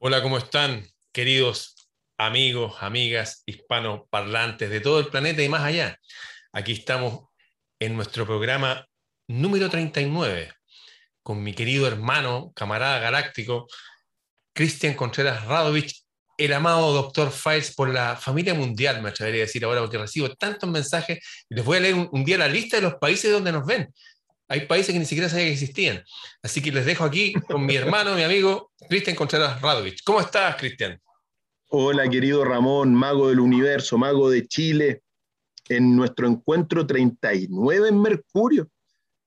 Hola, 0.00 0.22
¿cómo 0.22 0.38
están, 0.38 0.86
queridos 1.12 1.88
amigos, 2.18 2.76
amigas, 2.80 3.42
hispanoparlantes 3.46 4.68
de 4.68 4.80
todo 4.80 4.98
el 5.00 5.06
planeta 5.06 5.42
y 5.42 5.48
más 5.48 5.62
allá? 5.62 5.98
Aquí 6.52 6.72
estamos 6.72 7.28
en 7.78 7.96
nuestro 7.96 8.26
programa 8.26 8.86
número 9.28 9.70
39 9.70 10.52
con 11.22 11.42
mi 11.42 11.54
querido 11.54 11.86
hermano, 11.86 12.52
camarada 12.54 12.98
galáctico, 12.98 13.66
Cristian 14.52 14.94
Contreras 14.94 15.46
Radovich, 15.46 16.04
el 16.36 16.52
amado 16.52 16.92
doctor 16.92 17.30
Files 17.30 17.74
por 17.74 17.88
la 17.88 18.16
familia 18.16 18.54
mundial, 18.54 19.00
me 19.00 19.08
atrevería 19.08 19.42
a 19.42 19.46
decir 19.46 19.64
ahora, 19.64 19.80
porque 19.80 19.98
recibo 19.98 20.28
tantos 20.34 20.68
mensajes. 20.68 21.18
Les 21.48 21.64
voy 21.64 21.78
a 21.78 21.80
leer 21.80 21.94
un, 21.94 22.24
día 22.24 22.36
la 22.36 22.48
lista 22.48 22.76
de 22.76 22.82
los 22.82 22.94
países 22.96 23.30
donde 23.30 23.52
nos 23.52 23.64
ven. 23.64 23.92
Hay 24.48 24.66
países 24.66 24.92
que 24.92 24.98
ni 24.98 25.06
siquiera 25.06 25.28
sabía 25.28 25.46
que 25.46 25.52
existían. 25.52 26.04
Así 26.42 26.60
que 26.60 26.70
les 26.70 26.84
dejo 26.84 27.04
aquí 27.04 27.32
con 27.32 27.64
mi 27.64 27.76
hermano, 27.76 28.14
mi 28.14 28.22
amigo, 28.22 28.72
Cristian 28.88 29.16
Contreras 29.16 29.60
Radovich. 29.62 30.02
¿Cómo 30.04 30.20
estás, 30.20 30.56
Cristian? 30.56 31.00
Hola, 31.68 32.08
querido 32.08 32.44
Ramón, 32.44 32.94
mago 32.94 33.30
del 33.30 33.40
universo, 33.40 33.96
mago 33.96 34.28
de 34.28 34.46
Chile, 34.46 35.02
en 35.68 35.96
nuestro 35.96 36.28
encuentro 36.28 36.86
39 36.86 37.88
en 37.88 38.00
Mercurio. 38.00 38.68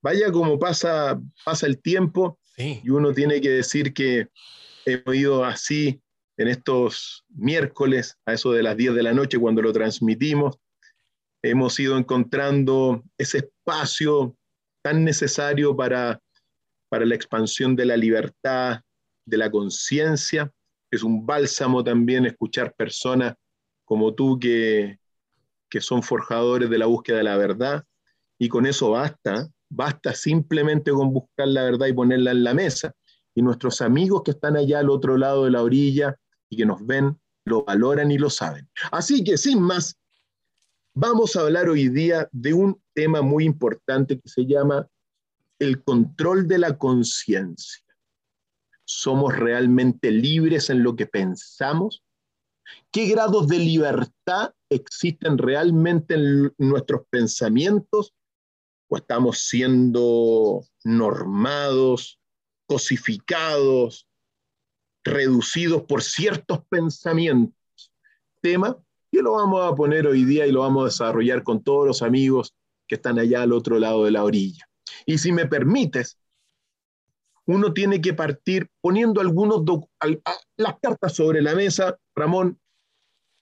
Vaya 0.04 0.32
como 0.32 0.60
pasa, 0.60 1.20
pasa 1.44 1.66
el 1.66 1.82
tiempo 1.82 2.40
y 2.56 2.90
uno 2.90 3.12
tiene 3.12 3.42
que 3.42 3.50
decir 3.50 3.94
que 3.94 4.28
he 4.86 5.02
ido 5.16 5.44
así 5.44 6.00
en 6.38 6.48
estos 6.48 7.26
miércoles, 7.30 8.16
a 8.26 8.34
eso 8.34 8.52
de 8.52 8.62
las 8.62 8.78
10 8.78 8.94
de 8.94 9.04
la 9.04 9.14
noche, 9.14 9.40
cuando 9.40 9.64
lo 9.64 9.74
transmitimos, 9.74 10.60
hemos 11.42 11.80
ido 11.80 11.98
encontrando 11.98 13.04
ese 13.18 13.40
espacio 13.40 14.37
tan 14.88 15.04
necesario 15.04 15.76
para, 15.76 16.18
para 16.88 17.06
la 17.06 17.14
expansión 17.14 17.76
de 17.76 17.86
la 17.86 17.98
libertad, 17.98 18.80
de 19.26 19.38
la 19.38 19.52
conciencia. 19.52 20.50
Es 20.90 21.04
un 21.04 21.26
bálsamo 21.26 21.84
también 21.84 22.26
escuchar 22.26 22.74
personas 22.74 23.36
como 23.84 24.14
tú 24.14 24.40
que, 24.40 24.98
que 25.70 25.82
son 25.82 26.02
forjadores 26.02 26.70
de 26.70 26.78
la 26.78 26.86
búsqueda 26.86 27.18
de 27.18 27.24
la 27.24 27.36
verdad. 27.36 27.84
Y 28.40 28.48
con 28.48 28.66
eso 28.66 28.92
basta, 28.92 29.50
basta 29.68 30.14
simplemente 30.14 30.92
con 30.92 31.12
buscar 31.12 31.50
la 31.50 31.64
verdad 31.64 31.88
y 31.88 31.94
ponerla 31.94 32.32
en 32.32 32.46
la 32.46 32.54
mesa. 32.54 32.94
Y 33.36 33.42
nuestros 33.42 33.82
amigos 33.82 34.22
que 34.24 34.32
están 34.32 34.56
allá 34.56 34.80
al 34.80 34.90
otro 34.90 35.18
lado 35.18 35.44
de 35.44 35.52
la 35.52 35.64
orilla 35.64 36.16
y 36.48 36.56
que 36.56 36.66
nos 36.66 36.88
ven, 36.88 37.20
lo 37.44 37.66
valoran 37.66 38.10
y 38.10 38.18
lo 38.18 38.30
saben. 38.30 38.70
Así 38.94 39.22
que 39.22 39.38
sin 39.38 39.62
más, 39.62 39.98
vamos 40.94 41.36
a 41.36 41.42
hablar 41.42 41.68
hoy 41.68 41.90
día 41.90 42.30
de 42.32 42.54
un 42.54 42.82
tema 42.98 43.22
muy 43.22 43.46
importante 43.46 44.20
que 44.20 44.28
se 44.28 44.48
llama 44.48 44.90
el 45.60 45.84
control 45.84 46.48
de 46.48 46.58
la 46.58 46.80
conciencia. 46.80 47.86
¿Somos 48.86 49.38
realmente 49.38 50.10
libres 50.10 50.72
en 50.72 50.82
lo 50.82 50.96
que 50.96 51.06
pensamos? 51.06 52.04
¿Qué 52.92 53.06
grados 53.06 53.48
de 53.48 53.60
libertad 53.60 54.56
existen 54.68 55.38
realmente 55.38 56.16
en 56.16 56.52
nuestros 56.58 57.02
pensamientos? 57.12 58.16
¿O 58.88 58.98
estamos 58.98 59.42
siendo 59.42 60.66
normados, 60.84 62.20
cosificados, 62.66 64.10
reducidos 65.04 65.84
por 65.84 66.02
ciertos 66.02 66.66
pensamientos. 66.66 67.94
Tema 68.42 68.76
que 69.12 69.22
lo 69.22 69.34
vamos 69.34 69.72
a 69.72 69.76
poner 69.76 70.08
hoy 70.08 70.26
día 70.26 70.48
y 70.48 70.52
lo 70.52 70.62
vamos 70.62 70.82
a 70.82 70.86
desarrollar 70.86 71.44
con 71.44 71.62
todos 71.62 71.86
los 71.86 72.02
amigos 72.02 72.57
que 72.88 72.96
están 72.96 73.20
allá 73.20 73.42
al 73.42 73.54
otro 73.54 73.80
lado 73.80 74.06
de 74.06 74.12
la 74.12 74.24
orilla. 74.24 74.68
Y 75.06 75.18
si 75.18 75.32
me 75.32 75.46
permites, 75.46 76.18
uno 77.46 77.74
tiene 77.74 78.02
que 78.02 78.14
partir 78.14 78.70
poniendo 78.82 79.22
algunos 79.22 79.64
las 80.58 80.76
cartas 80.82 81.16
sobre 81.16 81.42
la 81.42 81.56
mesa, 81.56 81.98
Ramón, 82.16 82.60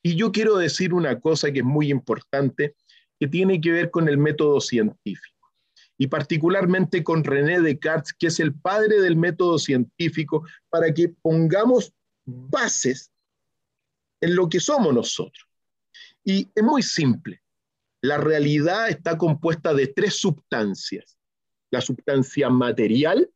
y 0.03 0.15
yo 0.15 0.31
quiero 0.31 0.57
decir 0.57 0.93
una 0.93 1.19
cosa 1.19 1.51
que 1.51 1.59
es 1.59 1.65
muy 1.65 1.89
importante, 1.89 2.75
que 3.19 3.27
tiene 3.27 3.59
que 3.59 3.71
ver 3.71 3.89
con 3.89 4.07
el 4.07 4.19
método 4.19 4.61
científico 4.61 5.35
y 5.97 6.07
particularmente 6.07 7.03
con 7.03 7.23
René 7.23 7.61
Descartes, 7.61 8.13
que 8.13 8.27
es 8.27 8.39
el 8.39 8.53
padre 8.53 9.01
del 9.01 9.15
método 9.15 9.57
científico, 9.57 10.45
para 10.69 10.93
que 10.93 11.09
pongamos 11.09 11.93
bases 12.25 13.11
en 14.21 14.35
lo 14.35 14.49
que 14.49 14.59
somos 14.59 14.93
nosotros. 14.93 15.47
Y 16.23 16.49
es 16.53 16.63
muy 16.63 16.83
simple. 16.83 17.41
La 18.01 18.17
realidad 18.17 18.89
está 18.89 19.17
compuesta 19.17 19.73
de 19.73 19.87
tres 19.87 20.15
sustancias. 20.19 21.17
La 21.71 21.81
sustancia 21.81 22.49
material, 22.49 23.29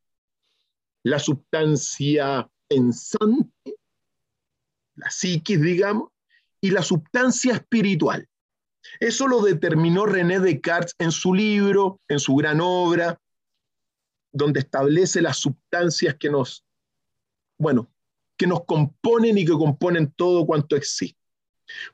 la 1.03 1.20
sustancia 1.20 2.50
pensante, 2.68 3.75
la 4.96 5.09
psiquis, 5.09 5.62
digamos, 5.62 6.12
y 6.62 6.72
la 6.72 6.84
sustancia 6.84 7.53
espiritual. 7.53 8.28
Eso 9.00 9.28
lo 9.28 9.42
determinó 9.42 10.06
René 10.06 10.40
Descartes 10.40 10.96
en 11.00 11.12
su 11.12 11.34
libro, 11.34 12.00
en 12.08 12.19
su 12.19 12.36
gran 12.36 12.59
obra, 12.62 13.19
donde 14.31 14.59
establece 14.59 15.22
las 15.22 15.38
sustancias 15.38 16.16
que 16.19 16.30
nos, 16.30 16.66
bueno, 17.58 17.90
que 18.38 18.48
nos 18.48 18.64
componen 18.66 19.38
y 19.38 19.46
que 19.46 19.52
componen 19.52 20.12
todo 20.12 20.46
cuanto 20.46 20.75
existe. 20.75 21.19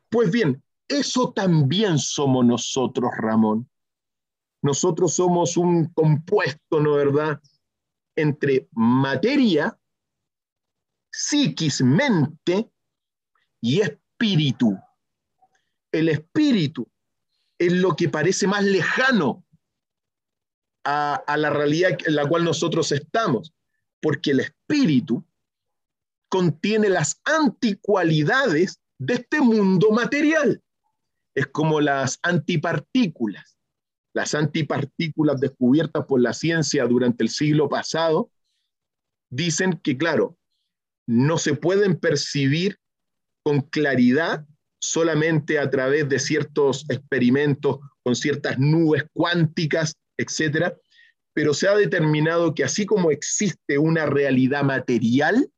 Pues 0.09 0.31
bien, 0.31 0.61
eso 0.87 1.33
también 1.33 1.97
somos 1.97 2.45
nosotros, 2.45 3.11
Ramón. 3.17 3.69
Nosotros 4.61 5.13
somos 5.13 5.57
un 5.57 5.93
compuesto, 5.93 6.79
¿no 6.79 6.93
verdad?, 6.93 7.41
entre 8.15 8.67
materia, 8.71 9.77
psiquis, 11.11 11.81
mente 11.81 12.71
y 13.61 13.81
espíritu 13.81 14.77
el 15.95 16.09
espíritu 16.09 16.89
es 17.57 17.71
lo 17.71 17.95
que 17.95 18.09
parece 18.09 18.47
más 18.47 18.63
lejano 18.63 19.45
a, 20.83 21.23
la 21.37 21.49
realidad 21.49 21.97
en 22.05 22.15
la 22.15 22.27
cual 22.27 22.43
nosotros 22.43 22.91
estamos, 22.91 23.53
porque 24.01 24.31
el 24.31 24.41
espíritu 24.41 25.25
contiene 26.29 26.89
las 26.89 27.21
anticualidades 27.23 28.79
de 28.99 29.15
este 29.15 29.41
mundo 29.41 29.89
material. 29.91 30.61
Es 31.35 31.47
como 31.47 31.81
las 31.81 32.19
antipartículas. 32.23 33.57
Las 34.13 34.33
antipartículas 34.33 35.39
descubiertas 35.39 36.05
por 36.05 36.21
la 36.21 36.33
ciencia 36.33 36.85
durante 36.85 37.23
el 37.23 37.29
siglo 37.29 37.67
pasado 37.67 38.31
dicen 39.29 39.79
que, 39.83 39.97
claro, 39.97 40.37
no 41.05 41.37
se 41.37 41.53
pueden 41.53 41.99
percibir 41.99 42.79
con 43.43 43.61
claridad 43.61 44.45
solamente 44.79 45.59
a 45.59 45.69
través 45.69 46.07
de 46.09 46.19
ciertos 46.19 46.85
experimentos 46.89 47.79
con 48.03 48.15
ciertas 48.15 48.57
nubes 48.57 49.03
cuánticas, 49.13 49.95
etcétera, 50.17 50.77
pero 51.33 51.53
se 51.53 51.67
ha 51.67 51.75
determinado 51.75 52.53
que 52.55 52.63
así 52.63 52.85
como 52.85 53.11
existe 53.11 53.77
una 53.77 54.05
realidad 54.05 54.63
material, 54.63 55.49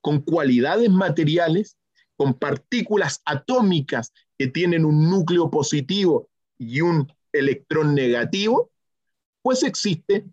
con 0.00 0.20
cualidades 0.20 0.90
materiales, 0.90 1.76
con 2.18 2.34
partículas 2.34 3.22
atómicas 3.24 4.12
que 4.36 4.48
tienen 4.48 4.84
un 4.84 5.08
núcleo 5.08 5.50
positivo 5.50 6.28
y 6.58 6.80
un 6.80 7.10
electrón 7.32 7.94
negativo, 7.94 8.70
pues 9.40 9.62
existe 9.62 10.26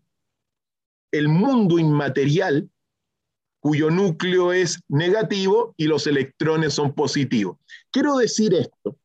el 1.12 1.28
mundo 1.28 1.78
inmaterial 1.78 2.68
cuyo 3.60 3.92
núcleo 3.92 4.52
es 4.52 4.80
negativo 4.88 5.76
y 5.78 5.86
los 5.86 6.08
electrones 6.08 6.74
son 6.74 6.94
positivos. 6.94 7.58
Quiero 7.92 8.18
decir 8.18 8.56
esto 8.56 8.98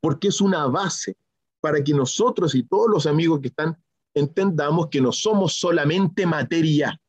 porque 0.00 0.28
es 0.28 0.40
una 0.40 0.66
base 0.66 1.16
para 1.60 1.82
que 1.82 1.92
nosotros 1.92 2.54
y 2.54 2.62
todos 2.62 2.88
los 2.88 3.06
amigos 3.06 3.40
que 3.40 3.48
están 3.48 3.76
entendamos 4.14 4.88
que 4.90 5.00
no 5.00 5.10
somos 5.10 5.54
solamente 5.54 6.24
materia, 6.24 7.00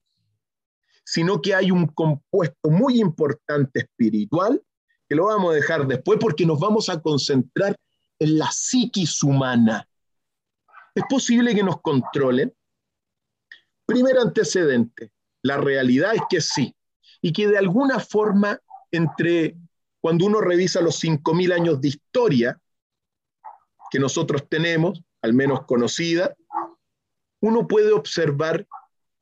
sino 1.05 1.41
que 1.41 1.53
hay 1.53 1.71
un 1.71 1.87
compuesto 1.87 2.69
muy 2.69 2.99
importante 2.99 3.81
espiritual 3.81 4.61
que 5.07 5.15
lo 5.15 5.25
vamos 5.25 5.51
a 5.51 5.55
dejar 5.55 5.85
después 5.85 6.17
porque 6.19 6.45
nos 6.45 6.59
vamos 6.59 6.89
a 6.89 6.99
concentrar 6.99 7.75
en 8.19 8.39
la 8.39 8.49
psiquis 8.51 9.21
humana. 9.21 9.87
¿Es 10.95 11.03
posible 11.07 11.53
que 11.53 11.63
nos 11.63 11.79
controlen? 11.81 12.53
Primer 13.85 14.17
antecedente, 14.17 15.11
la 15.43 15.57
realidad 15.57 16.15
es 16.15 16.21
que 16.27 16.41
sí. 16.41 16.75
Y 17.21 17.33
que 17.33 17.47
de 17.47 17.57
alguna 17.57 17.99
forma, 17.99 18.59
entre 18.91 19.55
cuando 20.01 20.25
uno 20.25 20.41
revisa 20.41 20.81
los 20.81 21.03
5.000 21.03 21.53
años 21.53 21.81
de 21.81 21.89
historia 21.89 22.59
que 23.91 23.99
nosotros 23.99 24.47
tenemos, 24.49 25.03
al 25.21 25.33
menos 25.33 25.65
conocida, 25.65 26.35
uno 27.41 27.67
puede 27.67 27.91
observar 27.91 28.67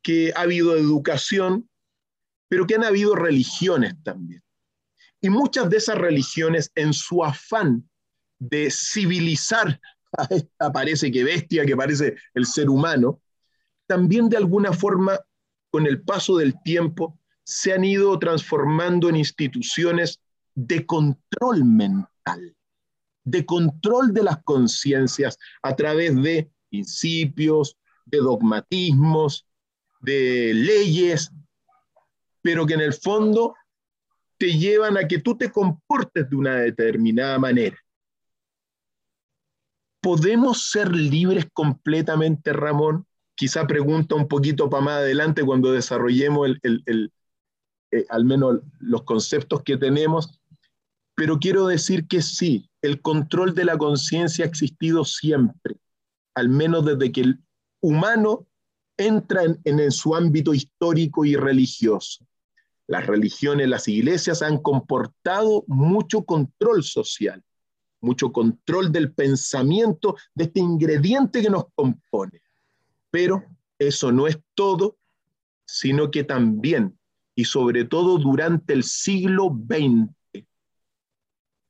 que 0.02 0.32
ha 0.34 0.42
habido 0.42 0.76
educación, 0.76 1.68
pero 2.54 2.68
que 2.68 2.76
han 2.76 2.84
habido 2.84 3.16
religiones 3.16 4.00
también. 4.04 4.40
Y 5.20 5.28
muchas 5.28 5.68
de 5.68 5.78
esas 5.78 5.98
religiones, 5.98 6.70
en 6.76 6.92
su 6.92 7.24
afán 7.24 7.90
de 8.38 8.70
civilizar 8.70 9.80
a 10.16 10.28
esta 10.30 10.72
parece 10.72 11.10
que 11.10 11.24
bestia 11.24 11.66
que 11.66 11.76
parece 11.76 12.14
el 12.32 12.46
ser 12.46 12.70
humano, 12.70 13.20
también 13.88 14.28
de 14.28 14.36
alguna 14.36 14.72
forma 14.72 15.18
con 15.68 15.84
el 15.88 16.02
paso 16.02 16.36
del 16.36 16.54
tiempo, 16.62 17.18
se 17.42 17.72
han 17.72 17.82
ido 17.82 18.16
transformando 18.20 19.08
en 19.08 19.16
instituciones 19.16 20.20
de 20.54 20.86
control 20.86 21.64
mental, 21.64 22.56
de 23.24 23.44
control 23.44 24.14
de 24.14 24.22
las 24.22 24.40
conciencias 24.44 25.36
a 25.60 25.74
través 25.74 26.14
de 26.22 26.52
principios, 26.70 27.76
de 28.04 28.18
dogmatismos, 28.18 29.44
de 30.02 30.52
leyes, 30.54 31.32
pero 32.44 32.66
que 32.66 32.74
en 32.74 32.82
el 32.82 32.92
fondo 32.92 33.54
te 34.36 34.58
llevan 34.58 34.98
a 34.98 35.08
que 35.08 35.18
tú 35.18 35.34
te 35.34 35.50
comportes 35.50 36.28
de 36.28 36.36
una 36.36 36.56
determinada 36.56 37.38
manera. 37.38 37.78
¿Podemos 40.02 40.68
ser 40.68 40.94
libres 40.94 41.46
completamente, 41.54 42.52
Ramón? 42.52 43.06
Quizá 43.34 43.66
pregunta 43.66 44.14
un 44.14 44.28
poquito 44.28 44.68
para 44.68 44.84
más 44.84 44.94
adelante 44.96 45.42
cuando 45.42 45.72
desarrollemos 45.72 46.50
el, 46.62 47.12
eh, 47.90 48.04
al 48.10 48.26
menos 48.26 48.60
los 48.78 49.04
conceptos 49.04 49.62
que 49.62 49.78
tenemos, 49.78 50.38
pero 51.14 51.38
quiero 51.38 51.66
decir 51.66 52.06
que 52.06 52.20
sí, 52.20 52.68
el 52.82 53.00
control 53.00 53.54
de 53.54 53.64
la 53.64 53.78
conciencia 53.78 54.44
ha 54.44 54.48
existido 54.48 55.06
siempre, 55.06 55.76
al 56.34 56.50
menos 56.50 56.84
desde 56.84 57.10
que 57.10 57.22
el 57.22 57.40
humano 57.80 58.46
entra 58.98 59.40
en, 59.64 59.90
su 59.90 60.14
ámbito 60.14 60.52
histórico 60.52 61.24
y 61.24 61.36
religioso. 61.36 62.26
Las 62.86 63.06
religiones, 63.06 63.68
las 63.68 63.88
iglesias 63.88 64.42
han 64.42 64.58
comportado 64.58 65.64
mucho 65.66 66.24
control 66.24 66.82
social, 66.82 67.42
mucho 68.00 68.32
control 68.32 68.92
del 68.92 69.12
pensamiento, 69.12 70.16
de 70.34 70.44
este 70.44 70.60
ingrediente 70.60 71.42
que 71.42 71.50
nos 71.50 71.64
compone. 71.74 72.42
Pero 73.10 73.44
eso 73.78 74.12
no 74.12 74.26
es 74.26 74.38
todo, 74.54 74.98
sino 75.66 76.10
que 76.10 76.24
también, 76.24 76.98
y 77.34 77.44
sobre 77.44 77.84
todo 77.84 78.18
durante 78.18 78.74
el 78.74 78.84
siglo 78.84 79.48
XX, 79.48 80.12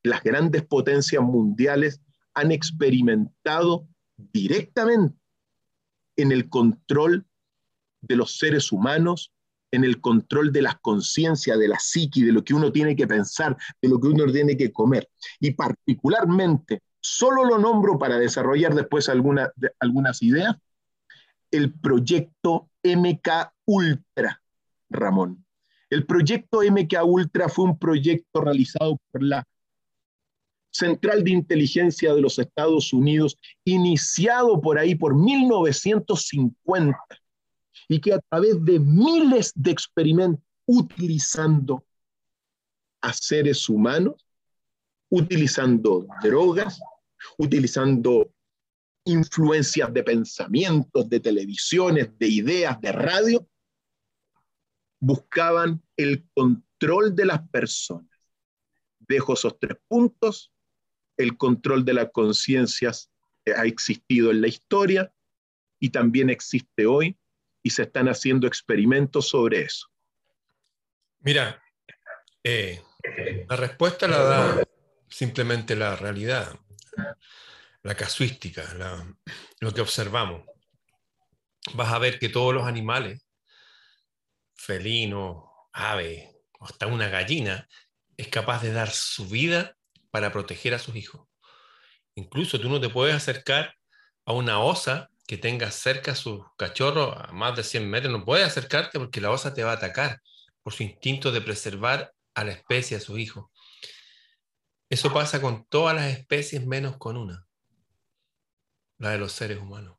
las 0.02 0.22
grandes 0.22 0.64
potencias 0.66 1.22
mundiales 1.22 2.00
han 2.34 2.52
experimentado 2.52 3.88
directamente 4.16 5.16
en 6.16 6.32
el 6.32 6.49
control 6.49 7.26
de 8.00 8.16
los 8.16 8.38
seres 8.38 8.70
humanos, 8.70 9.32
en 9.75 9.85
el 9.85 10.00
control 10.00 10.53
de 10.53 10.62
las 10.62 10.79
conciencias, 10.81 11.59
de 11.59 11.69
la 11.69 11.79
psiqui, 11.79 12.23
de 12.23 12.32
lo 12.32 12.44
que 12.44 12.55
uno 12.55 12.73
tiene 12.73 12.94
que 12.97 13.06
pensar, 13.06 13.56
de 13.81 13.88
lo 13.88 14.00
que 14.00 14.09
uno 14.09 14.31
tiene 14.32 14.56
que 14.56 14.73
comer. 14.73 15.09
Y 15.41 15.53
particularmente, 15.53 16.82
solo 17.00 17.44
lo 17.44 17.59
nombro 17.59 17.99
para 17.99 18.19
desarrollar 18.19 18.75
después 18.75 19.09
algunas 19.09 20.23
ideas, 20.23 20.56
el 21.50 21.73
proyecto 21.73 22.71
MK 22.82 23.29
Ultra, 23.67 24.43
Ramón. 24.91 25.44
El 25.91 26.06
proyecto 26.06 26.61
MK 26.62 27.05
Ultra 27.05 27.49
fue 27.49 27.67
un 27.67 27.79
proyecto 27.79 28.41
realizado 28.41 28.99
por 29.12 29.23
la 29.23 29.47
Central 30.71 31.23
de 31.23 31.31
Inteligencia 31.31 32.12
de 32.15 32.21
los 32.21 32.38
Estados 32.41 32.93
Unidos, 32.93 33.38
iniciado 33.65 34.61
por 34.61 34.79
ahí 34.79 34.97
por 34.97 35.15
1950, 35.15 36.99
y 37.88 38.00
que 38.00 38.12
a 38.12 38.20
través 38.20 38.62
de 38.64 38.78
miles 38.78 39.52
de 39.54 39.70
experimentos 39.70 40.44
utilizando 40.66 41.84
a 43.00 43.12
seres 43.12 43.69
humanos, 43.69 44.26
utilizando 45.10 46.06
drogas, 46.22 46.81
utilizando 47.36 48.32
influencias 49.04 49.92
de 49.92 50.02
pensamientos, 50.02 51.08
de 51.08 51.20
televisiones, 51.20 52.19
de 52.19 52.28
ideas, 52.28 52.81
de 52.81 52.92
radio, 52.92 53.46
buscaban 54.98 55.82
el 55.96 56.26
control 56.34 57.14
de 57.14 57.26
las 57.26 57.46
personas. 57.48 58.08
Dejo 59.00 59.34
esos 59.34 59.58
tres 59.58 59.76
puntos 59.87 60.50
el 61.16 61.37
control 61.37 61.84
de 61.84 61.94
las 61.94 62.10
conciencias 62.10 63.10
ha 63.56 63.66
existido 63.66 64.30
en 64.30 64.40
la 64.40 64.48
historia 64.48 65.12
y 65.78 65.90
también 65.90 66.30
existe 66.30 66.87
hoy 66.87 67.16
y 67.64 67.70
se 67.70 67.82
están 67.84 68.08
haciendo 68.08 68.46
experimentos 68.46 69.28
sobre 69.28 69.62
eso. 69.62 69.88
Mira, 71.20 71.61
eh, 72.44 72.82
la 73.49 73.56
respuesta 73.56 74.06
la 74.06 74.19
da 74.19 74.62
simplemente 75.08 75.75
la 75.75 75.96
realidad, 75.96 76.55
la 77.82 77.94
casuística, 77.94 78.62
lo 79.61 79.72
que 79.72 79.81
observamos. 79.81 80.46
Vas 81.72 81.90
a 81.90 81.99
ver 81.99 82.19
que 82.19 82.28
todos 82.28 82.52
los 82.52 82.66
animales, 82.66 83.26
felinos, 84.55 85.44
aves, 85.72 86.28
hasta 86.61 86.87
una 86.87 87.08
gallina, 87.08 87.66
es 88.19 88.28
capaz 88.28 88.61
de 88.62 88.72
dar 88.72 88.90
su 88.90 89.26
vida 89.26 89.75
para 90.11 90.31
proteger 90.31 90.75
a 90.75 90.78
sus 90.78 90.96
hijos. 90.96 91.26
Incluso 92.14 92.61
tú 92.61 92.69
no 92.69 92.78
te 92.78 92.90
puedes 92.90 93.14
acercar 93.14 93.75
a 94.26 94.32
una 94.32 94.61
osa 94.61 95.11
que 95.26 95.38
tenga 95.38 95.71
cerca 95.71 96.12
a 96.12 96.17
sus 96.17 96.43
cachorros 96.56 97.15
a 97.17 97.32
más 97.32 97.56
de 97.56 97.65
100 97.65 97.88
metros, 97.88 98.12
no 98.12 98.25
puedes 98.25 98.47
acercarte 98.47 98.99
porque 98.99 99.21
la 99.21 99.31
osa 99.31 99.55
te 99.55 99.65
va 99.65 99.73
a 99.73 99.76
atacar 99.76 100.21
por 100.62 100.73
su 100.73 100.82
instinto 100.82 101.32
de 101.32 101.41
preservar 101.41 102.12
a 102.35 102.44
la 102.44 102.53
especie, 102.53 102.97
a 102.97 103.00
su 103.00 103.19
hijo. 103.19 103.50
Eso 104.91 105.12
pasa 105.12 105.41
con 105.41 105.67
todas 105.67 105.94
las 105.94 106.12
especies 106.12 106.67
menos 106.67 106.99
con 106.99 107.17
una, 107.17 107.47
la 108.99 109.11
de 109.11 109.19
los 109.19 109.32
seres 109.32 109.59
humanos. 109.59 109.97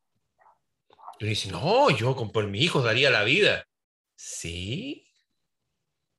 Y 1.20 1.26
dice, 1.26 1.50
no, 1.50 1.90
yo 1.90 2.16
por 2.32 2.48
mi 2.48 2.60
hijo 2.60 2.82
daría 2.82 3.10
la 3.10 3.24
vida. 3.24 3.66
¿Sí? 4.16 5.08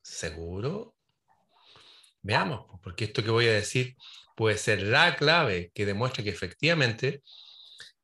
¿Seguro? 0.02 0.94
Veamos, 2.22 2.66
porque 2.82 3.04
esto 3.04 3.22
que 3.22 3.30
voy 3.30 3.46
a 3.46 3.52
decir 3.52 3.96
puede 4.36 4.58
ser 4.58 4.82
la 4.82 5.16
clave 5.16 5.70
que 5.74 5.86
demuestre 5.86 6.24
que 6.24 6.30
efectivamente 6.30 7.22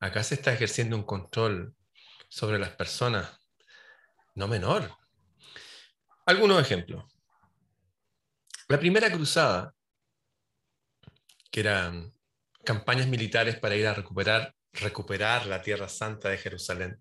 acá 0.03 0.25
se 0.25 0.35
está 0.35 0.53
ejerciendo 0.53 0.97
un 0.97 1.05
control 1.05 1.77
sobre 2.29 2.59
las 2.59 2.71
personas 2.71 3.41
no 4.35 4.49
menor. 4.49 4.91
Algunos 6.27 6.61
ejemplos. 6.61 7.05
La 8.67 8.81
primera 8.81 9.13
cruzada, 9.13 9.75
que 11.53 11.61
eran 11.61 12.13
campañas 12.65 13.07
militares 13.07 13.57
para 13.61 13.77
ir 13.77 13.87
a 13.87 13.95
recuperar, 13.95 14.55
recuperar 14.73 15.47
la 15.47 15.63
Tierra 15.63 15.89
Santa 15.89 16.31
de 16.31 16.39
Jerusalén. 16.39 17.01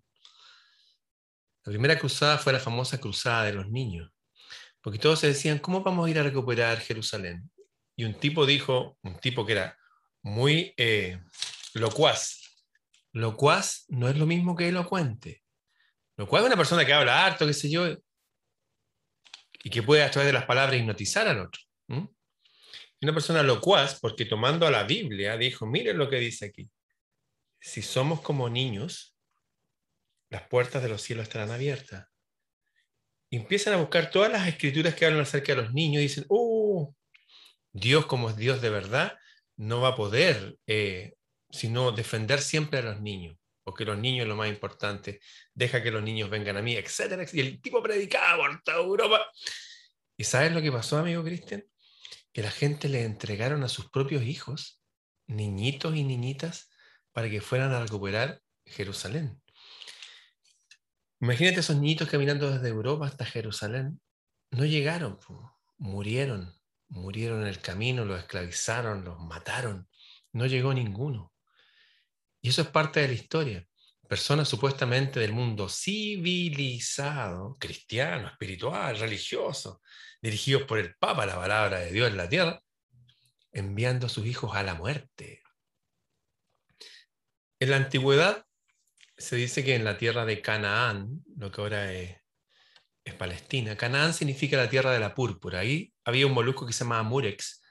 La 1.64 1.72
primera 1.72 1.98
cruzada 1.98 2.38
fue 2.38 2.52
la 2.52 2.60
famosa 2.60 2.98
cruzada 2.98 3.44
de 3.44 3.54
los 3.54 3.68
niños. 3.68 4.12
Porque 4.80 4.98
todos 4.98 5.18
se 5.18 5.28
decían, 5.28 5.58
¿cómo 5.58 5.82
vamos 5.82 6.06
a 6.06 6.10
ir 6.10 6.20
a 6.20 6.22
recuperar 6.22 6.78
Jerusalén? 6.78 7.50
Y 7.96 8.04
un 8.04 8.14
tipo 8.14 8.46
dijo, 8.46 8.96
un 9.02 9.18
tipo 9.18 9.44
que 9.44 9.52
era 9.52 9.78
muy 10.22 10.72
eh, 10.76 11.20
locuaz. 11.74 12.41
Locuaz 13.12 13.84
no 13.88 14.08
es 14.08 14.16
lo 14.16 14.26
mismo 14.26 14.56
que 14.56 14.68
elocuente. 14.68 15.42
Locuaz 16.16 16.42
es 16.42 16.46
una 16.46 16.56
persona 16.56 16.84
que 16.84 16.92
habla 16.92 17.24
harto, 17.24 17.46
qué 17.46 17.54
sé 17.54 17.70
yo, 17.70 17.86
y 19.64 19.70
que 19.70 19.82
puede 19.82 20.02
a 20.02 20.10
través 20.10 20.26
de 20.26 20.32
las 20.32 20.46
palabras 20.46 20.78
hipnotizar 20.78 21.28
al 21.28 21.40
otro. 21.40 21.60
Una 21.88 23.12
persona 23.12 23.42
locuaz, 23.42 23.98
porque 24.00 24.24
tomando 24.24 24.66
a 24.66 24.70
la 24.70 24.84
Biblia, 24.84 25.36
dijo, 25.36 25.66
miren 25.66 25.98
lo 25.98 26.08
que 26.08 26.16
dice 26.16 26.46
aquí. 26.46 26.70
Si 27.60 27.82
somos 27.82 28.20
como 28.20 28.48
niños, 28.48 29.16
las 30.30 30.42
puertas 30.48 30.82
de 30.82 30.88
los 30.88 31.02
cielos 31.02 31.24
estarán 31.24 31.50
abiertas 31.50 32.12
empiezan 33.32 33.72
a 33.72 33.78
buscar 33.78 34.10
todas 34.10 34.30
las 34.30 34.46
escrituras 34.46 34.94
que 34.94 35.06
hablan 35.06 35.22
acerca 35.22 35.54
de 35.54 35.62
los 35.62 35.72
niños 35.72 36.00
y 36.00 36.04
dicen, 36.04 36.26
oh, 36.28 36.94
Dios 37.72 38.06
como 38.06 38.28
es 38.28 38.36
Dios 38.36 38.60
de 38.60 38.68
verdad, 38.68 39.18
no 39.56 39.80
va 39.80 39.88
a 39.88 39.96
poder 39.96 40.58
eh, 40.66 41.14
sino 41.52 41.92
defender 41.92 42.40
siempre 42.40 42.80
a 42.80 42.82
los 42.82 43.00
niños, 43.00 43.36
porque 43.62 43.84
los 43.84 43.98
niños 43.98 44.22
es 44.22 44.28
lo 44.28 44.36
más 44.36 44.48
importante, 44.48 45.20
deja 45.54 45.82
que 45.82 45.90
los 45.90 46.02
niños 46.02 46.30
vengan 46.30 46.56
a 46.56 46.62
mí, 46.62 46.74
etcétera, 46.74 47.24
Y 47.32 47.40
el 47.40 47.60
tipo 47.60 47.82
predicaba 47.82 48.38
por 48.38 48.62
toda 48.62 48.78
Europa. 48.78 49.26
¿Y 50.16 50.24
sabes 50.24 50.52
lo 50.52 50.62
que 50.62 50.72
pasó, 50.72 50.98
amigo 50.98 51.22
Cristian? 51.22 51.64
Que 52.32 52.42
la 52.42 52.50
gente 52.50 52.88
le 52.88 53.04
entregaron 53.04 53.62
a 53.62 53.68
sus 53.68 53.90
propios 53.90 54.22
hijos, 54.22 54.82
niñitos 55.26 55.94
y 55.94 56.04
niñitas, 56.04 56.70
para 57.12 57.28
que 57.28 57.42
fueran 57.42 57.72
a 57.72 57.80
recuperar 57.80 58.40
Jerusalén. 58.64 59.40
Imagínate 61.20 61.60
esos 61.60 61.76
niñitos 61.76 62.08
caminando 62.08 62.50
desde 62.50 62.68
Europa 62.68 63.06
hasta 63.06 63.24
Jerusalén. 63.24 64.00
No 64.50 64.64
llegaron, 64.64 65.18
murieron, 65.76 66.54
murieron 66.88 67.42
en 67.42 67.48
el 67.48 67.60
camino, 67.60 68.04
los 68.04 68.18
esclavizaron, 68.18 69.04
los 69.04 69.20
mataron. 69.20 69.88
No 70.32 70.46
llegó 70.46 70.72
ninguno. 70.72 71.31
Y 72.42 72.50
eso 72.50 72.62
es 72.62 72.68
parte 72.68 73.00
de 73.00 73.08
la 73.08 73.14
historia. 73.14 73.66
Personas 74.08 74.48
supuestamente 74.48 75.20
del 75.20 75.32
mundo 75.32 75.68
civilizado, 75.68 77.56
cristiano, 77.58 78.28
espiritual, 78.28 78.98
religioso, 78.98 79.80
dirigidos 80.20 80.64
por 80.64 80.78
el 80.78 80.94
Papa, 80.96 81.24
la 81.24 81.36
palabra 81.36 81.78
de 81.78 81.92
Dios 81.92 82.10
en 82.10 82.18
la 82.18 82.28
tierra, 82.28 82.62
enviando 83.52 84.06
a 84.06 84.10
sus 84.10 84.26
hijos 84.26 84.54
a 84.54 84.62
la 84.62 84.74
muerte. 84.74 85.42
En 87.58 87.70
la 87.70 87.76
antigüedad, 87.76 88.44
se 89.16 89.36
dice 89.36 89.64
que 89.64 89.76
en 89.76 89.84
la 89.84 89.96
tierra 89.96 90.26
de 90.26 90.42
Canaán, 90.42 91.22
lo 91.36 91.50
que 91.50 91.60
ahora 91.60 91.92
es 91.92 92.22
es 93.04 93.14
Palestina. 93.14 93.76
Canaán 93.76 94.14
significa 94.14 94.56
la 94.56 94.68
tierra 94.68 94.92
de 94.92 95.00
la 95.00 95.14
púrpura. 95.14 95.60
Ahí 95.60 95.92
había 96.04 96.26
un 96.26 96.32
molusco 96.32 96.66
que 96.66 96.72
se 96.72 96.84
llamaba 96.84 97.02
murex. 97.02 97.62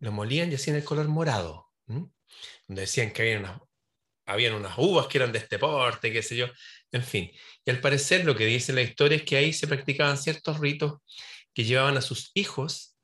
Lo 0.00 0.12
molían 0.12 0.50
y 0.50 0.54
hacían 0.54 0.76
el 0.76 0.84
color 0.84 1.08
morado. 1.08 1.72
Donde 1.86 2.82
decían 2.82 3.12
que 3.12 3.22
había 3.22 3.38
unas, 3.38 3.60
habían 4.28 4.54
unas 4.54 4.76
uvas 4.76 5.06
que 5.06 5.18
eran 5.18 5.32
de 5.32 5.38
este 5.38 5.58
porte, 5.58 6.12
qué 6.12 6.22
sé 6.22 6.36
yo. 6.36 6.46
En 6.92 7.02
fin. 7.02 7.30
Y 7.64 7.70
al 7.70 7.80
parecer 7.80 8.24
lo 8.24 8.36
que 8.36 8.44
dice 8.44 8.72
la 8.72 8.82
historia 8.82 9.16
es 9.16 9.24
que 9.24 9.36
ahí 9.36 9.52
se 9.52 9.66
practicaban 9.66 10.18
ciertos 10.18 10.60
ritos 10.60 11.00
que 11.54 11.64
llevaban 11.64 11.96
a 11.96 12.02
sus 12.02 12.30
hijos 12.34 12.96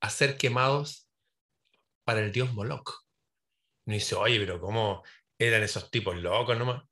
a 0.00 0.08
ser 0.08 0.36
quemados 0.38 1.08
para 2.04 2.20
el 2.20 2.32
dios 2.32 2.52
Moloch. 2.54 3.04
Y 3.86 3.94
dice, 3.94 4.14
oye, 4.14 4.38
pero 4.38 4.60
¿cómo 4.60 5.02
eran 5.36 5.64
esos 5.64 5.90
tipos 5.90 6.16
locos 6.16 6.56
nomás? 6.56 6.84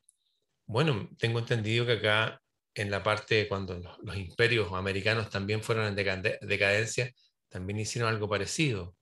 Bueno, 0.67 1.09
tengo 1.17 1.39
entendido 1.39 1.87
que 1.87 1.93
acá 1.93 2.43
en 2.75 2.91
la 2.91 3.05
parte 3.05 3.47
cuando 3.47 3.79
los, 4.03 4.17
imperios 4.17 4.73
americanos 4.73 5.31
también 5.31 5.63
fueron 5.63 5.87
en 5.87 5.95
decadencia, 5.95 7.13
también 7.49 7.79
hicieron 7.79 8.13
algo 8.13 8.29
parecido. 8.29 8.97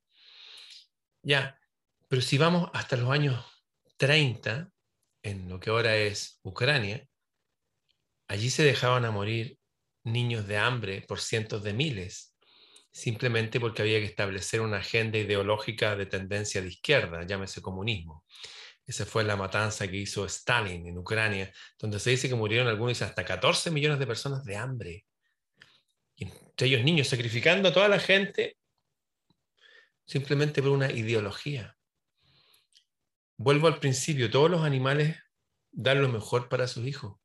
Ya, 1.22 1.58
pero 2.08 2.20
si 2.20 2.36
vamos 2.36 2.70
hasta 2.74 2.98
los 2.98 3.10
años 3.10 3.53
30, 4.04 4.70
en 5.22 5.48
lo 5.48 5.58
que 5.58 5.70
ahora 5.70 5.96
es 5.96 6.38
Ucrania, 6.42 7.08
allí 8.28 8.50
se 8.50 8.62
dejaban 8.62 9.06
a 9.06 9.10
morir 9.10 9.56
niños 10.02 10.46
de 10.46 10.58
hambre 10.58 11.00
por 11.08 11.20
cientos 11.20 11.62
de 11.62 11.72
miles, 11.72 12.36
simplemente 12.92 13.58
porque 13.58 13.80
había 13.80 14.00
que 14.00 14.04
establecer 14.04 14.60
una 14.60 14.76
agenda 14.76 15.16
ideológica 15.16 15.96
de 15.96 16.04
tendencia 16.04 16.60
de 16.60 16.68
izquierda, 16.68 17.24
llámese 17.24 17.62
comunismo. 17.62 18.26
Esa 18.84 19.06
fue 19.06 19.24
la 19.24 19.36
matanza 19.36 19.88
que 19.88 19.96
hizo 19.96 20.26
Stalin 20.26 20.86
en 20.86 20.98
Ucrania, 20.98 21.50
donde 21.78 21.98
se 21.98 22.10
dice 22.10 22.28
que 22.28 22.34
murieron 22.34 22.68
algunos 22.68 23.00
hasta 23.00 23.24
14 23.24 23.70
millones 23.70 23.98
de 23.98 24.06
personas 24.06 24.44
de 24.44 24.56
hambre. 24.56 25.06
Y 26.14 26.24
entre 26.24 26.66
ellos 26.66 26.84
niños 26.84 27.08
sacrificando 27.08 27.70
a 27.70 27.72
toda 27.72 27.88
la 27.88 27.98
gente 27.98 28.58
simplemente 30.04 30.60
por 30.60 30.72
una 30.72 30.92
ideología. 30.92 31.74
Vuelvo 33.36 33.66
al 33.66 33.80
principio, 33.80 34.30
todos 34.30 34.50
los 34.50 34.62
animales 34.62 35.16
dan 35.72 36.00
lo 36.00 36.08
mejor 36.08 36.48
para 36.48 36.68
sus 36.68 36.86
hijos. 36.86 37.16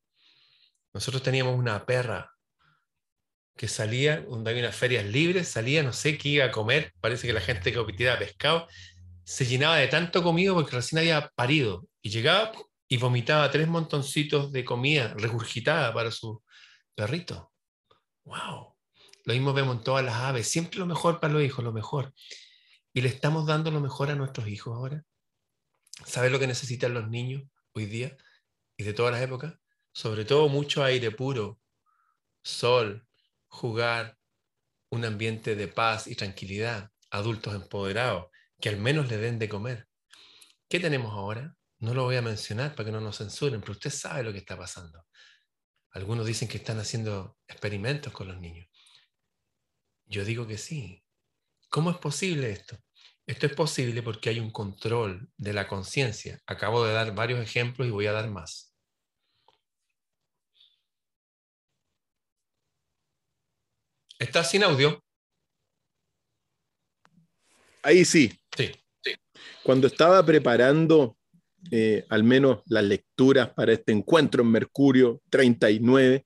Nosotros 0.93 1.21
teníamos 1.21 1.57
una 1.57 1.85
perra 1.85 2.33
que 3.55 3.67
salía, 3.67 4.21
donde 4.21 4.51
había 4.51 4.63
unas 4.63 4.75
ferias 4.75 5.05
libres, 5.05 5.49
salía, 5.49 5.83
no 5.83 5.93
sé 5.93 6.17
qué 6.17 6.29
iba 6.29 6.45
a 6.45 6.51
comer, 6.51 6.93
parece 7.01 7.27
que 7.27 7.33
la 7.33 7.41
gente 7.41 7.71
que 7.71 7.77
competía 7.77 8.17
pescado, 8.17 8.67
se 9.23 9.45
llenaba 9.45 9.75
de 9.75 9.87
tanto 9.87 10.23
comido 10.23 10.55
porque 10.55 10.77
recién 10.77 10.99
había 10.99 11.29
parido 11.35 11.85
y 12.01 12.09
llegaba 12.09 12.51
y 12.87 12.97
vomitaba 12.97 13.51
tres 13.51 13.67
montoncitos 13.67 14.51
de 14.51 14.65
comida 14.65 15.13
regurgitada 15.15 15.93
para 15.93 16.09
su 16.09 16.41
perrito. 16.95 17.51
¡Wow! 18.23 18.75
Lo 19.25 19.33
mismo 19.33 19.53
vemos 19.53 19.77
en 19.77 19.83
todas 19.83 20.03
las 20.03 20.15
aves, 20.15 20.47
siempre 20.47 20.79
lo 20.79 20.87
mejor 20.87 21.19
para 21.19 21.33
los 21.33 21.43
hijos, 21.43 21.63
lo 21.63 21.71
mejor. 21.71 22.13
¿Y 22.93 23.01
le 23.01 23.09
estamos 23.09 23.45
dando 23.45 23.69
lo 23.69 23.79
mejor 23.79 24.09
a 24.09 24.15
nuestros 24.15 24.47
hijos 24.47 24.75
ahora? 24.75 25.03
¿Sabes 26.05 26.31
lo 26.31 26.39
que 26.39 26.47
necesitan 26.47 26.93
los 26.93 27.09
niños 27.09 27.43
hoy 27.73 27.85
día 27.85 28.15
y 28.77 28.83
de 28.83 28.93
todas 28.93 29.11
las 29.11 29.21
épocas? 29.21 29.55
Sobre 29.91 30.25
todo 30.25 30.47
mucho 30.49 30.83
aire 30.83 31.11
puro, 31.11 31.59
sol, 32.41 33.07
jugar, 33.47 34.17
un 34.91 35.05
ambiente 35.05 35.55
de 35.55 35.67
paz 35.67 36.07
y 36.07 36.15
tranquilidad, 36.15 36.91
adultos 37.11 37.53
empoderados, 37.53 38.27
que 38.59 38.69
al 38.69 38.77
menos 38.77 39.09
le 39.09 39.17
den 39.17 39.39
de 39.39 39.49
comer. 39.49 39.87
¿Qué 40.67 40.79
tenemos 40.79 41.13
ahora? 41.13 41.55
No 41.79 41.93
lo 41.93 42.03
voy 42.03 42.15
a 42.15 42.21
mencionar 42.21 42.75
para 42.75 42.85
que 42.85 42.91
no 42.91 43.01
nos 43.01 43.17
censuren, 43.17 43.61
pero 43.61 43.73
usted 43.73 43.89
sabe 43.89 44.23
lo 44.23 44.31
que 44.31 44.39
está 44.39 44.57
pasando. 44.57 45.05
Algunos 45.91 46.25
dicen 46.25 46.47
que 46.47 46.57
están 46.57 46.79
haciendo 46.79 47.37
experimentos 47.47 48.13
con 48.13 48.27
los 48.27 48.39
niños. 48.39 48.67
Yo 50.05 50.23
digo 50.25 50.47
que 50.47 50.57
sí. 50.57 51.03
¿Cómo 51.69 51.91
es 51.91 51.97
posible 51.97 52.51
esto? 52.51 52.77
Esto 53.29 53.45
es 53.45 53.53
posible 53.53 54.01
porque 54.01 54.31
hay 54.31 54.39
un 54.39 54.49
control 54.49 55.29
de 55.37 55.53
la 55.53 55.67
conciencia. 55.67 56.41
Acabo 56.47 56.83
de 56.83 56.93
dar 56.93 57.13
varios 57.13 57.39
ejemplos 57.39 57.87
y 57.87 57.91
voy 57.91 58.07
a 58.07 58.11
dar 58.11 58.27
más. 58.27 58.73
¿Está 64.17 64.43
sin 64.43 64.63
audio? 64.63 64.99
Ahí 67.83 68.03
sí. 68.03 68.35
Sí, 68.57 68.71
Cuando 69.61 69.85
estaba 69.85 70.25
preparando 70.25 71.15
eh, 71.69 72.07
al 72.09 72.23
menos 72.23 72.63
las 72.65 72.83
lecturas 72.83 73.53
para 73.53 73.73
este 73.73 73.91
encuentro 73.91 74.41
en 74.41 74.49
Mercurio 74.49 75.21
39, 75.29 76.25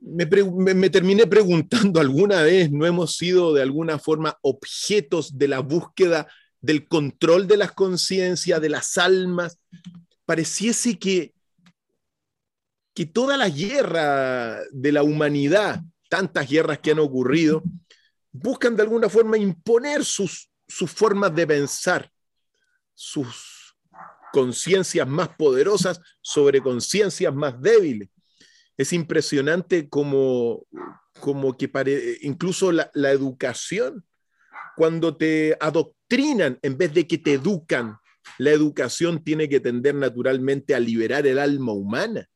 me, 0.00 0.90
terminé 0.90 1.26
preguntando 1.26 2.00
alguna 2.00 2.42
vez, 2.42 2.70
¿no 2.70 2.86
hemos 2.86 3.16
sido 3.16 3.54
de 3.54 3.62
alguna 3.62 3.98
forma 3.98 4.38
objetos 4.42 5.36
de 5.38 5.48
la 5.48 5.60
búsqueda 5.60 6.28
del 6.60 6.88
control 6.88 7.46
de 7.46 7.56
las 7.56 7.72
conciencias, 7.72 8.60
de 8.60 8.68
las 8.68 8.98
almas? 8.98 9.58
Pareciese 10.24 10.98
que, 10.98 11.32
que 12.94 13.06
toda 13.06 13.36
la 13.36 13.48
guerra 13.48 14.60
de 14.70 14.92
la 14.92 15.02
humanidad, 15.02 15.82
tantas 16.08 16.48
guerras 16.48 16.78
que 16.78 16.90
han 16.90 16.98
ocurrido, 16.98 17.62
buscan 18.30 18.76
de 18.76 18.82
alguna 18.82 19.08
forma 19.08 19.38
imponer 19.38 20.04
sus, 20.04 20.50
sus 20.66 20.90
formas 20.90 21.34
de 21.34 21.46
pensar, 21.46 22.10
sus 22.94 23.76
conciencias 24.32 25.08
más 25.08 25.30
poderosas 25.30 26.00
sobre 26.20 26.60
conciencias 26.60 27.34
más 27.34 27.60
débiles. 27.60 28.08
Es 28.78 28.94
impresionante 28.94 29.88
como, 29.90 30.64
como 31.20 31.54
que 31.56 31.70
incluso 32.22 32.72
la, 32.72 32.90
la 32.94 33.10
educación, 33.10 34.04
cuando 34.76 35.16
te 35.16 35.56
adoctrinan 35.60 36.58
en 36.62 36.78
vez 36.78 36.94
de 36.94 37.06
que 37.06 37.18
te 37.18 37.34
educan, 37.34 37.98
la 38.38 38.50
educación 38.50 39.22
tiene 39.22 39.48
que 39.48 39.60
tender 39.60 39.94
naturalmente 39.94 40.74
a 40.74 40.80
liberar 40.80 41.26
el 41.26 41.38
alma 41.38 41.72
humana. 41.72 42.28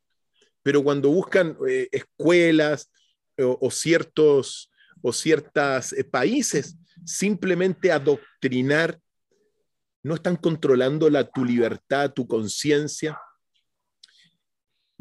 Pero 0.63 0.83
cuando 0.83 1.11
buscan 1.11 1.57
eh, 1.69 1.89
escuelas 1.93 2.91
o, 3.39 3.71
ciertos 3.71 4.71
o 5.01 5.13
ciertos 5.13 5.93
eh, 5.93 6.05
países 6.05 6.77
simplemente 7.05 7.91
adoctrinar, 7.91 9.01
no 10.05 10.15
están 10.15 10.37
controlando 10.37 11.09
la, 11.11 11.29
tu 11.29 11.45
libertad, 11.45 12.13
tu 12.13 12.27
conciencia. 12.27 13.19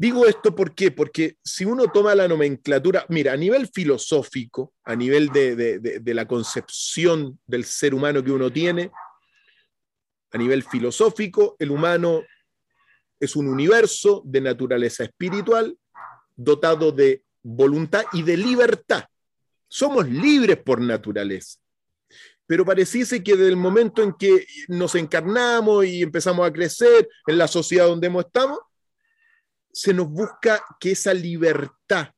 Digo 0.02 0.26
esto 0.26 0.52
¿por 0.52 0.74
porque 0.96 1.36
si 1.44 1.64
uno 1.64 1.86
toma 1.86 2.16
la 2.16 2.26
nomenclatura, 2.26 3.06
mira, 3.08 3.34
a 3.34 3.36
nivel 3.36 3.68
filosófico, 3.68 4.74
a 4.82 4.96
nivel 4.96 5.28
de, 5.28 5.54
de 5.78 6.14
la 6.14 6.26
concepción 6.26 7.38
del 7.46 7.64
ser 7.64 7.94
humano 7.94 8.20
que 8.24 8.32
uno 8.32 8.52
tiene, 8.52 8.90
a 10.32 10.38
nivel 10.38 10.64
filosófico, 10.64 11.54
el 11.60 11.70
humano 11.70 12.24
es 13.20 13.36
un 13.36 13.46
universo 13.46 14.22
de 14.24 14.40
naturaleza 14.40 15.04
espiritual 15.04 15.78
dotado 16.34 16.90
de 16.90 17.22
voluntad 17.40 18.02
y 18.12 18.24
de 18.24 18.36
libertad. 18.36 19.04
Somos 19.68 20.08
libres 20.08 20.56
por 20.56 20.80
naturaleza 20.80 21.60
pero 22.44 22.66
pareciese 22.66 23.22
que 23.22 23.36
desde 23.36 23.48
el 23.48 23.56
momento 23.56 24.02
en 24.02 24.12
que 24.12 24.46
nos 24.68 24.96
encarnamos 24.96 25.86
y 25.86 26.02
empezamos 26.02 26.46
a 26.46 26.52
crecer 26.52 27.08
en 27.26 27.38
la 27.38 27.48
sociedad 27.48 27.86
donde 27.86 28.08
estamos, 28.08 28.58
se 29.72 29.94
nos 29.94 30.08
busca 30.08 30.62
que 30.78 30.92
esa 30.92 31.14
libertad 31.14 32.12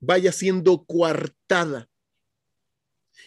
vaya 0.00 0.32
siendo 0.32 0.84
coartada. 0.84 1.88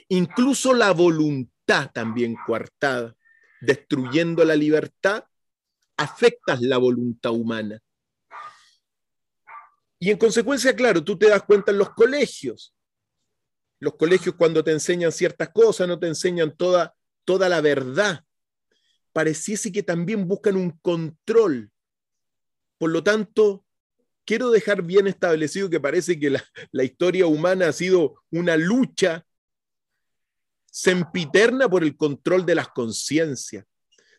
Incluso 0.07 0.73
la 0.73 0.91
voluntad 0.91 1.91
también 1.91 2.35
coartada, 2.45 3.15
destruyendo 3.61 4.43
la 4.45 4.55
libertad, 4.55 5.23
afectas 5.97 6.61
la 6.61 6.77
voluntad 6.77 7.31
humana. 7.31 7.81
Y 9.99 10.09
en 10.11 10.17
consecuencia, 10.17 10.73
claro, 10.73 11.03
tú 11.03 11.17
te 11.17 11.27
das 11.27 11.43
cuenta 11.43 11.71
en 11.71 11.77
los 11.77 11.89
colegios, 11.89 12.73
los 13.79 13.95
colegios 13.95 14.35
cuando 14.35 14.63
te 14.63 14.71
enseñan 14.71 15.11
ciertas 15.11 15.49
cosas, 15.49 15.87
no 15.87 15.99
te 15.99 16.07
enseñan 16.07 16.55
toda, 16.55 16.95
toda 17.25 17.49
la 17.49 17.59
verdad. 17.59 18.23
Pareciese 19.11 19.71
que 19.71 19.83
también 19.83 20.27
buscan 20.27 20.55
un 20.55 20.71
control. 20.79 21.71
Por 22.79 22.89
lo 22.89 23.03
tanto, 23.03 23.63
quiero 24.25 24.49
dejar 24.49 24.81
bien 24.81 25.05
establecido 25.05 25.69
que 25.69 25.79
parece 25.79 26.19
que 26.19 26.31
la, 26.71 26.83
historia 26.83 27.27
humana 27.27 27.67
ha 27.67 27.73
sido 27.73 28.23
una 28.31 28.57
lucha 28.57 29.25
sempiterna 30.71 31.69
por 31.69 31.83
el 31.83 31.95
control 31.95 32.45
de 32.45 32.55
las 32.55 32.69
conciencias. 32.69 33.65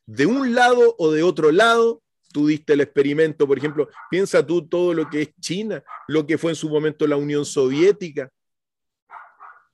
De 0.05 0.27
un 0.27 0.55
lado 0.55 0.95
o 0.99 1.11
de 1.11 1.23
otro 1.23 1.51
lado, 1.51 2.03
tú 2.33 2.49
diste 2.49 2.75
el 2.75 2.83
experimento, 2.83 3.47
por 3.47 3.57
ejemplo, 3.57 3.89
piensa 4.11 4.47
tú 4.47 4.69
todo 4.69 4.93
lo 4.93 5.09
que 5.09 5.23
es 5.23 5.31
China, 5.41 5.83
lo 6.07 6.27
que 6.27 6.39
fue 6.39 6.53
en 6.53 6.57
su 6.57 6.69
momento 6.69 7.07
la 7.07 7.17
Unión 7.17 7.45
Soviética, 7.47 8.31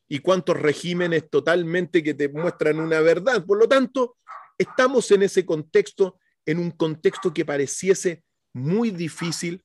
y 0.08 0.20
cuántos 0.20 0.56
regímenes 0.56 1.28
totalmente 1.28 2.02
que 2.02 2.14
te 2.14 2.28
muestran 2.28 2.78
una 2.78 3.00
verdad. 3.00 3.44
Por 3.44 3.58
lo 3.58 3.66
tanto, 3.68 4.16
estamos 4.56 5.10
en 5.10 5.24
ese 5.24 5.44
contexto, 5.44 6.18
en 6.44 6.60
un 6.60 6.70
contexto 6.70 7.34
que 7.34 7.44
pareciese 7.44 8.22
muy 8.56 8.90
difícil, 8.90 9.62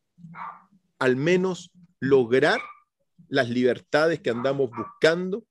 al 0.99 1.15
menos 1.15 1.71
lograr 2.01 2.59
las 3.29 3.49
libertades 3.49 4.19
que 4.19 4.29
andamos 4.29 4.69
buscando 4.69 5.45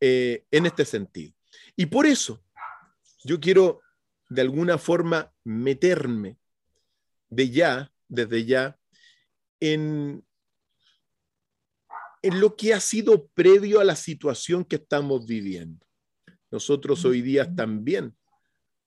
eh, 0.00 0.46
en 0.50 0.64
este 0.64 0.86
sentido. 0.86 1.34
Y 1.76 1.84
por 1.86 2.06
eso 2.06 2.42
yo 3.24 3.38
quiero 3.40 3.82
de 4.30 4.40
alguna 4.40 4.78
forma 4.78 5.30
meterme 5.44 6.38
de 7.28 7.50
ya, 7.50 7.92
desde 8.08 8.46
ya, 8.46 8.78
en, 9.60 10.24
en 12.22 12.40
lo 12.40 12.56
que 12.56 12.72
ha 12.72 12.80
sido 12.80 13.28
previo 13.34 13.80
a 13.80 13.84
la 13.84 13.96
situación 13.96 14.64
que 14.64 14.76
estamos 14.76 15.26
viviendo. 15.26 15.86
Nosotros 16.50 17.04
hoy 17.04 17.20
día 17.20 17.54
también 17.54 18.16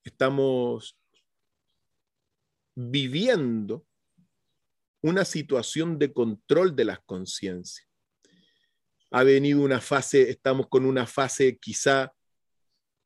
estamos 0.03 0.97
viviendo 2.75 3.85
una 5.01 5.23
situación 5.23 5.97
de 5.97 6.13
control 6.13 6.75
de 6.75 6.85
las 6.85 6.99
conciencias. 7.05 7.87
Ha 9.11 9.23
venido 9.23 9.61
una 9.61 9.79
fase, 9.79 10.29
estamos 10.29 10.67
con 10.67 10.85
una 10.85 11.05
fase 11.05 11.57
quizá 11.57 12.11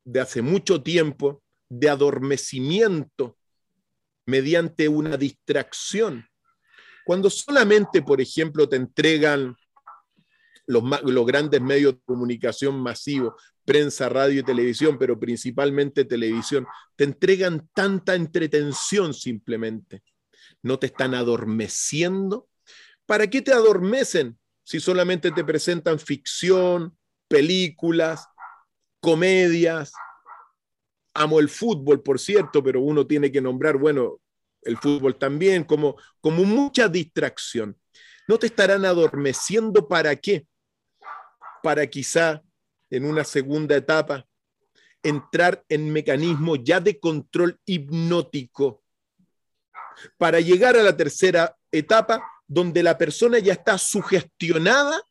de 0.03 0.19
hace 0.19 0.41
mucho 0.41 0.81
tiempo 0.81 1.43
de 1.69 1.89
adormecimiento 1.89 3.38
mediante 4.25 4.88
una 4.88 5.17
distracción. 5.17 6.25
Cuando 7.05 7.29
solamente, 7.29 8.01
por 8.01 8.21
ejemplo, 8.21 8.67
te 8.67 8.77
entregan 8.77 9.55
los, 10.69 11.25
grandes 11.25 11.59
medios 11.61 11.95
de 11.95 12.01
comunicación 12.05 12.79
masivos, 12.79 13.33
prensa, 13.65 14.07
radio 14.07 14.41
y 14.41 14.43
televisión, 14.43 14.97
pero 14.99 15.19
principalmente 15.19 16.05
televisión, 16.05 16.67
te 16.95 17.05
entregan 17.05 17.67
tanta 17.73 18.13
entretención 18.13 19.15
simplemente. 19.15 20.03
No 20.61 20.77
te 20.77 20.85
están 20.88 21.15
adormeciendo. 21.15 22.47
¿Para 23.07 23.27
qué 23.27 23.41
te 23.41 23.51
adormecen 23.51 24.38
si 24.63 24.79
solamente 24.79 25.31
te 25.31 25.43
presentan 25.43 25.97
ficción, 25.97 26.95
películas, 27.27 28.27
comedias, 28.99 29.91
amo 31.15 31.39
el 31.39 31.49
fútbol, 31.49 32.03
por 32.03 32.19
cierto, 32.19 32.63
pero 32.63 32.79
uno 32.81 33.07
tiene 33.07 33.31
que 33.31 33.41
nombrar, 33.41 33.77
bueno, 33.77 34.21
el 34.61 34.77
fútbol 34.77 35.17
también, 35.17 35.63
como, 35.63 35.95
como 36.21 36.43
mucha 36.43 36.88
distracción. 36.88 37.75
¿No 38.27 38.38
te 38.38 38.45
estarán 38.45 38.85
adormeciendo 38.85 39.88
para 39.88 40.15
qué? 40.15 40.45
Para 41.61 41.87
quizá 41.87 42.41
en 42.89 43.05
una 43.05 43.23
segunda 43.23 43.75
etapa 43.75 44.25
entrar 45.03 45.63
en 45.69 45.91
mecanismos 45.91 46.59
ya 46.63 46.79
de 46.79 46.99
control 46.99 47.59
hipnótico, 47.65 48.83
para 50.17 50.39
llegar 50.39 50.77
a 50.77 50.83
la 50.83 50.95
tercera 50.95 51.57
etapa 51.71 52.23
donde 52.47 52.83
la 52.83 52.97
persona 52.97 53.39
ya 53.39 53.53
está 53.53 53.77
sugestionada 53.77 55.01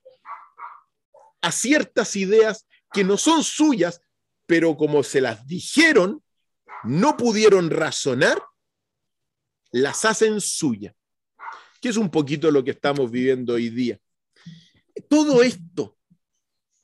a 1.40 1.52
ciertas 1.52 2.16
ideas 2.16 2.66
que 2.92 3.04
no 3.04 3.16
son 3.16 3.44
suyas, 3.44 4.00
pero 4.46 4.76
como 4.76 5.02
se 5.02 5.20
las 5.20 5.46
dijeron, 5.46 6.22
no 6.84 7.16
pudieron 7.16 7.70
razonar, 7.70 8.42
las 9.70 10.04
hacen 10.04 10.40
suya, 10.40 10.94
que 11.80 11.90
es 11.90 11.96
un 11.96 12.10
poquito 12.10 12.50
lo 12.50 12.64
que 12.64 12.70
estamos 12.72 13.10
viviendo 13.10 13.54
hoy 13.54 13.68
día. 13.68 13.98
Todo 15.08 15.42
esto, 15.42 15.97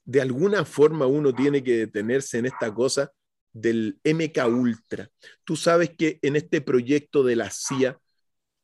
de 0.05 0.21
alguna 0.21 0.65
forma 0.65 1.07
uno 1.07 1.35
tiene 1.35 1.63
que 1.63 1.79
detenerse 1.79 2.39
en 2.39 2.47
esta 2.47 2.73
cosa 2.73 3.11
del 3.53 3.99
MK 4.05 4.47
Ultra. 4.49 5.09
Tú 5.45 5.57
sabes 5.57 5.91
que 5.97 6.19
en 6.23 6.37
este 6.37 6.61
proyecto 6.61 7.23
de 7.23 7.37
la 7.37 7.51
CIA, 7.51 7.99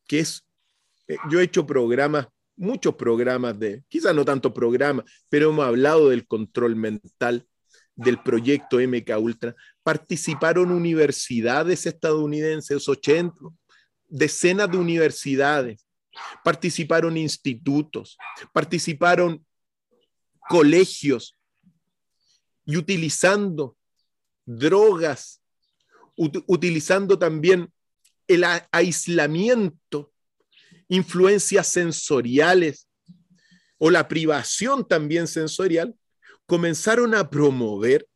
que 0.06 0.20
es, 0.20 0.46
eh, 1.08 1.16
yo 1.30 1.40
he 1.40 1.44
hecho 1.44 1.66
programas, 1.66 2.26
muchos 2.56 2.94
programas 2.96 3.58
de, 3.58 3.84
quizás 3.88 4.14
no 4.14 4.24
tanto 4.24 4.52
programas, 4.52 5.06
pero 5.28 5.50
hemos 5.50 5.64
hablado 5.64 6.10
del 6.10 6.26
control 6.26 6.76
mental 6.76 7.46
del 7.94 8.22
proyecto 8.22 8.78
MK 8.78 9.18
Ultra, 9.18 9.54
participaron 9.82 10.72
universidades 10.72 11.86
estadounidenses, 11.86 12.88
80, 12.88 13.34
decenas 14.08 14.70
de 14.70 14.76
universidades, 14.78 15.86
participaron 16.42 17.16
institutos, 17.16 18.18
participaron 18.52 19.44
colegios 20.50 21.38
y 22.66 22.76
utilizando 22.76 23.78
drogas, 24.44 25.40
utilizando 26.16 27.16
también 27.16 27.72
el 28.26 28.44
aislamiento, 28.72 30.12
influencias 30.88 31.68
sensoriales 31.68 32.88
o 33.78 33.90
la 33.90 34.08
privación 34.08 34.88
también 34.88 35.28
sensorial 35.28 35.96
comenzaron 36.46 37.14
a 37.14 37.30
promover 37.30 38.08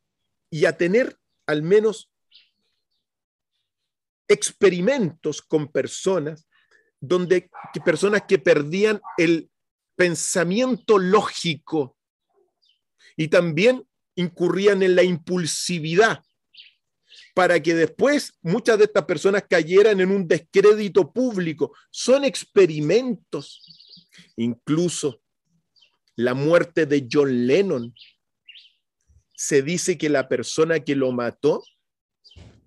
y 0.50 0.64
a 0.64 0.76
tener 0.76 1.16
al 1.46 1.62
menos 1.62 2.10
experimentos 4.26 5.40
con 5.40 5.68
personas 5.68 6.48
donde 6.98 7.48
personas 7.84 8.24
que 8.26 8.40
perdían 8.40 9.00
el 9.18 9.48
pensamiento 9.94 10.98
lógico 10.98 11.96
y 13.16 13.28
también 13.28 13.86
incurrían 14.16 14.82
en 14.82 14.94
la 14.94 15.02
impulsividad 15.02 16.22
para 17.34 17.60
que 17.60 17.74
después 17.74 18.32
muchas 18.42 18.78
de 18.78 18.84
estas 18.84 19.04
personas 19.04 19.44
cayeran 19.48 20.00
en 20.00 20.10
un 20.10 20.26
descrédito 20.26 21.12
público. 21.12 21.72
Son 21.90 22.24
experimentos. 22.24 24.08
Incluso 24.36 25.20
la 26.16 26.34
muerte 26.34 26.86
de 26.86 27.08
John 27.10 27.46
Lennon 27.46 27.92
se 29.34 29.62
dice 29.62 29.98
que 29.98 30.08
la 30.08 30.28
persona 30.28 30.80
que 30.80 30.94
lo 30.94 31.10
mató 31.10 31.62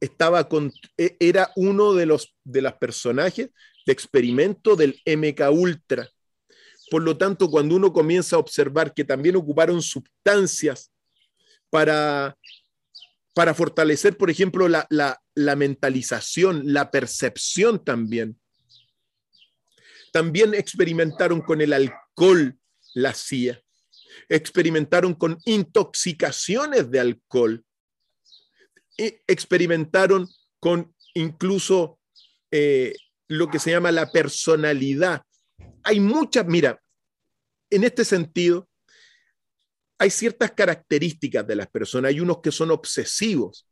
estaba 0.02 0.48
con, 0.50 0.72
e, 0.98 1.16
era 1.20 1.52
uno 1.56 1.94
de 1.94 2.06
los 2.06 2.36
de 2.44 2.62
las 2.62 2.74
personajes 2.74 3.50
de 3.86 3.94
experimento 3.94 4.76
del 4.76 5.02
MK 5.06 5.50
Ultra. 5.52 6.10
Por 6.90 7.04
lo 7.04 7.18
tanto, 7.18 7.50
cuando 7.50 7.76
uno 7.76 7.92
comienza 7.92 8.36
a 8.36 8.40
observar 8.40 8.94
que 8.94 9.04
también 9.04 9.36
ocuparon 9.36 9.82
sustancias 9.82 10.92
para, 11.70 12.38
para 13.34 13.54
fortalecer, 13.54 14.18
por 14.18 14.30
ejemplo, 14.30 14.68
la, 14.68 14.88
la 14.90 15.56
mentalización, 15.56 16.74
la 16.74 16.92
percepción 16.92 17.84
también. 17.84 18.40
También 20.14 20.54
experimentaron 20.54 21.42
con 21.42 21.62
el 21.62 21.74
alcohol 21.74 22.58
la 22.94 23.14
CIA 23.14 23.62
experimentaron 24.30 25.14
con 25.14 25.38
intoxicaciones 25.46 26.90
de 26.92 27.00
alcohol, 27.00 27.64
experimentaron 28.98 30.28
con 30.60 30.94
incluso 31.14 32.00
eh, 32.52 32.94
lo 33.28 33.50
que 33.50 33.60
se 33.60 33.72
llama 33.72 33.92
la 33.92 34.12
personalidad. 34.12 35.24
Hay 35.84 36.00
muchas, 36.00 36.46
mira, 36.46 36.82
en 37.70 37.84
este 37.84 38.06
sentido, 38.06 38.68
hay 40.00 40.10
ciertas 40.10 40.52
características 40.52 41.46
de 41.48 41.56
las 41.56 41.68
personas. 41.68 42.10
Hay 42.10 42.20
unos 42.20 42.40
que 42.42 42.52
son 42.52 42.72
obsesivos. 42.72 43.68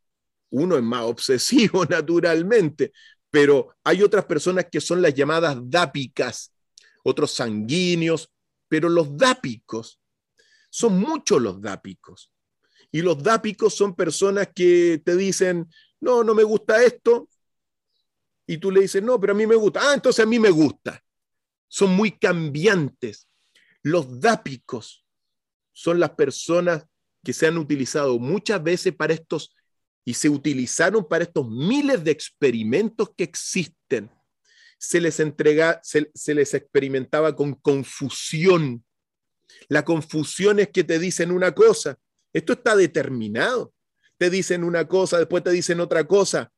Uno 0.49 0.77
es 0.77 0.83
más 0.83 1.03
obsesivo 1.03 1.85
naturalmente, 1.89 2.91
pero 3.29 3.75
hay 3.83 4.01
otras 4.01 4.25
personas 4.25 4.67
que 4.71 4.81
son 4.81 5.01
las 5.01 5.13
llamadas 5.13 5.57
dápicas, 5.61 6.53
otros 7.03 7.31
sanguíneos, 7.31 8.31
pero 8.67 8.89
los 8.89 9.15
dápicos 9.17 9.99
son 10.69 10.99
muchos 10.99 11.41
los 11.41 11.61
dápicos. 11.61 12.31
Y 12.91 13.01
los 13.01 13.21
dápicos 13.21 13.73
son 13.73 13.95
personas 13.95 14.49
que 14.55 15.01
te 15.03 15.15
dicen, 15.15 15.69
no, 15.99 16.23
no 16.23 16.33
me 16.33 16.43
gusta 16.43 16.83
esto. 16.83 17.29
Y 18.47 18.57
tú 18.57 18.71
le 18.71 18.81
dices, 18.81 19.03
no, 19.03 19.19
pero 19.19 19.33
a 19.33 19.35
mí 19.35 19.45
me 19.45 19.55
gusta. 19.55 19.81
Ah, 19.83 19.93
entonces 19.93 20.23
a 20.23 20.27
mí 20.27 20.39
me 20.39 20.49
gusta. 20.49 21.03
Son 21.67 21.95
muy 21.95 22.11
cambiantes. 22.11 23.29
Los 23.81 24.19
dápicos 24.19 25.05
son 25.71 25.99
las 25.99 26.11
personas 26.11 26.85
que 27.23 27.33
se 27.33 27.47
han 27.47 27.57
utilizado 27.57 28.19
muchas 28.19 28.61
veces 28.63 28.93
para 28.95 29.13
estos 29.13 29.53
y 30.03 30.13
se 30.13 30.29
utilizaron 30.29 31.07
para 31.07 31.23
estos 31.23 31.49
miles 31.49 32.03
de 32.03 32.11
experimentos 32.11 33.09
que 33.17 33.23
existen. 33.23 34.11
Se 34.77 35.01
les 35.01 35.19
entrega, 35.19 35.79
se, 35.83 36.11
se 36.13 36.35
les 36.35 36.53
experimentaba 36.53 37.35
con 37.35 37.55
confusión, 37.55 38.85
la 39.67 39.83
confusión 39.83 40.59
es 40.59 40.69
que 40.69 40.83
te 40.83 40.99
dicen 40.99 41.31
una 41.31 41.53
cosa. 41.53 41.97
Esto 42.33 42.53
está 42.53 42.75
determinado. 42.75 43.73
Te 44.17 44.29
dicen 44.29 44.63
una 44.63 44.87
cosa, 44.87 45.17
después 45.17 45.43
te 45.43 45.51
dicen 45.51 45.79
otra 45.79 46.05
cosa. 46.05 46.51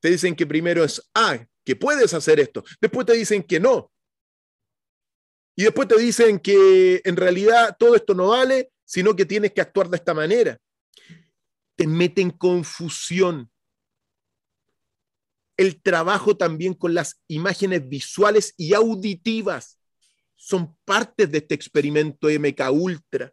Te 0.00 0.10
dicen 0.10 0.34
que 0.34 0.46
primero 0.46 0.84
es 0.84 1.02
A, 1.14 1.44
que 1.64 1.76
puedes 1.76 2.14
hacer 2.14 2.40
esto. 2.40 2.64
Después 2.80 3.06
te 3.06 3.14
dicen 3.14 3.42
que 3.42 3.60
no. 3.60 3.92
Y 5.60 5.64
después 5.64 5.88
te 5.88 5.98
dicen 5.98 6.38
que 6.38 7.02
en 7.04 7.16
realidad 7.16 7.76
todo 7.78 7.94
esto 7.94 8.14
no 8.14 8.28
vale, 8.28 8.72
sino 8.82 9.14
que 9.14 9.26
tienes 9.26 9.52
que 9.52 9.60
actuar 9.60 9.90
de 9.90 9.98
esta 9.98 10.14
manera. 10.14 10.58
Te 11.76 11.86
meten 11.86 12.30
confusión. 12.30 13.50
El 15.58 15.82
trabajo 15.82 16.34
también 16.34 16.72
con 16.72 16.94
las 16.94 17.20
imágenes 17.28 17.86
visuales 17.86 18.54
y 18.56 18.72
auditivas 18.72 19.78
son 20.34 20.78
partes 20.86 21.30
de 21.30 21.36
este 21.36 21.56
experimento 21.56 22.28
MK 22.30 22.72
Ultra. 22.72 23.30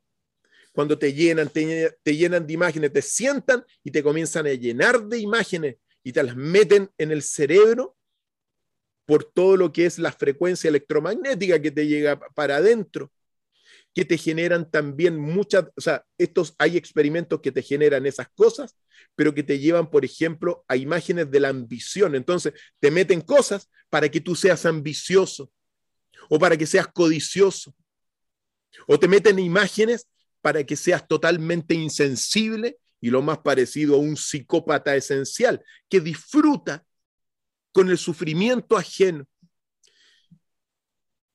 Cuando 0.74 1.00
te 1.00 1.14
llenan, 1.14 1.48
te, 1.48 1.96
llenan 2.04 2.46
de 2.46 2.54
imágenes, 2.54 2.92
te 2.92 3.02
sientan 3.02 3.64
y 3.86 3.92
te 3.92 4.04
comienzan 4.04 4.48
a 4.48 4.52
llenar 4.52 5.02
de 5.02 5.18
imágenes 5.18 5.78
y 6.04 6.12
te 6.12 6.24
las 6.24 6.36
meten 6.36 6.92
en 6.98 7.12
el 7.12 7.24
cerebro 7.24 7.97
por 9.08 9.24
todo 9.24 9.56
lo 9.56 9.72
que 9.72 9.86
es 9.86 9.98
la 9.98 10.12
frecuencia 10.12 10.68
electromagnética 10.68 11.62
que 11.62 11.72
te 11.72 11.88
llega 11.88 12.20
para 12.36 12.58
adentro, 12.58 13.10
que 13.96 14.04
te 14.04 14.18
generan 14.18 14.70
también 14.70 15.18
muchas, 15.18 15.66
o 15.78 15.82
sea, 15.82 16.06
estos 16.18 16.54
hay 16.60 16.76
experimentos 16.76 17.40
que 17.42 17.54
te 17.54 17.64
generan 17.64 18.06
esas 18.06 18.28
cosas, 18.36 18.76
pero 19.16 19.34
que 19.34 19.44
te 19.44 19.60
llevan, 19.60 19.90
por 19.90 20.04
ejemplo, 20.04 20.66
a 20.68 20.76
imágenes 20.76 21.32
de 21.32 21.40
la 21.40 21.48
ambición. 21.48 22.16
Entonces, 22.16 22.54
te 22.80 22.92
meten 22.92 23.22
cosas 23.22 23.72
para 23.90 24.10
que 24.10 24.20
tú 24.20 24.36
seas 24.36 24.66
ambicioso, 24.66 25.52
o 26.30 26.38
para 26.38 26.58
que 26.58 26.68
seas 26.68 26.88
codicioso. 26.88 27.74
O 28.88 29.00
te 29.00 29.08
meten 29.08 29.40
imágenes 29.40 30.06
para 30.42 30.66
que 30.66 30.76
seas 30.76 31.08
totalmente 31.08 31.74
insensible 31.74 32.78
y 33.00 33.10
lo 33.10 33.22
más 33.22 33.38
parecido 33.38 33.96
a 33.96 34.00
un 34.00 34.18
psicópata 34.18 34.98
esencial, 34.98 35.64
que 35.88 36.02
disfruta 36.02 36.84
con 37.72 37.90
el 37.90 37.98
sufrimiento 37.98 38.78
ajeno. 38.78 39.26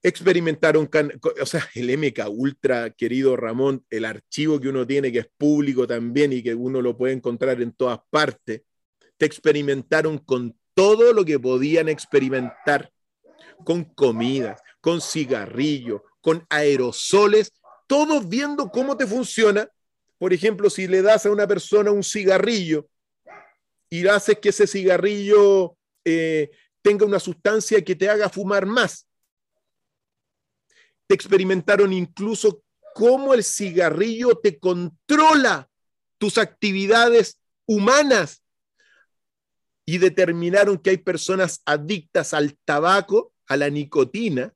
Experimentaron, 0.02 0.90
o 1.40 1.46
sea, 1.46 1.68
el 1.74 1.96
MK 1.96 2.28
Ultra, 2.28 2.90
querido 2.90 3.36
Ramón, 3.36 3.84
el 3.88 4.04
archivo 4.04 4.60
que 4.60 4.68
uno 4.68 4.86
tiene 4.86 5.12
que 5.12 5.20
es 5.20 5.28
público 5.36 5.86
también 5.86 6.32
y 6.32 6.42
que 6.42 6.54
uno 6.54 6.82
lo 6.82 6.96
puede 6.96 7.14
encontrar 7.14 7.62
en 7.62 7.72
todas 7.72 8.00
partes, 8.10 8.62
te 9.16 9.26
experimentaron 9.26 10.18
con 10.18 10.58
todo 10.74 11.12
lo 11.12 11.24
que 11.24 11.38
podían 11.38 11.88
experimentar, 11.88 12.90
con 13.64 13.84
comidas, 13.84 14.60
con 14.80 15.00
cigarrillo, 15.00 16.04
con 16.20 16.44
aerosoles, 16.48 17.52
todos 17.86 18.28
viendo 18.28 18.70
cómo 18.70 18.96
te 18.96 19.06
funciona. 19.06 19.68
Por 20.18 20.32
ejemplo, 20.32 20.70
si 20.70 20.88
le 20.88 21.02
das 21.02 21.26
a 21.26 21.30
una 21.30 21.46
persona 21.46 21.90
un 21.90 22.02
cigarrillo 22.02 22.88
y 23.90 24.06
haces 24.06 24.38
que 24.38 24.48
ese 24.48 24.66
cigarrillo 24.66 25.76
eh, 26.04 26.50
tenga 26.82 27.06
una 27.06 27.20
sustancia 27.20 27.82
que 27.84 27.94
te 27.94 28.08
haga 28.08 28.28
fumar 28.28 28.66
más. 28.66 29.08
Te 31.06 31.14
experimentaron 31.14 31.92
incluso 31.92 32.62
cómo 32.94 33.34
el 33.34 33.44
cigarrillo 33.44 34.36
te 34.36 34.58
controla 34.58 35.68
tus 36.18 36.38
actividades 36.38 37.40
humanas 37.66 38.42
y 39.84 39.98
determinaron 39.98 40.78
que 40.78 40.90
hay 40.90 40.98
personas 40.98 41.62
adictas 41.64 42.34
al 42.34 42.56
tabaco, 42.64 43.34
a 43.46 43.56
la 43.56 43.70
nicotina, 43.70 44.54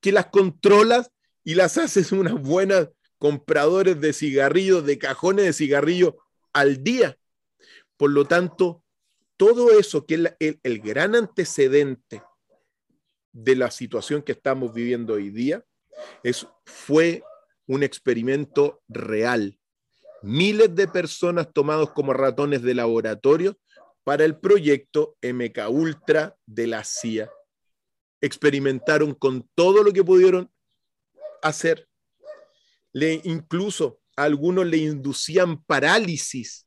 que 0.00 0.12
las 0.12 0.26
controlas 0.26 1.10
y 1.44 1.54
las 1.54 1.78
haces 1.78 2.12
unas 2.12 2.34
buenas 2.34 2.88
compradores 3.18 4.00
de 4.00 4.12
cigarrillos, 4.12 4.84
de 4.84 4.98
cajones 4.98 5.46
de 5.46 5.52
cigarrillos 5.52 6.14
al 6.52 6.82
día. 6.82 7.18
Por 7.96 8.10
lo 8.10 8.26
tanto, 8.26 8.84
todo 9.36 9.78
eso 9.78 10.06
que 10.06 10.32
es 10.38 10.56
el, 10.62 10.80
gran 10.80 11.14
antecedente 11.14 12.22
de 13.32 13.56
la 13.56 13.70
situación 13.70 14.22
que 14.22 14.32
estamos 14.32 14.72
viviendo 14.72 15.14
hoy 15.14 15.30
día, 15.30 15.64
es, 16.22 16.46
fue 16.64 17.22
un 17.66 17.82
experimento 17.82 18.82
real. 18.88 19.58
Miles 20.22 20.74
de 20.74 20.88
personas 20.88 21.52
tomados 21.52 21.92
como 21.92 22.12
ratones 22.12 22.62
de 22.62 22.74
laboratorio 22.74 23.58
para 24.04 24.24
el 24.24 24.38
proyecto 24.38 25.16
MK 25.22 25.68
Ultra 25.68 26.36
de 26.46 26.66
la 26.66 26.84
CIA 26.84 27.30
experimentaron 28.20 29.14
con 29.14 29.48
todo 29.54 29.82
lo 29.82 29.92
que 29.92 30.04
pudieron 30.04 30.50
hacer. 31.42 31.88
Le, 32.92 33.20
incluso 33.24 34.00
a 34.16 34.24
algunos 34.24 34.66
le 34.66 34.78
inducían 34.78 35.62
parálisis, 35.64 36.66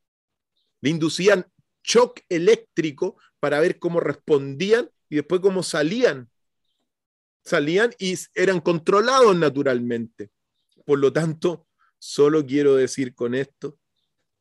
le 0.82 0.91
inducían 0.91 1.51
shock 1.83 2.21
eléctrico 2.29 3.17
para 3.39 3.59
ver 3.59 3.79
cómo 3.79 3.99
respondían 3.99 4.89
y 5.09 5.17
después 5.17 5.41
cómo 5.41 5.63
salían. 5.63 6.29
Salían 7.43 7.91
y 7.97 8.15
eran 8.35 8.59
controlados 8.59 9.35
naturalmente. 9.35 10.29
Por 10.85 10.99
lo 10.99 11.11
tanto, 11.11 11.67
solo 11.97 12.45
quiero 12.45 12.75
decir 12.75 13.15
con 13.15 13.35
esto 13.35 13.79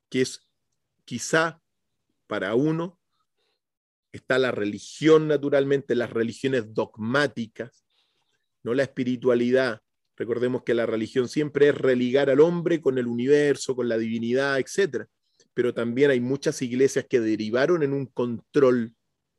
que 0.08 0.22
es 0.22 0.40
quizá 1.04 1.60
para 2.26 2.54
uno 2.54 2.98
está 4.12 4.38
la 4.38 4.50
religión 4.50 5.28
naturalmente, 5.28 5.94
las 5.94 6.10
religiones 6.10 6.74
dogmáticas, 6.74 7.84
no 8.62 8.74
la 8.74 8.82
espiritualidad. 8.82 9.80
Recordemos 10.16 10.62
que 10.64 10.74
la 10.74 10.86
religión 10.86 11.28
siempre 11.28 11.68
es 11.68 11.74
religar 11.76 12.28
al 12.30 12.40
hombre 12.40 12.80
con 12.80 12.98
el 12.98 13.06
universo, 13.06 13.76
con 13.76 13.88
la 13.88 13.98
divinidad, 13.98 14.58
etc. 14.58 15.06
Pero 15.58 15.74
también 15.74 16.12
hay 16.12 16.20
muchas 16.20 16.62
iglesias 16.62 17.06
que 17.10 17.18
derivaron 17.18 17.82
en 17.82 17.92
un 17.92 18.06
control 18.06 18.94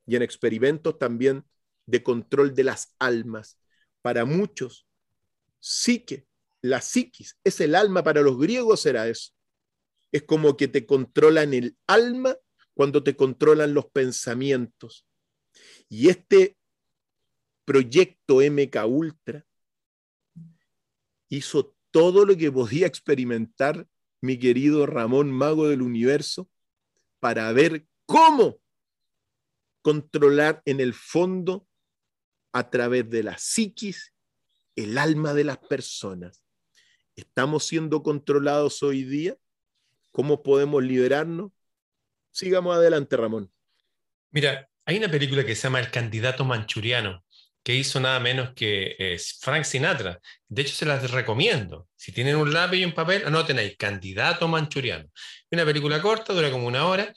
y 0.05 0.17
en 0.17 0.21
experimentos 0.21 0.99
también 0.99 1.45
de 1.86 2.03
control 2.03 2.53
de 2.53 2.65
las 2.65 2.93
almas. 2.99 3.58
Para 4.01 4.25
muchos, 4.25 4.86
psique, 5.62 6.27
la 6.62 6.82
psiquis, 6.82 7.39
es 7.45 7.62
el 7.62 7.73
alma, 7.73 8.03
para 8.03 8.19
los 8.19 8.38
griegos 8.38 8.86
era 8.86 9.08
eso. 9.08 9.32
Es 10.12 10.23
como 10.23 10.58
que 10.58 10.67
te 10.67 10.86
controlan 10.86 11.53
el 11.53 11.77
alma 11.88 12.36
cuando 12.73 13.01
te 13.01 13.15
controlan 13.15 13.73
los 13.73 13.86
pensamientos. 13.86 15.08
Y 15.88 16.10
este 16.10 16.58
proyecto 17.63 18.41
MK 18.41 18.75
Ultra 18.86 19.45
hizo 21.29 21.77
todo 21.91 22.25
lo 22.25 22.36
que 22.36 22.51
podía 22.51 22.88
experimentar 22.88 23.88
mi 24.21 24.38
querido 24.38 24.86
Ramón 24.86 25.32
Mago 25.32 25.67
del 25.67 25.82
Universo 25.82 26.49
para 27.19 27.51
ver 27.51 27.86
cómo 28.05 28.60
controlar 29.82 30.62
en 30.65 30.79
el 30.79 30.93
fondo 30.93 31.67
a 32.51 32.69
través 32.69 33.10
de 33.10 33.23
la 33.23 33.38
psiquis 33.38 34.13
el 34.75 34.97
alma 34.97 35.34
de 35.34 35.43
las 35.43 35.58
personas. 35.58 36.43
¿Estamos 37.15 37.65
siendo 37.65 38.01
controlados 38.01 38.82
hoy 38.82 39.03
día? 39.03 39.38
¿Cómo 40.12 40.41
podemos 40.41 40.84
liberarnos? 40.84 41.51
Sigamos 42.32 42.75
adelante, 42.75 43.17
Ramón. 43.17 43.51
Mira, 44.32 44.69
hay 44.86 44.97
una 44.97 45.10
película 45.10 45.45
que 45.45 45.55
se 45.55 45.63
llama 45.63 45.79
El 45.79 45.91
candidato 45.91 46.45
manchuriano, 46.45 47.23
que 47.69 47.75
hizo 47.75 47.99
nada 47.99 48.19
menos 48.19 48.55
que 48.55 48.95
es 48.97 49.38
Frank 49.41 49.63
Sinatra. 49.63 50.19
De 50.47 50.63
hecho, 50.63 50.73
se 50.73 50.88
las 50.88 51.12
recomiendo. 51.12 51.88
Si 51.95 52.12
tienen 52.12 52.36
un 52.38 52.51
lápiz 52.51 52.79
y 52.79 52.84
un 52.84 52.93
papel, 52.93 53.27
anoten 53.27 53.60
ahí, 53.60 53.75
Candidato 53.75 54.47
Manchuriano. 54.47 55.08
Una 55.51 55.65
película 55.65 56.01
corta, 56.01 56.34
dura 56.34 56.49
como 56.49 56.65
una 56.65 56.88
hora, 56.88 57.13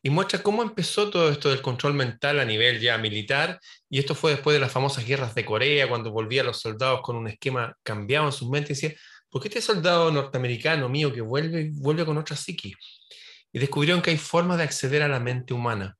y 0.00 0.10
muestra 0.10 0.40
cómo 0.40 0.62
empezó 0.62 1.10
todo 1.10 1.28
esto 1.32 1.50
del 1.50 1.62
control 1.62 1.94
mental 1.94 2.38
a 2.38 2.44
nivel 2.44 2.78
ya 2.78 2.96
militar, 2.96 3.58
y 3.90 3.98
esto 3.98 4.14
fue 4.14 4.30
después 4.30 4.54
de 4.54 4.60
las 4.60 4.70
famosas 4.70 5.04
guerras 5.04 5.34
de 5.34 5.44
Corea, 5.44 5.88
cuando 5.88 6.12
volvían 6.12 6.46
los 6.46 6.60
soldados 6.60 7.00
con 7.02 7.16
un 7.16 7.26
esquema 7.26 7.76
cambiado 7.82 8.26
en 8.26 8.32
sus 8.32 8.48
mentes, 8.48 8.78
y 8.78 8.86
decía, 8.86 9.00
¿por 9.28 9.42
qué 9.42 9.48
este 9.48 9.60
soldado 9.60 10.12
norteamericano 10.12 10.88
mío 10.88 11.12
que 11.12 11.22
vuelve, 11.22 11.70
vuelve 11.72 12.04
con 12.06 12.18
otra 12.18 12.36
psiquis? 12.36 12.76
y 13.52 13.58
descubrieron 13.58 14.00
que 14.00 14.10
hay 14.10 14.18
formas 14.18 14.58
de 14.58 14.62
acceder 14.64 15.02
a 15.02 15.08
la 15.08 15.18
mente 15.18 15.54
humana. 15.54 15.97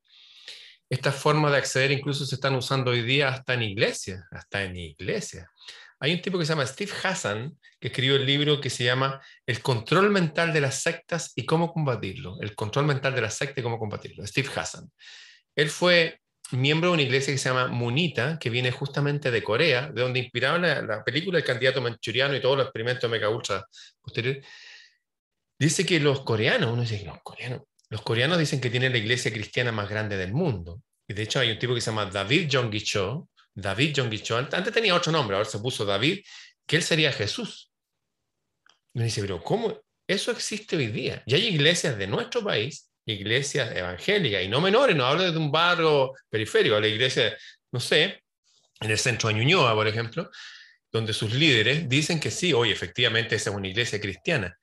Estas 0.91 1.15
formas 1.17 1.53
de 1.53 1.59
acceder 1.59 1.91
incluso 1.91 2.25
se 2.25 2.37
están 2.37 2.55
usando 2.55 2.91
hoy 2.91 3.03
día 3.03 3.29
hasta 3.29 3.55
en 3.55 3.63
iglesias, 3.63 4.25
hasta 4.31 4.65
en 4.65 4.77
iglesias. 4.77 5.47
Hay 6.01 6.15
un 6.15 6.23
tipo 6.23 6.39
que 6.39 6.45
se 6.45 6.53
llama 6.53 6.67
Steve 6.67 6.93
Hassan, 7.03 7.59
que 7.81 7.89
escribió 7.89 8.17
el 8.17 8.25
libro 8.25 8.61
que 8.61 8.71
se 8.71 8.85
llama 8.85 9.21
El 9.45 9.61
control 9.61 10.11
mental 10.11 10.53
de 10.53 10.61
las 10.61 10.81
sectas 10.81 11.33
y 11.35 11.45
cómo 11.45 11.73
combatirlo. 11.73 12.41
El 12.41 12.55
control 12.55 12.87
mental 12.87 13.15
de 13.15 13.21
las 13.21 13.35
sectas 13.35 13.59
y 13.59 13.63
cómo 13.63 13.79
combatirlo. 13.79 14.27
Steve 14.27 14.49
Hassan. 14.55 14.91
Él 15.57 15.71
fue 15.71 16.21
miembro 16.53 16.91
de 16.91 16.95
una 16.95 17.03
iglesia 17.03 17.33
que 17.33 17.39
se 17.39 17.49
llama 17.49 17.67
Munita, 17.67 18.39
que 18.39 18.49
viene 18.49 18.71
justamente 18.71 19.31
de 19.31 19.43
Corea, 19.43 19.91
de 19.91 20.03
donde 20.03 20.21
inspiraron 20.21 20.63
la, 20.63 21.05
película 21.05 21.39
El 21.39 21.45
candidato 21.45 21.81
manchuriano 21.81 22.35
y 22.35 22.41
todos 22.41 22.57
los 22.57 22.67
experimentos 22.67 23.11
Mega 23.11 23.29
Ultra 23.29 23.67
posteriores. 24.01 24.47
Dice 25.59 25.85
que 25.85 25.99
los 25.99 26.21
coreanos, 26.23 26.73
uno 26.73 26.83
dice 26.83 27.01
que 27.01 27.07
los 27.07 27.21
coreanos, 27.23 27.63
los 27.91 28.03
coreanos 28.03 28.39
dicen 28.39 28.61
que 28.61 28.71
tienen 28.71 28.93
la 28.93 28.99
iglesia 28.99 29.33
cristiana 29.33 29.73
más 29.73 29.89
grande 29.89 30.17
del 30.17 30.33
mundo. 30.33 30.83
Y 31.07 31.15
de 31.15 31.23
hecho 31.23 31.41
hay 31.41 31.51
un 31.51 31.59
tipo 31.59 31.75
que 31.75 31.81
se 31.81 31.91
llama 31.91 32.07
David 32.07 32.49
Jonggi 32.51 32.83
Cho, 32.83 33.29
David 33.55 33.95
Jonggi 33.97 34.21
Cho, 34.21 34.37
antes 34.37 34.73
tenía 34.73 34.95
otro 34.95 35.11
nombre, 35.11 35.37
ahora 35.37 35.49
se 35.49 35.59
puso 35.59 35.85
David, 35.85 36.23
que 36.67 36.77
él 36.77 36.83
sería 36.83 37.13
Jesús. 37.13 37.73
Y 38.93 38.99
uno 38.99 39.05
dice, 39.05 39.23
pero 39.23 39.43
¿cómo? 39.43 39.81
Eso 40.07 40.31
existe 40.31 40.77
hoy 40.77 40.89
día. 40.89 41.23
Y 41.27 41.35
hay 41.35 41.47
iglesias 41.49 41.97
de 41.97 42.07
nuestro 42.07 42.45
país, 42.45 42.91
iglesias 43.07 43.75
evangélicas, 43.75 44.43
y 44.43 44.49
no 44.49 44.61
menores, 44.61 44.95
no 44.95 45.07
hablo 45.07 45.31
de 45.31 45.37
un 45.37 45.51
barrio 45.51 46.13
periférico, 46.29 46.79
la 46.79 46.89
iglesia, 46.89 47.37
no 47.73 47.81
sé, 47.81 48.23
en 48.81 48.91
el 48.91 48.99
centro 48.99 49.29
de 49.29 49.37
Ñuñoa, 49.37 49.75
por 49.75 49.89
ejemplo, 49.89 50.31
donde 50.93 51.13
sus 51.13 51.33
líderes 51.33 51.89
dicen 51.89 52.21
que 52.21 52.31
sí, 52.31 52.53
hoy 52.53 52.71
efectivamente 52.71 53.37
esa 53.37 53.51
es 53.51 53.57
una 53.57 53.69
iglesia 53.69 54.01
cristiana, 54.01 54.59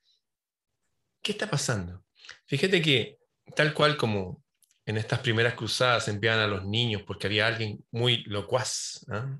¿Qué 1.26 1.32
está 1.32 1.50
pasando? 1.50 2.05
Fíjate 2.46 2.80
que 2.80 3.18
tal 3.54 3.74
cual 3.74 3.96
como 3.96 4.42
en 4.84 4.96
estas 4.96 5.18
primeras 5.18 5.54
cruzadas 5.54 6.08
enviaban 6.08 6.40
a 6.40 6.46
los 6.46 6.64
niños 6.64 7.02
porque 7.02 7.26
había 7.26 7.46
alguien 7.46 7.84
muy 7.90 8.22
locuaz, 8.24 9.04
¿ah? 9.10 9.38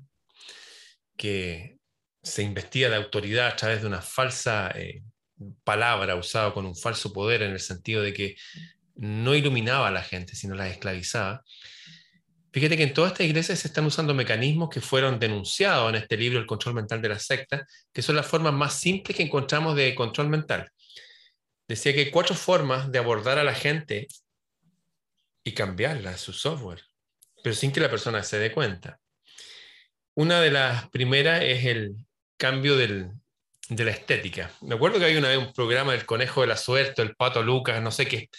que 1.15 1.77
se 2.21 2.43
investiga 2.43 2.89
de 2.89 2.97
autoridad 2.97 3.47
a 3.47 3.55
través 3.55 3.81
de 3.81 3.87
una 3.87 4.01
falsa 4.01 4.71
eh, 4.75 5.03
palabra 5.63 6.15
usada 6.15 6.53
con 6.53 6.65
un 6.65 6.75
falso 6.75 7.13
poder 7.13 7.41
en 7.41 7.51
el 7.51 7.59
sentido 7.59 8.01
de 8.01 8.13
que 8.13 8.35
no 8.95 9.35
iluminaba 9.35 9.87
a 9.87 9.91
la 9.91 10.03
gente, 10.03 10.35
sino 10.35 10.55
la 10.55 10.67
esclavizaba. 10.67 11.43
Fíjate 12.51 12.75
que 12.75 12.83
en 12.83 12.93
todas 12.93 13.11
estas 13.11 13.27
iglesias 13.27 13.59
se 13.59 13.67
están 13.67 13.85
usando 13.85 14.13
mecanismos 14.13 14.69
que 14.69 14.81
fueron 14.81 15.19
denunciados 15.19 15.89
en 15.89 15.95
este 15.95 16.17
libro, 16.17 16.39
El 16.39 16.45
control 16.45 16.75
mental 16.75 17.01
de 17.01 17.09
la 17.09 17.19
secta, 17.19 17.65
que 17.93 18.01
son 18.01 18.15
las 18.15 18.25
formas 18.25 18.53
más 18.53 18.79
simples 18.79 19.15
que 19.15 19.23
encontramos 19.23 19.75
de 19.75 19.93
control 19.93 20.29
mental. 20.29 20.71
Decía 21.67 21.93
que 21.93 21.99
hay 21.99 22.11
cuatro 22.11 22.35
formas 22.35 22.91
de 22.91 22.99
abordar 22.99 23.39
a 23.39 23.43
la 23.43 23.53
gente 23.53 24.07
y 25.43 25.53
cambiarla, 25.53 26.17
su 26.17 26.33
software, 26.33 26.83
pero 27.43 27.55
sin 27.55 27.71
que 27.71 27.79
la 27.79 27.89
persona 27.89 28.23
se 28.23 28.39
dé 28.39 28.51
cuenta. 28.51 28.99
Una 30.15 30.41
de 30.41 30.51
las 30.51 30.89
primeras 30.89 31.43
es 31.43 31.65
el 31.65 31.95
cambio 32.37 32.75
de 32.75 33.11
la 33.69 33.91
estética. 33.91 34.51
Me 34.61 34.75
acuerdo 34.75 34.99
que 34.99 35.05
hay 35.05 35.17
una 35.17 35.29
vez 35.29 35.37
un 35.37 35.53
programa 35.53 35.91
del 35.91 36.05
Conejo 36.05 36.41
de 36.41 36.47
la 36.47 36.57
Suerte, 36.57 37.01
el 37.01 37.15
Pato 37.15 37.43
Lucas, 37.43 37.81
no 37.81 37.91
sé 37.91 38.07
qué. 38.07 38.29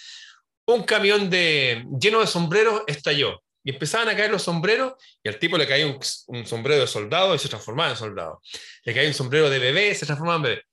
Un 0.67 0.83
camión 0.83 1.31
de, 1.31 1.85
lleno 2.01 2.21
de 2.21 2.27
sombreros 2.27 2.83
estalló. 2.87 3.43
Y 3.65 3.71
empezaban 3.71 4.09
a 4.09 4.17
caer 4.17 4.31
los 4.31 4.43
sombreros 4.43 4.95
y 5.23 5.29
al 5.29 5.39
tipo 5.39 5.59
le 5.59 5.67
caía 5.67 5.87
un, 5.87 6.47
sombrero 6.47 6.81
de 6.81 6.87
soldado 6.87 7.35
y 7.35 7.39
se 7.39 7.49
transformaba 7.49 7.91
en 7.91 7.97
soldado. 7.97 8.41
Le 8.85 8.95
caía 8.95 9.09
un 9.09 9.15
sombrero 9.15 9.51
de 9.51 9.59
bebé 9.59 9.91
y 9.91 9.95
se 9.95 10.07
transformaba 10.07 10.37
en 10.37 10.43
bebé. 10.43 10.68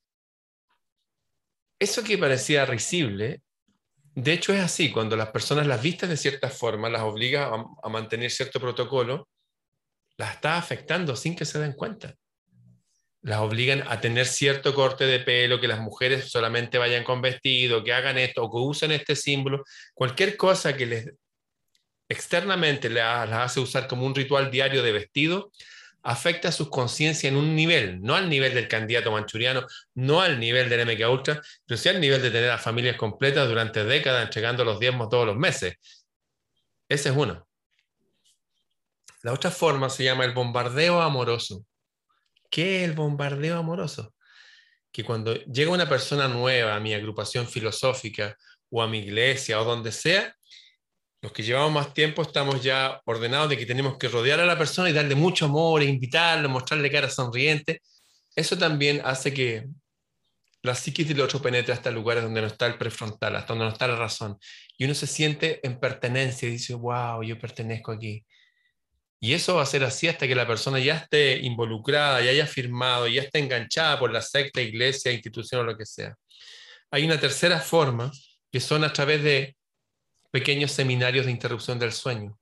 Eso 1.80 2.04
que 2.04 2.18
parecía 2.18 2.66
risible, 2.66 3.42
de 4.14 4.34
hecho 4.34 4.54
es 4.54 4.62
así. 4.62 4.92
Cuando 4.92 5.16
las 5.16 5.30
personas 5.30 5.68
las 5.68 5.82
vistas 5.82 6.10
de 6.10 6.18
cierta 6.18 6.50
forma, 6.50 6.90
las 6.90 7.02
obliga 7.02 7.52
a, 7.84 7.90
mantener 7.90 8.32
cierto 8.32 8.60
protocolo, 8.60 9.28
las 10.18 10.36
está 10.36 10.58
afectando 10.58 11.16
sin 11.16 11.36
que 11.36 11.46
se 11.46 11.60
den 11.60 11.74
cuenta 11.74 12.16
las 13.26 13.40
obligan 13.40 13.84
a 13.88 14.00
tener 14.00 14.28
cierto 14.28 14.76
corte 14.76 15.06
de 15.06 15.20
pelo, 15.20 15.60
que 15.60 15.68
las 15.68 15.80
mujeres 15.80 16.30
solamente 16.30 16.78
vayan 16.78 17.04
con 17.04 17.24
vestido, 17.24 17.84
que 17.84 17.92
hagan 17.92 18.20
esto 18.20 18.44
o 18.44 18.52
que 18.52 18.58
usen 18.58 18.92
este 18.92 19.16
símbolo, 19.16 19.64
cualquier 19.96 20.38
cosa 20.38 20.78
que 20.78 20.86
les 20.86 21.10
externamente 22.08 22.88
las 22.88 23.32
hace 23.32 23.60
usar 23.60 23.88
como 23.88 24.06
un 24.06 24.14
ritual 24.14 24.52
diario 24.52 24.84
de 24.84 24.92
vestido, 24.92 25.52
afecta 26.06 26.52
su 26.52 26.70
conciencia 26.70 27.28
en 27.28 27.36
un 27.36 27.56
nivel, 27.56 28.00
no 28.00 28.16
al 28.16 28.30
nivel 28.30 28.54
del 28.54 28.68
candidato 28.68 29.12
manchuriano, 29.12 29.66
no 29.96 30.22
al 30.22 30.40
nivel 30.40 30.70
del 30.70 30.86
MK 30.86 31.10
Ultra, 31.10 31.42
pero 31.66 31.78
sí 31.80 31.90
al 31.90 32.00
nivel 32.00 32.22
de 32.22 32.30
tener 32.30 32.52
a 32.52 32.60
familias 32.60 32.96
completas 32.96 33.48
durante 33.50 33.84
décadas 33.84 34.24
entregando 34.24 34.64
los 34.64 34.80
diezmos 34.80 35.10
todos 35.10 35.26
los 35.26 35.36
meses. 35.36 35.74
Ese 36.88 37.10
es 37.10 37.16
uno. 37.16 37.48
La 39.24 39.34
otra 39.34 39.50
forma 39.50 39.90
se 39.90 40.04
llama 40.04 40.26
el 40.26 40.34
bombardeo 40.34 41.02
amoroso. 41.02 41.66
¿Qué 42.52 42.84
es 42.84 42.90
el 42.90 42.96
bombardeo 42.96 43.58
amoroso? 43.58 44.14
Que 44.92 45.04
cuando 45.04 45.34
llega 45.34 45.72
una 45.72 45.90
persona 45.90 46.28
nueva 46.28 46.76
a 46.76 46.80
mi 46.80 46.94
agrupación 46.94 47.48
filosófica 47.48 48.38
o 48.70 48.84
a 48.84 48.88
mi 48.88 49.00
iglesia 49.00 49.60
o 49.60 49.66
donde 49.66 49.92
sea, 49.92 50.36
los 51.26 51.32
que 51.32 51.42
llevamos 51.42 51.72
más 51.72 51.92
tiempo 51.92 52.22
estamos 52.22 52.62
ya 52.62 53.02
ordenados 53.04 53.50
de 53.50 53.58
que 53.58 53.66
tenemos 53.66 53.98
que 53.98 54.08
rodear 54.08 54.40
a 54.40 54.46
la 54.46 54.60
persona 54.60 54.92
y 54.92 54.94
darle 54.94 55.16
mucho 55.16 55.46
amor, 55.46 55.82
e 55.82 55.86
invitarlo, 55.86 56.48
mostrarle 56.50 56.92
cara 56.92 57.10
sonriente. 57.10 57.82
Eso 58.36 58.56
también 58.56 59.02
hace 59.04 59.34
que 59.34 59.66
la 60.62 60.76
psiquis 60.76 61.08
del 61.08 61.22
otro 61.22 61.42
penetre 61.42 61.74
hasta 61.74 61.90
lugares 61.90 62.22
donde 62.22 62.42
no 62.42 62.48
está 62.48 62.68
el 62.68 62.78
prefrontal, 62.78 63.36
hasta 63.36 63.54
donde 63.54 63.66
no 63.66 63.72
está 63.72 63.88
la 63.88 63.96
razón. 63.96 64.38
Y 64.78 64.86
uno 64.86 64.94
se 64.94 65.08
siente 65.08 65.66
en 65.66 65.80
pertenencia 65.80 66.48
y 66.48 66.52
dice, 66.52 66.76
wow, 66.76 67.24
yo 67.24 67.40
pertenezco 67.40 67.92
aquí. 67.92 68.24
Y 69.20 69.34
eso 69.34 69.56
va 69.56 69.64
a 69.64 69.66
ser 69.66 69.84
así 69.84 70.08
hasta 70.08 70.28
que 70.28 70.36
la 70.36 70.46
persona 70.46 70.78
ya 70.78 70.96
esté 70.98 71.40
involucrada, 71.40 72.22
ya 72.22 72.30
haya 72.30 72.46
firmado, 72.46 73.08
ya 73.08 73.24
esté 73.24 73.40
enganchada 73.40 73.98
por 73.98 74.12
la 74.14 74.22
secta, 74.22 74.62
iglesia, 74.62 75.12
institución 75.12 75.62
o 75.62 75.64
lo 75.64 75.76
que 75.76 75.88
sea. 75.88 76.14
Hay 76.92 77.04
una 77.04 77.20
tercera 77.20 77.60
forma, 77.60 78.12
que 78.52 78.60
son 78.60 78.84
a 78.84 78.94
través 78.94 79.24
de 79.24 79.56
pequeños 80.36 80.74
seminarios 80.74 81.26
de 81.26 81.32
interrupción 81.32 81.80
del 81.80 81.94
sueño. 81.94 82.38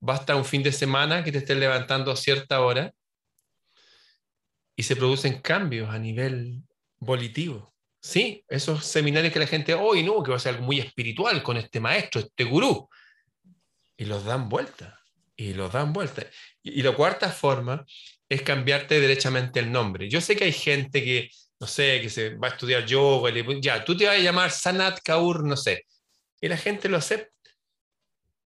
Basta 0.00 0.34
un 0.34 0.46
fin 0.46 0.62
de 0.62 0.72
semana 0.72 1.22
que 1.22 1.30
te 1.30 1.36
estés 1.36 1.58
levantando 1.58 2.10
a 2.10 2.16
cierta 2.16 2.62
hora 2.62 2.94
y 4.74 4.82
se 4.82 4.96
producen 4.96 5.42
cambios 5.42 5.90
a 5.90 5.98
nivel 5.98 6.62
volitivo. 6.96 7.74
Sí, 8.00 8.46
esos 8.48 8.82
seminarios 8.86 9.30
que 9.30 9.40
la 9.40 9.46
gente, 9.46 9.74
hoy 9.74 10.02
no, 10.02 10.22
que 10.22 10.30
va 10.30 10.38
a 10.38 10.40
ser 10.40 10.54
algo 10.54 10.64
muy 10.64 10.78
espiritual 10.80 11.42
con 11.42 11.58
este 11.58 11.80
maestro, 11.80 12.22
este 12.22 12.44
gurú, 12.44 12.88
y 13.94 14.06
los 14.06 14.24
dan 14.24 14.48
vuelta 14.48 14.98
y 15.36 15.52
lo 15.52 15.68
dan 15.68 15.92
vuelta. 15.92 16.24
Y, 16.62 16.80
la 16.80 16.92
cuarta 16.92 17.28
forma 17.28 17.84
es 18.26 18.40
cambiarte 18.40 19.00
derechamente 19.00 19.60
el 19.60 19.70
nombre. 19.70 20.08
Yo 20.08 20.22
sé 20.22 20.34
que 20.34 20.44
hay 20.44 20.52
gente 20.52 21.04
que, 21.04 21.28
no 21.60 21.66
sé, 21.66 22.00
que 22.00 22.08
se 22.08 22.36
va 22.36 22.48
a 22.48 22.52
estudiar 22.52 22.86
yoga, 22.86 23.30
ya, 23.60 23.84
tú 23.84 23.94
te 23.94 24.06
vas 24.06 24.16
a 24.16 24.18
llamar 24.18 24.50
Sanat 24.50 25.00
Kaur, 25.04 25.44
no 25.44 25.58
sé. 25.58 25.84
Y 26.40 26.48
la 26.48 26.56
gente 26.56 26.88
lo 26.88 26.96
acepta. 26.96 27.32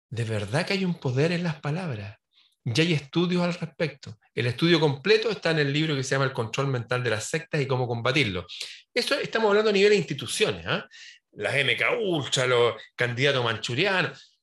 De 0.08 0.24
verdad 0.24 0.66
que 0.66 0.72
hay 0.72 0.84
un 0.84 0.94
poder 0.94 1.32
en 1.32 1.44
las 1.44 1.60
palabras. 1.60 2.18
Ya 2.64 2.84
hay 2.84 2.92
estudios 2.92 3.42
al 3.42 3.54
respecto. 3.54 4.18
El 4.34 4.46
estudio 4.46 4.78
completo 4.78 5.30
está 5.30 5.50
en 5.50 5.60
el 5.60 5.72
libro 5.72 5.94
que 5.96 6.02
se 6.02 6.10
llama 6.10 6.26
El 6.26 6.32
control 6.32 6.66
mental 6.66 7.02
de 7.02 7.10
las 7.10 7.24
sectas 7.24 7.60
y 7.60 7.66
cómo 7.66 7.88
combatirlo. 7.88 8.46
Eso 8.92 9.18
estamos 9.18 9.48
hablando 9.48 9.70
a 9.70 9.72
nivel 9.72 9.90
de 9.90 9.96
instituciones, 9.96 10.66
¿ah? 10.66 10.86
las 11.32 11.54
MK 11.54 12.46
los 12.48 12.74
candidatos 12.96 13.44
manchurianos. 13.44 14.38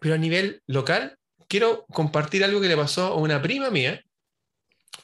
Pero 0.00 0.14
a 0.14 0.18
nivel 0.18 0.62
local, 0.66 1.16
quiero 1.46 1.84
compartir 1.86 2.42
algo 2.42 2.60
que 2.60 2.68
le 2.68 2.76
pasó 2.76 3.06
a 3.06 3.14
una 3.14 3.40
prima 3.40 3.70
mía. 3.70 4.02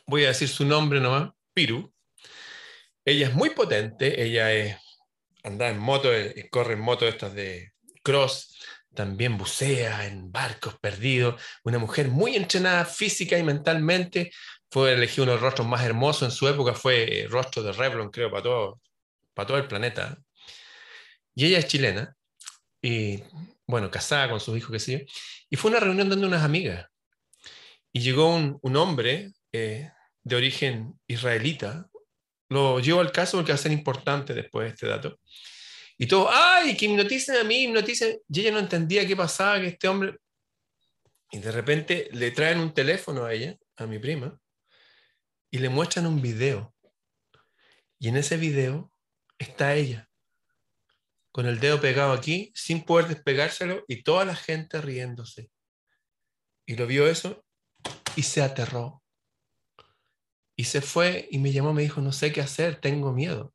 Voy 0.07 0.25
a 0.25 0.29
decir 0.29 0.49
su 0.49 0.65
nombre 0.65 1.01
nomás, 1.01 1.31
Piru. 1.53 1.93
Ella 3.05 3.29
es 3.29 3.35
muy 3.35 3.51
potente, 3.51 4.21
ella 4.21 4.53
es, 4.53 4.77
anda 5.47 5.69
en 5.69 5.79
moto, 5.79 6.13
eh, 6.13 6.49
corre 6.51 6.75
en 6.75 6.81
moto 6.81 7.07
estas 7.07 7.33
de 7.33 7.73
cross, 8.03 8.59
también 8.95 9.39
bucea 9.39 10.07
en 10.07 10.33
barcos 10.33 10.79
perdidos, 10.81 11.41
una 11.63 11.79
mujer 11.79 12.09
muy 12.09 12.35
entrenada 12.35 12.85
física 12.85 13.39
y 13.39 13.45
mentalmente, 13.45 14.33
fue 14.71 14.93
elegido 14.93 15.23
uno 15.25 15.33
de 15.33 15.37
los 15.37 15.43
rostros 15.43 15.69
más 15.69 15.85
hermosos 15.85 16.23
en 16.25 16.31
su 16.33 16.49
época, 16.49 16.75
fue 16.75 17.23
el 17.23 17.31
rostro 17.31 17.63
de 17.63 17.73
Revlon, 17.73 18.11
creo, 18.11 18.31
para 18.31 18.43
todo, 18.43 18.81
para 19.35 19.47
todo 19.47 19.59
el 19.59 19.69
planeta. 19.69 20.19
Y 21.35 21.47
ella 21.47 21.59
es 21.59 21.69
chilena, 21.69 22.17
y 22.83 23.23
bueno, 23.67 23.91
casada 23.91 24.31
con 24.31 24.41
sus 24.41 24.57
hijos, 24.59 24.73
qué 24.73 24.81
sé 24.81 24.93
yo, 24.93 24.99
y 25.49 25.57
fue 25.57 25.71
una 25.71 25.81
reunión 25.81 26.09
donde 26.09 26.27
unas 26.27 26.43
amigas. 26.43 26.87
Y 27.93 28.01
llegó 28.01 28.35
un, 28.35 28.77
hombre 28.77 29.33
eh, 29.53 29.91
de 30.25 30.37
origen 30.37 30.99
israelita. 31.07 31.89
Lo 32.49 32.79
llevo 32.81 33.01
al 33.01 33.13
caso 33.13 33.39
porque 33.39 33.53
va 33.53 33.57
a 33.57 33.59
ser 33.59 33.73
importante 33.73 34.35
después 34.35 34.67
de 34.67 34.75
este 34.75 34.87
dato. 34.87 35.19
Y 35.99 36.07
todo, 36.07 36.29
¡ay! 36.31 36.77
Que 36.77 36.87
hipnoticen 36.87 37.37
a 37.37 37.45
mí, 37.45 37.65
hipnoticen. 37.65 38.19
Y 38.29 38.41
ella 38.41 38.53
no 38.53 38.59
entendía 38.59 39.07
qué 39.07 39.17
pasaba, 39.17 39.61
que 39.61 39.69
este 39.69 39.89
hombre. 39.89 40.17
Y 41.31 41.39
de 41.39 41.51
repente 41.51 42.09
le 42.13 42.31
traen 42.31 42.61
un 42.61 42.73
teléfono 42.73 43.25
a 43.25 43.33
ella, 43.33 43.57
a 43.77 43.87
mi 43.87 43.99
prima, 43.99 44.39
y 45.51 45.59
le 45.59 45.69
muestran 45.69 46.07
un 46.07 46.23
video. 46.23 46.75
Y 47.99 48.09
en 48.09 48.17
ese 48.17 48.37
video 48.37 48.93
está 49.39 49.75
ella 49.75 50.09
con 51.37 51.45
el 51.45 51.61
dedo 51.61 51.79
pegado 51.83 52.15
aquí, 52.15 52.51
sin 52.55 52.83
poder 52.83 53.09
despegárselo, 53.09 53.85
y 53.89 54.03
toda 54.03 54.25
la 54.25 54.35
gente 54.35 54.81
riéndose. 54.81 55.51
Y 56.65 56.77
lo 56.77 56.87
vio 56.87 57.07
eso 57.07 57.45
y 58.17 58.23
se 58.23 58.41
aterró. 58.41 59.03
Y 60.57 60.65
se 60.65 60.81
fue 60.81 61.29
y 61.31 61.39
me 61.39 61.53
llamó, 61.53 61.75
me 61.75 61.83
dijo, 61.83 62.01
no 62.01 62.13
sé 62.13 62.33
qué 62.33 62.41
hacer, 62.41 62.81
tengo 62.81 63.13
miedo. 63.13 63.53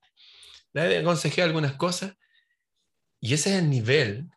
Le 0.74 1.00
aconsejé 1.00 1.42
algunas 1.42 1.74
cosas 1.74 2.14
y 3.20 3.34
ese 3.34 3.52
es 3.52 3.62
el 3.62 3.70
nivel 3.70 4.30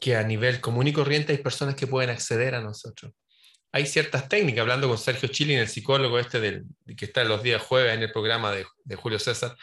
que 0.00 0.16
a 0.16 0.22
nivel 0.22 0.60
común 0.60 0.86
y 0.86 0.92
corriente 0.92 1.32
hay 1.32 1.38
personas 1.38 1.74
que 1.74 1.86
pueden 1.86 2.10
acceder 2.10 2.54
a 2.54 2.60
nosotros. 2.60 3.12
Hay 3.72 3.86
ciertas 3.86 4.28
técnicas, 4.28 4.62
hablando 4.62 4.88
con 4.88 4.98
Sergio 4.98 5.28
Chilin, 5.28 5.58
el 5.58 5.68
psicólogo 5.68 6.18
este 6.18 6.40
del, 6.40 6.64
que 6.96 7.04
está 7.04 7.22
los 7.22 7.42
días 7.42 7.62
jueves 7.62 7.94
en 7.94 8.02
el 8.02 8.10
programa 8.10 8.52
de, 8.52 8.96
Julio 8.96 9.18
César, 9.18 9.56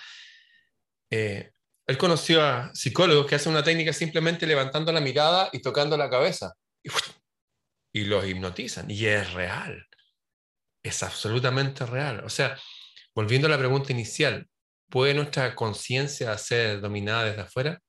eh, 1.09 1.51
él 1.87 1.97
conoció 1.97 2.41
a 2.41 2.73
psicólogos 2.73 3.25
que 3.25 3.35
hacen 3.35 3.51
una 3.51 3.63
técnica 3.63 3.91
simplemente 3.91 4.45
levantando 4.45 4.91
la 4.91 5.01
mirada 5.01 5.49
y 5.51 5.61
tocando 5.61 5.97
la 5.97 6.09
cabeza. 6.09 6.53
Y, 7.93 8.05
los 8.05 8.25
hipnotizan. 8.25 8.89
Y 8.91 9.05
es 9.05 9.33
real. 9.33 9.86
Es 10.87 11.03
absolutamente 11.03 11.85
real. 11.85 12.23
O 12.23 12.29
sea, 12.29 12.57
volviendo 13.13 13.47
a 13.47 13.51
la 13.51 13.57
pregunta 13.57 13.91
inicial, 13.91 14.47
¿puede 14.89 15.13
nuestra 15.13 15.53
conciencia 15.53 16.37
ser 16.37 16.79
dominada 16.79 17.25
desde 17.25 17.41
afuera? 17.41 17.81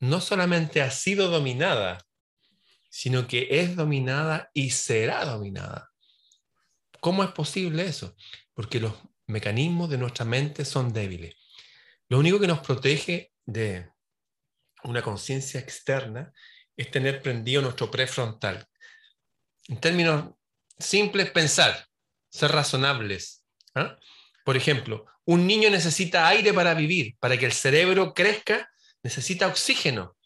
No 0.00 0.20
solamente 0.20 0.82
ha 0.82 0.90
sido 0.90 1.28
dominada, 1.30 2.04
sino 2.90 3.28
que 3.28 3.46
es 3.50 3.76
dominada 3.76 4.50
y 4.52 4.70
será 4.70 5.24
dominada. 5.24 5.90
¿Cómo 7.00 7.22
es 7.22 7.30
posible 7.30 7.84
eso? 7.84 8.16
Porque 8.54 8.80
los 8.80 8.94
mecanismos 9.26 9.88
de 9.88 9.98
nuestra 9.98 10.24
mente 10.24 10.64
son 10.64 10.92
débiles. 10.92 11.36
Lo 12.08 12.18
único 12.18 12.40
que 12.40 12.48
nos 12.48 12.60
protege 12.60 13.32
de 13.46 13.88
una 14.82 15.00
conciencia 15.00 15.60
externa 15.60 16.32
es 16.76 16.90
tener 16.90 17.22
prendido 17.22 17.62
nuestro 17.62 17.90
prefrontal. 17.90 18.66
En 19.68 19.80
términos 19.80 20.34
simples, 20.78 21.30
pensar. 21.30 21.86
ser 22.30 22.50
razonables. 22.50 23.44
¿ah? 23.74 23.96
Por 24.44 24.56
ejemplo, 24.56 25.06
un 25.24 25.46
niño 25.46 25.70
necesita 25.70 26.26
aire 26.28 26.52
para 26.52 26.74
vivir, 26.74 27.16
para 27.18 27.36
que 27.38 27.46
el 27.46 27.52
cerebro 27.52 28.12
crezca, 28.12 28.68
necesita 29.02 29.46
oxígeno. 29.46 30.16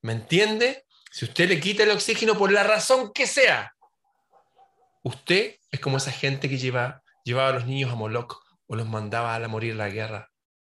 ¿Me 0.00 0.12
entiende? 0.12 0.84
Si 1.10 1.24
usted 1.24 1.48
le 1.48 1.60
quita 1.60 1.82
el 1.82 1.90
oxígeno 1.90 2.36
por 2.36 2.50
la 2.50 2.62
razón 2.62 3.12
que 3.12 3.26
sea, 3.26 3.74
usted 5.02 5.56
es 5.70 5.80
como 5.80 5.98
esa 5.98 6.12
gente 6.12 6.48
que 6.48 6.58
lleva, 6.58 7.02
llevaba 7.24 7.50
a 7.50 7.52
los 7.52 7.66
niños 7.66 7.92
a 7.92 7.94
Moloch 7.94 8.40
o 8.66 8.76
los 8.76 8.88
mandaba 8.88 9.34
a 9.34 9.48
morir 9.48 9.74
la 9.74 9.88
guerra. 9.88 10.30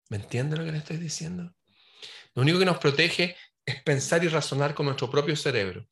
¿Me 0.09 0.17
entiende 0.17 0.57
lo 0.57 0.65
que 0.65 0.71
le 0.71 0.77
estoy 0.77 0.97
diciendo? 0.97 1.53
Lo 2.33 2.41
único 2.41 2.59
que 2.59 2.65
nos 2.65 2.77
protege 2.77 3.35
es 3.65 3.81
pensar 3.83 4.23
y 4.23 4.27
razonar 4.27 4.73
con 4.73 4.85
nuestro 4.85 5.09
propio 5.09 5.35
cerebro. 5.35 5.87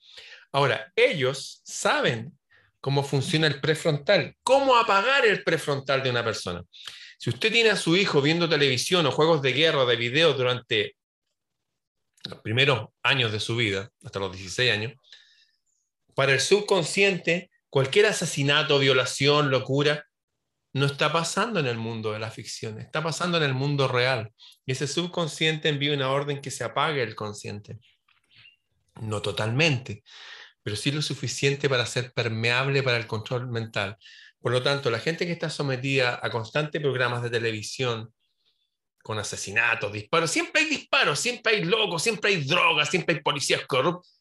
Ahora, 0.51 0.91
ellos 0.95 1.61
saben 1.65 2.37
cómo 2.85 3.01
funciona 3.01 3.47
el 3.47 3.59
prefrontal, 3.59 4.37
cómo 4.43 4.75
apagar 4.75 5.25
el 5.25 5.43
prefrontal 5.43 6.03
de 6.03 6.11
una 6.11 6.23
persona. 6.23 6.63
Si 7.17 7.31
usted 7.31 7.51
tiene 7.51 7.71
a 7.71 7.75
su 7.75 7.97
hijo 7.97 8.21
viendo 8.21 8.47
televisión 8.47 9.07
o 9.07 9.11
juegos 9.11 9.41
de 9.41 9.53
guerra 9.53 9.79
o 9.79 9.85
de 9.87 9.95
video 9.95 10.33
durante 10.33 10.95
los 12.29 12.41
primeros 12.41 12.89
años 13.01 13.31
de 13.31 13.39
su 13.39 13.55
vida, 13.55 13.89
hasta 14.03 14.19
los 14.19 14.31
16 14.31 14.71
años, 14.71 14.93
para 16.13 16.33
el 16.33 16.39
subconsciente, 16.39 17.49
cualquier 17.71 18.05
asesinato, 18.05 18.77
violación, 18.77 19.49
locura, 19.49 20.05
no 20.73 20.85
está 20.85 21.11
pasando 21.11 21.59
en 21.59 21.65
el 21.65 21.77
mundo 21.77 22.11
de 22.11 22.19
la 22.19 22.29
ficción, 22.29 22.79
está 22.79 23.01
pasando 23.01 23.37
en 23.37 23.45
el 23.45 23.55
mundo 23.55 23.87
real. 23.87 24.31
Y 24.63 24.73
ese 24.73 24.85
subconsciente 24.85 25.69
envía 25.69 25.95
una 25.95 26.11
orden 26.11 26.39
que 26.39 26.51
se 26.51 26.63
apague 26.63 27.01
el 27.01 27.15
consciente. 27.15 27.79
No 29.01 29.23
totalmente, 29.23 30.03
pero 30.65 30.75
sí 30.75 30.91
lo 30.91 31.03
suficiente 31.03 31.69
para 31.69 31.85
ser 31.85 32.11
permeable 32.11 32.81
para 32.81 32.97
el 32.97 33.05
control 33.05 33.47
mental. 33.47 33.97
Por 34.39 34.51
lo 34.51 34.63
tanto, 34.63 34.89
la 34.89 34.97
gente 34.97 35.27
que 35.27 35.31
está 35.31 35.47
sometida 35.47 36.19
a 36.23 36.31
constantes 36.31 36.81
programas 36.81 37.21
de 37.21 37.29
televisión, 37.29 38.11
con 39.03 39.19
asesinatos, 39.19 39.93
disparos, 39.93 40.31
siempre 40.31 40.63
hay 40.63 40.67
disparos, 40.67 41.19
siempre 41.19 41.53
hay 41.53 41.65
locos, 41.65 42.01
siempre 42.01 42.31
hay 42.31 42.43
drogas, 42.45 42.89
siempre 42.89 43.13
hay 43.13 43.21
policías 43.21 43.63
corruptos. 43.67 44.19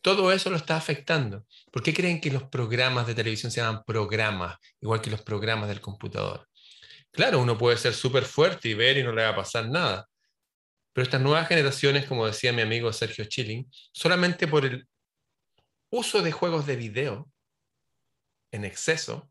Todo 0.00 0.30
eso 0.30 0.50
lo 0.50 0.56
está 0.56 0.76
afectando. 0.76 1.44
¿Por 1.72 1.82
qué 1.82 1.92
creen 1.92 2.20
que 2.20 2.30
los 2.30 2.44
programas 2.44 3.08
de 3.08 3.16
televisión 3.16 3.50
se 3.50 3.60
llaman 3.60 3.82
programas, 3.84 4.56
igual 4.80 5.00
que 5.00 5.10
los 5.10 5.22
programas 5.22 5.68
del 5.68 5.80
computador? 5.80 6.48
Claro, 7.10 7.40
uno 7.40 7.58
puede 7.58 7.76
ser 7.76 7.92
súper 7.92 8.24
fuerte 8.24 8.68
y 8.68 8.74
ver 8.74 8.98
y 8.98 9.02
no 9.02 9.10
le 9.10 9.24
va 9.24 9.30
a 9.30 9.36
pasar 9.36 9.68
nada. 9.68 10.08
Pero 10.92 11.02
estas 11.02 11.20
nuevas 11.20 11.48
generaciones, 11.48 12.06
como 12.06 12.24
decía 12.24 12.52
mi 12.52 12.62
amigo 12.62 12.92
Sergio 12.92 13.24
Chilling, 13.24 13.68
solamente 13.90 14.46
por 14.46 14.64
el 14.64 14.86
uso 15.94 16.22
de 16.22 16.32
juegos 16.32 16.66
de 16.66 16.74
video 16.74 17.30
en 18.50 18.64
exceso, 18.64 19.28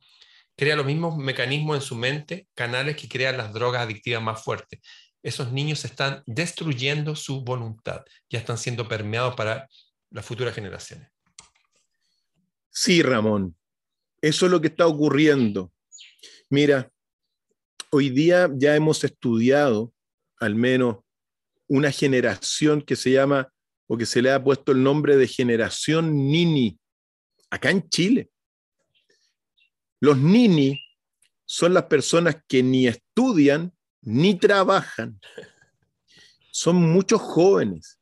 crea 0.55 0.77
los 0.77 0.85
mismos 0.85 1.17
mecanismos 1.17 1.75
en 1.75 1.81
su 1.81 1.95
mente, 1.95 2.47
canales 2.53 2.95
que 2.95 3.09
crean 3.09 3.37
las 3.37 3.53
drogas 3.53 3.81
adictivas 3.81 4.23
más 4.23 4.41
fuertes. 4.43 4.79
Esos 5.21 5.51
niños 5.51 5.83
están 5.83 6.23
destruyendo 6.25 7.15
su 7.15 7.43
voluntad, 7.43 8.03
ya 8.29 8.39
están 8.39 8.57
siendo 8.57 8.87
permeados 8.87 9.35
para 9.35 9.67
las 10.09 10.25
futuras 10.25 10.55
generaciones. 10.55 11.09
Sí, 12.69 13.01
Ramón, 13.01 13.55
eso 14.21 14.45
es 14.45 14.51
lo 14.51 14.61
que 14.61 14.67
está 14.67 14.87
ocurriendo. 14.87 15.71
Mira, 16.49 16.89
hoy 17.89 18.09
día 18.09 18.49
ya 18.55 18.75
hemos 18.75 19.03
estudiado 19.03 19.93
al 20.39 20.55
menos 20.55 20.97
una 21.67 21.91
generación 21.91 22.81
que 22.81 22.95
se 22.95 23.11
llama, 23.11 23.52
o 23.93 23.97
que 23.97 24.07
se 24.07 24.23
le 24.23 24.31
ha 24.31 24.43
puesto 24.43 24.71
el 24.71 24.81
nombre 24.81 25.17
de 25.17 25.27
generación 25.27 26.15
Nini, 26.15 26.79
acá 27.51 27.69
en 27.69 27.87
Chile. 27.89 28.31
Los 29.99 30.17
nini 30.17 30.83
son 31.45 31.75
las 31.75 31.83
personas 31.83 32.37
que 32.47 32.63
ni 32.63 32.87
estudian 32.87 33.71
ni 34.01 34.33
trabajan. 34.33 35.19
Son 36.49 36.75
muchos 36.75 37.21
jóvenes. 37.21 37.99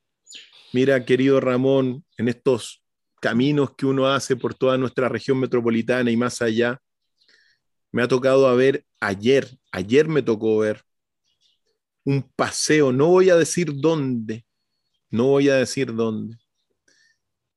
Mira, 0.72 1.04
querido 1.04 1.42
Ramón, 1.42 2.06
en 2.18 2.30
estos 2.30 2.82
caminos 3.20 3.76
que 3.76 3.86
uno 3.86 4.08
hace 4.08 4.38
por 4.38 4.54
toda 4.54 4.78
nuestra 4.78 5.10
región 5.10 5.42
metropolitana 5.42 6.10
y 6.10 6.16
más 6.16 6.42
allá, 6.42 6.82
me 7.92 8.02
ha 8.02 8.08
tocado 8.08 8.48
a 8.48 8.56
ver 8.56 8.86
ayer, 9.02 9.60
ayer 9.74 10.08
me 10.08 10.22
tocó 10.22 10.60
ver 10.60 10.86
un 12.06 12.24
paseo, 12.34 12.94
no 12.94 13.08
voy 13.08 13.30
a 13.30 13.36
decir 13.36 13.74
dónde, 13.76 14.46
no 15.12 15.28
voy 15.28 15.50
a 15.50 15.56
decir 15.56 15.94
dónde, 15.94 16.38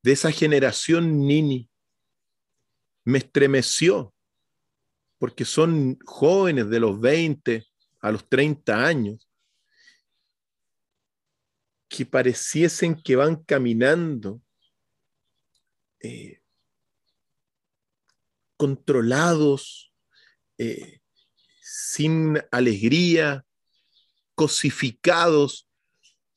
de 0.03 0.13
esa 0.13 0.31
generación 0.31 1.27
nini. 1.27 1.71
Me 3.05 3.19
estremeció 3.19 4.15
porque 5.19 5.45
son 5.45 5.99
jóvenes 6.05 6.69
de 6.69 6.81
los 6.81 7.01
20 7.01 7.65
a 8.01 8.13
los 8.13 8.29
30 8.29 8.85
años, 8.85 9.27
que 11.89 12.05
pareciesen 12.05 13.01
que 13.01 13.17
van 13.17 13.37
caminando 13.37 14.43
eh, 16.01 16.43
controlados, 18.59 19.93
eh, 20.59 21.01
sin 21.63 22.39
alegría, 22.51 23.47
cosificados, 24.35 25.69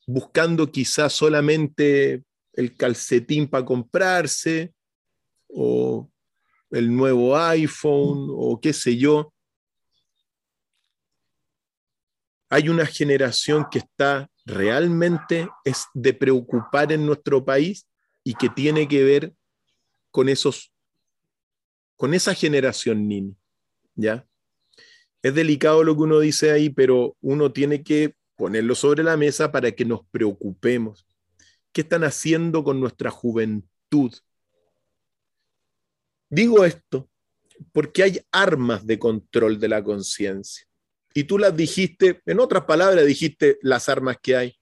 buscando 0.08 0.72
quizás 0.72 1.12
solamente 1.12 2.24
el 2.54 2.74
calcetín 2.74 3.46
para 3.46 3.66
comprarse 3.66 4.72
o 5.48 6.10
el 6.70 6.96
nuevo 6.96 7.36
iPhone 7.36 8.28
o 8.30 8.58
qué 8.58 8.72
sé 8.72 8.96
yo. 8.96 9.34
Hay 12.48 12.70
una 12.70 12.86
generación 12.86 13.66
que 13.70 13.80
está 13.80 14.30
realmente 14.46 15.46
de 15.92 16.14
preocupar 16.14 16.90
en 16.90 17.04
nuestro 17.04 17.44
país 17.44 17.86
y 18.24 18.32
que 18.32 18.48
tiene 18.48 18.88
que 18.88 19.04
ver 19.04 19.34
con 20.10 20.30
esos 20.30 20.72
con 21.96 22.14
esa 22.14 22.32
generación 22.32 23.06
niña, 23.06 23.34
¿ya? 23.94 24.26
Es 25.20 25.34
delicado 25.34 25.84
lo 25.84 25.94
que 25.96 26.02
uno 26.02 26.20
dice 26.20 26.50
ahí, 26.50 26.70
pero 26.70 27.14
uno 27.20 27.52
tiene 27.52 27.82
que 27.82 28.14
ponerlo 28.38 28.76
sobre 28.76 29.02
la 29.02 29.16
mesa 29.16 29.50
para 29.50 29.72
que 29.72 29.84
nos 29.84 30.06
preocupemos. 30.12 31.04
¿Qué 31.72 31.80
están 31.80 32.04
haciendo 32.04 32.62
con 32.62 32.78
nuestra 32.78 33.10
juventud? 33.10 34.14
Digo 36.30 36.64
esto 36.64 37.10
porque 37.72 38.04
hay 38.04 38.20
armas 38.30 38.86
de 38.86 38.96
control 38.96 39.58
de 39.58 39.68
la 39.68 39.82
conciencia. 39.82 40.66
Y 41.14 41.24
tú 41.24 41.36
las 41.36 41.56
dijiste, 41.56 42.22
en 42.26 42.38
otras 42.38 42.64
palabras, 42.64 43.04
dijiste 43.04 43.58
las 43.60 43.88
armas 43.88 44.18
que 44.22 44.36
hay. 44.36 44.56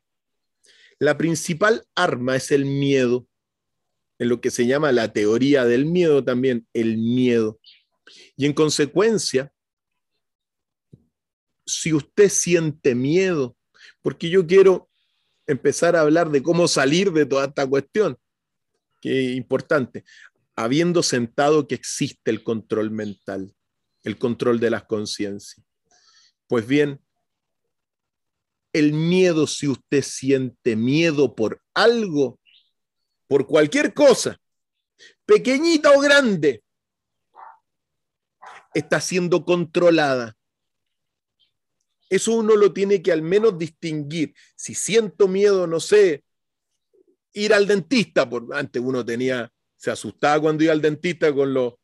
La 0.98 1.18
principal 1.18 1.84
arma 1.94 2.36
es 2.36 2.50
el 2.52 2.64
miedo, 2.64 3.28
en 4.18 4.30
lo 4.30 4.40
que 4.40 4.50
se 4.50 4.66
llama 4.66 4.90
la 4.90 5.12
teoría 5.12 5.66
del 5.66 5.84
miedo 5.84 6.24
también, 6.24 6.66
el 6.72 6.96
miedo. 6.96 7.60
Y 8.36 8.46
en 8.46 8.54
consecuencia, 8.54 9.52
si 11.66 11.92
usted 11.92 12.30
siente 12.30 12.94
miedo, 12.94 13.55
porque 14.06 14.30
yo 14.30 14.46
quiero 14.46 14.88
empezar 15.48 15.96
a 15.96 16.02
hablar 16.02 16.30
de 16.30 16.40
cómo 16.40 16.68
salir 16.68 17.10
de 17.10 17.26
toda 17.26 17.46
esta 17.46 17.66
cuestión, 17.66 18.16
que 19.00 19.30
es 19.32 19.36
importante 19.36 20.04
habiendo 20.54 21.02
sentado 21.02 21.66
que 21.66 21.74
existe 21.74 22.30
el 22.30 22.44
control 22.44 22.92
mental, 22.92 23.52
el 24.04 24.16
control 24.16 24.60
de 24.60 24.70
las 24.70 24.84
conciencias. 24.84 25.66
Pues 26.46 26.64
bien, 26.68 27.00
el 28.72 28.92
miedo, 28.92 29.48
si 29.48 29.66
usted 29.66 30.02
siente 30.02 30.76
miedo 30.76 31.34
por 31.34 31.60
algo, 31.74 32.38
por 33.26 33.48
cualquier 33.48 33.92
cosa, 33.92 34.38
pequeñita 35.24 35.90
o 35.90 35.98
grande, 35.98 36.62
está 38.72 39.00
siendo 39.00 39.44
controlada. 39.44 40.36
Eso 42.08 42.32
uno 42.32 42.56
lo 42.56 42.72
tiene 42.72 43.02
que 43.02 43.12
al 43.12 43.22
menos 43.22 43.58
distinguir. 43.58 44.34
Si 44.54 44.74
siento 44.74 45.28
miedo, 45.28 45.66
no 45.66 45.80
sé, 45.80 46.24
ir 47.32 47.52
al 47.52 47.66
dentista, 47.66 48.28
por 48.28 48.46
antes 48.54 48.80
uno 48.82 49.04
tenía 49.04 49.52
se 49.76 49.90
asustaba 49.90 50.40
cuando 50.40 50.64
iba 50.64 50.72
al 50.72 50.80
dentista 50.80 51.32
con 51.32 51.52
los, 51.54 51.74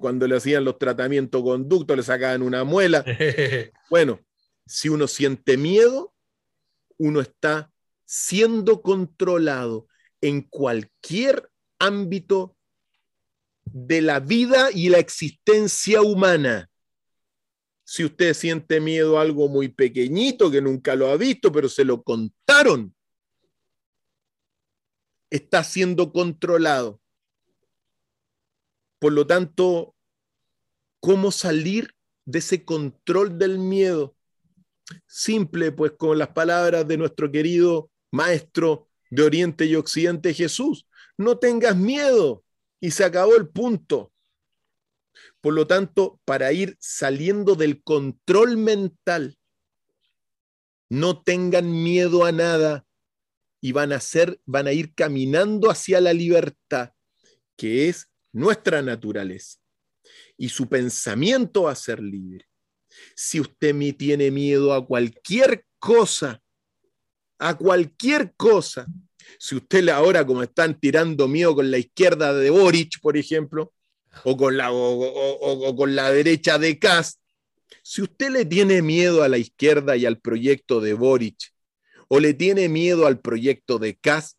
cuando 0.00 0.26
le 0.26 0.36
hacían 0.36 0.64
los 0.64 0.78
tratamientos 0.78 1.42
conductos, 1.42 1.96
le 1.96 2.02
sacaban 2.02 2.42
una 2.42 2.64
muela. 2.64 3.04
Bueno, 3.90 4.20
si 4.66 4.90
uno 4.90 5.06
siente 5.06 5.56
miedo, 5.56 6.12
uno 6.98 7.20
está 7.20 7.72
siendo 8.04 8.82
controlado 8.82 9.86
en 10.20 10.42
cualquier 10.42 11.50
ámbito 11.78 12.54
de 13.64 14.02
la 14.02 14.20
vida 14.20 14.68
y 14.72 14.90
la 14.90 14.98
existencia 14.98 16.02
humana. 16.02 16.68
Si 17.90 18.04
usted 18.04 18.34
siente 18.34 18.80
miedo 18.80 19.18
a 19.18 19.22
algo 19.22 19.48
muy 19.48 19.68
pequeñito 19.68 20.50
que 20.50 20.60
nunca 20.60 20.94
lo 20.94 21.08
ha 21.08 21.16
visto, 21.16 21.50
pero 21.50 21.70
se 21.70 21.84
lo 21.84 22.02
contaron, 22.02 22.94
está 25.30 25.64
siendo 25.64 26.12
controlado. 26.12 27.00
Por 28.98 29.12
lo 29.12 29.26
tanto, 29.26 29.94
¿Cómo 31.00 31.30
salir 31.30 31.94
de 32.24 32.40
ese 32.40 32.64
control 32.64 33.38
del 33.38 33.58
miedo? 33.58 34.16
Simple, 35.06 35.70
pues 35.72 35.92
con 35.92 36.18
las 36.18 36.28
palabras 36.28 36.86
de 36.88 36.96
nuestro 36.96 37.30
querido 37.30 37.90
maestro 38.10 38.88
de 39.10 39.22
Oriente 39.22 39.66
y 39.66 39.76
Occidente, 39.76 40.34
Jesús. 40.34 40.86
No 41.16 41.38
tengas 41.38 41.76
miedo 41.76 42.44
y 42.80 42.90
se 42.90 43.04
acabó 43.04 43.36
el 43.36 43.48
punto. 43.48 44.12
Por 45.40 45.54
lo 45.54 45.66
tanto, 45.66 46.20
para 46.24 46.52
ir 46.52 46.76
saliendo 46.80 47.54
del 47.54 47.82
control 47.82 48.56
mental, 48.56 49.38
no 50.88 51.22
tengan 51.22 51.70
miedo 51.70 52.24
a 52.24 52.32
nada 52.32 52.86
y 53.60 53.72
van 53.72 53.92
a 53.92 54.00
ser, 54.00 54.40
van 54.46 54.66
a 54.66 54.72
ir 54.72 54.94
caminando 54.94 55.70
hacia 55.70 56.00
la 56.00 56.12
libertad, 56.12 56.92
que 57.56 57.88
es 57.88 58.08
nuestra 58.32 58.82
naturaleza. 58.82 59.58
Y 60.36 60.48
su 60.48 60.68
pensamiento 60.68 61.64
va 61.64 61.72
a 61.72 61.76
ser 61.76 62.00
libre. 62.00 62.46
Si 63.14 63.40
usted 63.40 63.74
tiene 63.96 64.30
miedo 64.30 64.72
a 64.72 64.86
cualquier 64.86 65.64
cosa, 65.78 66.42
a 67.38 67.56
cualquier 67.56 68.34
cosa, 68.36 68.86
si 69.38 69.56
usted 69.56 69.88
ahora, 69.88 70.24
como 70.24 70.42
están 70.42 70.78
tirando 70.78 71.28
miedo 71.28 71.54
con 71.54 71.70
la 71.70 71.78
izquierda 71.78 72.32
de 72.32 72.50
Boric, 72.50 73.00
por 73.00 73.16
ejemplo, 73.16 73.72
o 74.24 74.36
con 74.36 74.56
la, 74.56 74.72
o, 74.72 75.76
con 75.76 75.94
la 75.94 76.10
derecha 76.10 76.58
de 76.58 76.78
Kass, 76.78 77.20
si 77.82 78.02
usted 78.02 78.30
le 78.30 78.44
tiene 78.44 78.82
miedo 78.82 79.22
a 79.22 79.28
la 79.28 79.38
izquierda 79.38 79.96
y 79.96 80.06
al 80.06 80.18
proyecto 80.18 80.80
de 80.80 80.94
Boric, 80.94 81.52
o 82.08 82.20
le 82.20 82.34
tiene 82.34 82.68
miedo 82.68 83.06
al 83.06 83.20
proyecto 83.20 83.78
de 83.78 83.96
Kass 83.96 84.36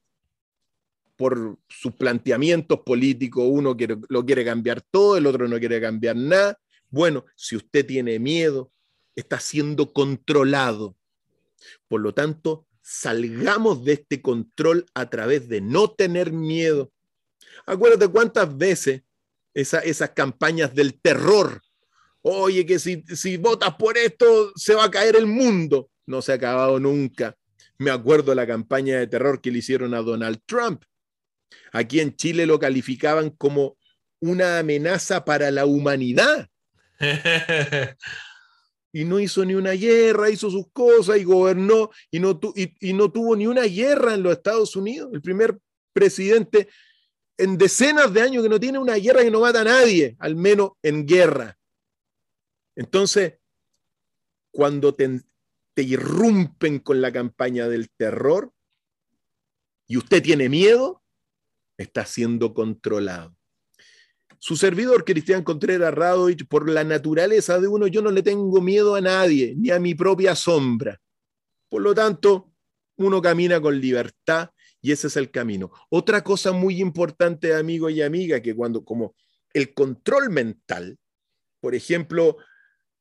por 1.15 1.57
sus 1.67 1.93
planteamientos 1.95 2.79
políticos, 2.81 3.43
uno 3.47 3.75
lo 4.09 4.25
quiere 4.25 4.45
cambiar 4.45 4.81
todo, 4.81 5.17
el 5.17 5.27
otro 5.27 5.47
no 5.47 5.59
quiere 5.59 5.81
cambiar 5.81 6.15
nada. 6.15 6.57
Bueno, 6.89 7.25
si 7.35 7.55
usted 7.55 7.85
tiene 7.85 8.19
miedo, 8.19 8.71
está 9.15 9.39
siendo 9.39 9.91
controlado. 9.93 10.95
Por 11.87 12.01
lo 12.01 12.13
tanto, 12.13 12.65
salgamos 12.81 13.83
de 13.83 13.93
este 13.93 14.21
control 14.21 14.85
a 14.93 15.09
través 15.09 15.49
de 15.49 15.61
no 15.61 15.91
tener 15.91 16.31
miedo. 16.31 16.91
Acuérdate 17.65 18.07
cuántas 18.07 18.57
veces 18.57 19.03
esas 19.59 20.09
campañas 20.11 20.73
del 20.73 20.99
terror, 20.99 21.61
oye, 22.21 22.65
que 22.65 22.79
si, 22.79 23.03
si 23.15 23.37
votas 23.37 23.75
por 23.75 23.97
esto 23.97 24.51
se 24.55 24.75
va 24.75 24.85
a 24.85 24.91
caer 24.91 25.15
el 25.15 25.27
mundo, 25.27 25.89
no 26.05 26.21
se 26.21 26.31
ha 26.31 26.35
acabado 26.35 26.79
nunca. 26.79 27.35
Me 27.77 27.91
acuerdo 27.91 28.35
la 28.35 28.45
campaña 28.45 28.97
de 28.99 29.07
terror 29.07 29.41
que 29.41 29.51
le 29.51 29.59
hicieron 29.59 29.93
a 29.93 30.01
Donald 30.01 30.41
Trump. 30.45 30.83
Aquí 31.71 31.99
en 31.99 32.15
Chile 32.15 32.45
lo 32.45 32.59
calificaban 32.59 33.29
como 33.29 33.77
una 34.19 34.59
amenaza 34.59 35.23
para 35.23 35.51
la 35.51 35.65
humanidad. 35.65 36.49
y 38.91 39.05
no 39.05 39.19
hizo 39.19 39.45
ni 39.45 39.55
una 39.55 39.71
guerra, 39.71 40.29
hizo 40.29 40.49
sus 40.49 40.65
cosas 40.71 41.17
y 41.17 41.23
gobernó 41.23 41.91
y 42.11 42.19
no, 42.19 42.39
y, 42.55 42.93
no 42.93 43.11
tuvo 43.11 43.35
ni 43.35 43.47
una 43.47 43.63
guerra 43.63 44.15
en 44.15 44.23
los 44.23 44.33
Estados 44.33 44.75
Unidos. 44.75 45.09
El 45.13 45.21
primer 45.21 45.57
presidente 45.93 46.67
en 47.39 47.57
decenas 47.57 48.13
de 48.13 48.21
años 48.21 48.43
que 48.43 48.49
no 48.49 48.59
tiene 48.59 48.77
una 48.79 48.95
guerra 48.95 49.23
que 49.23 49.31
no 49.31 49.39
mata 49.39 49.61
a 49.61 49.63
nadie, 49.63 50.17
al 50.19 50.35
menos 50.35 50.71
en 50.83 51.07
guerra. 51.07 51.57
Entonces, 52.75 53.35
cuando 54.51 54.93
te, 54.93 55.21
irrumpen 55.77 56.79
con 56.79 56.99
la 56.99 57.13
campaña 57.13 57.69
del 57.69 57.89
terror 57.91 58.51
y 59.87 59.95
usted 59.95 60.21
tiene 60.21 60.49
miedo, 60.49 61.01
está 61.77 62.05
siendo 62.05 62.53
controlado. 62.53 63.33
Su 64.37 64.57
servidor, 64.57 65.05
Cristian 65.05 65.41
Contreras 65.41 65.93
Radovich, 65.93 66.45
por 66.45 66.69
la 66.69 66.83
naturaleza 66.83 67.57
de 67.61 67.69
uno, 67.69 67.87
yo 67.87 68.01
no 68.01 68.11
le 68.11 68.21
tengo 68.21 68.59
miedo 68.59 68.95
a 68.95 69.01
nadie, 69.01 69.55
ni 69.55 69.69
a 69.69 69.79
mi 69.79 69.95
propia 69.95 70.35
sombra. 70.35 70.99
Por 71.69 71.81
lo 71.81 71.95
tanto, 71.95 72.51
uno 72.97 73.21
camina 73.21 73.61
con 73.61 73.79
libertad 73.79 74.49
y 74.81 74.91
ese 74.91 75.07
es 75.07 75.17
el 75.17 75.31
camino. 75.31 75.71
Otra 75.89 76.23
cosa 76.23 76.51
muy 76.51 76.81
importante, 76.81 77.53
amigo 77.53 77.89
y 77.89 78.01
amiga, 78.01 78.41
que 78.41 78.55
cuando, 78.55 78.83
como 78.83 79.15
el 79.53 79.73
control 79.73 80.29
mental, 80.29 80.97
por 81.59 81.75
ejemplo, 81.75 82.37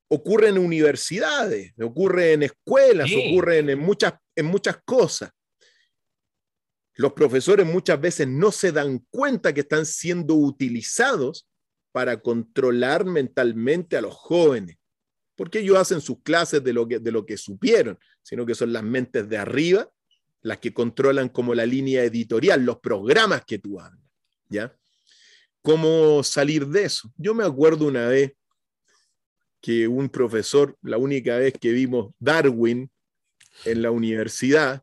ocurre 0.09 0.49
en 0.49 0.59
universidades, 0.59 1.73
ocurre 1.81 2.33
en 2.33 2.45
escuelas, 2.45 3.11
ocurre 3.13 3.59
en 3.59 3.79
muchas, 3.79 4.15
en 4.35 4.47
muchas 4.47 4.79
cosas 4.85 5.31
los 6.99 7.13
profesores 7.13 7.65
muchas 7.65 8.01
veces 8.01 8.27
no 8.27 8.51
se 8.51 8.73
dan 8.73 8.99
cuenta 9.11 9.55
que 9.55 9.61
están 9.61 9.87
siendo 9.87 10.35
utilizados 10.35 11.49
para 11.93 12.21
controlar 12.21 13.05
mentalmente 13.05 13.97
a 13.97 14.01
los 14.01 14.15
jóvenes, 14.15 14.79
porque 15.37 15.61
ellos 15.61 15.79
hacen 15.79 16.01
sus 16.01 16.21
clases 16.23 16.63
de 16.63 16.73
lo 16.73 16.89
que, 16.89 16.99
de 16.99 17.13
lo 17.13 17.25
que 17.25 17.37
supieron, 17.37 17.97
sino 18.23 18.45
que 18.45 18.57
son 18.57 18.73
las 18.73 18.83
mentes 18.83 19.29
de 19.29 19.39
arriba 19.39 19.89
las 20.43 20.59
que 20.59 20.73
controlan 20.73 21.29
como 21.29 21.55
la 21.55 21.67
línea 21.67 22.05
editorial, 22.05 22.65
los 22.65 22.79
programas 22.79 23.45
que 23.45 23.59
tú 23.59 23.81
hablas, 23.81 24.05
¿ya? 24.49 24.77
¿Cómo 25.63 26.23
salir 26.23 26.67
de 26.67 26.85
eso? 26.85 27.13
Yo 27.17 27.35
me 27.35 27.45
acuerdo 27.45 27.87
una 27.87 28.09
vez 28.09 28.33
que 29.61 29.89
un 29.89 30.09
profesor, 30.09 30.77
la 30.83 30.99
única 30.99 31.37
vez 31.37 31.55
que 31.61 31.73
vimos 31.73 32.15
Darwin 32.19 32.91
en 33.65 33.83
la 33.83 33.91
universidad, 33.91 34.83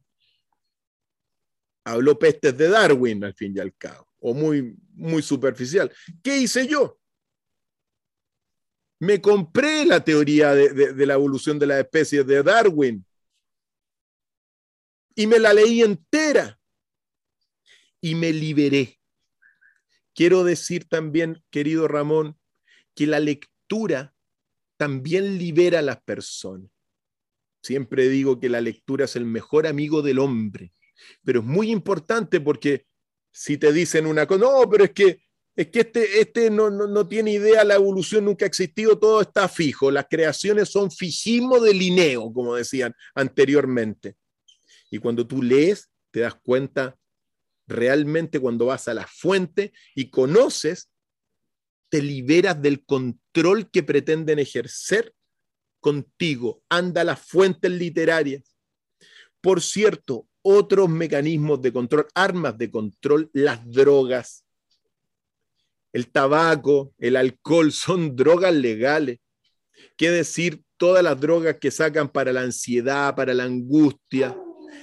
habló 1.86 2.18
pestes 2.20 2.58
de 2.58 2.68
Darwin 2.68 3.24
al 3.24 3.34
fin 3.34 3.54
y 3.56 3.60
al 3.60 3.74
cabo, 3.76 4.08
o 4.20 4.34
muy, 4.34 4.76
muy 4.94 5.22
superficial. 5.22 5.92
¿Qué 6.22 6.38
hice 6.38 6.68
yo? 6.68 7.00
Me 9.00 9.22
compré 9.22 9.86
la 9.86 10.04
teoría 10.04 10.54
de, 10.56 11.06
la 11.06 11.14
evolución 11.14 11.60
de 11.60 11.68
las 11.68 11.80
especies 11.80 12.26
de 12.26 12.42
Darwin 12.42 13.05
y 15.16 15.28
me 15.28 15.40
la 15.40 15.54
leí 15.54 15.82
entera 15.82 16.60
y 18.02 18.16
me 18.16 18.32
liberé. 18.32 19.00
Quiero 20.14 20.44
decir 20.44 20.88
también, 20.88 21.44
querido 21.50 21.88
Ramón, 21.88 22.38
que 22.94 23.08
la 23.08 23.20
lectura 23.20 24.16
también 24.78 25.38
libera 25.38 25.80
a 25.80 25.82
las 25.82 26.02
personas. 26.02 26.70
Siempre 27.62 28.08
digo 28.10 28.40
que 28.40 28.50
la 28.50 28.62
lectura 28.62 29.06
es 29.06 29.16
el 29.16 29.26
mejor 29.26 29.66
amigo 29.66 30.02
del 30.02 30.20
hombre 30.20 30.76
pero 31.24 31.40
es 31.40 31.46
muy 31.46 31.72
importante 31.72 32.40
porque 32.42 32.86
si 33.32 33.58
te 33.58 33.74
dicen 33.74 34.06
una 34.06 34.26
cosa, 34.26 34.42
no, 34.42 34.70
pero 34.70 34.86
es 34.86 34.92
que, 34.92 35.22
es 35.56 35.68
que 35.68 35.82
este, 35.82 36.20
este 36.22 36.50
no, 36.50 36.70
no, 36.70 37.08
tiene 37.08 37.34
idea, 37.34 37.64
la 37.64 37.76
evolución 37.76 38.26
nunca 38.26 38.46
ha 38.46 38.48
existido, 38.48 38.98
todo 38.98 39.22
está 39.22 39.48
fijo, 39.48 39.92
las 39.92 40.08
creaciones 40.10 40.70
son 40.70 40.92
fijismo 40.92 41.60
de 41.60 41.74
Linneo, 41.74 42.32
como 42.32 42.56
decían 42.56 42.94
anteriormente. 43.14 44.16
Y 44.96 44.98
cuando 44.98 45.28
tú 45.28 45.42
lees, 45.44 45.92
te 46.10 46.22
das 46.22 46.36
cuenta 46.36 46.98
realmente 47.68 48.40
cuando 48.40 48.68
vas 48.68 48.88
a 48.88 48.94
la 48.94 49.06
fuente 49.06 49.74
y 49.94 50.10
conoces, 50.10 50.90
te 51.90 52.02
liberas 52.02 52.62
del 52.62 52.86
control 52.86 53.70
que 53.70 53.84
pretenden 53.84 54.40
ejercer 54.40 55.14
contigo. 55.82 56.64
Anda 56.70 57.02
a 57.02 57.04
las 57.04 57.20
fuentes 57.20 57.70
literarias. 57.70 58.56
Por 59.42 59.62
cierto, 59.62 60.30
otros 60.42 60.88
mecanismos 60.88 61.62
de 61.62 61.74
control, 61.74 62.08
armas 62.16 62.58
de 62.58 62.72
control, 62.72 63.30
las 63.34 63.70
drogas. 63.70 64.46
El 65.92 66.10
tabaco, 66.10 66.94
el 67.00 67.18
alcohol 67.18 67.70
son 67.74 68.16
drogas 68.16 68.54
legales. 68.54 69.20
¿Qué 69.98 70.10
decir 70.10 70.64
todas 70.78 71.04
las 71.04 71.20
drogas 71.20 71.58
que 71.60 71.70
sacan 71.70 72.08
para 72.08 72.32
la 72.32 72.44
ansiedad, 72.44 73.14
para 73.14 73.34
la 73.34 73.44
angustia? 73.44 74.38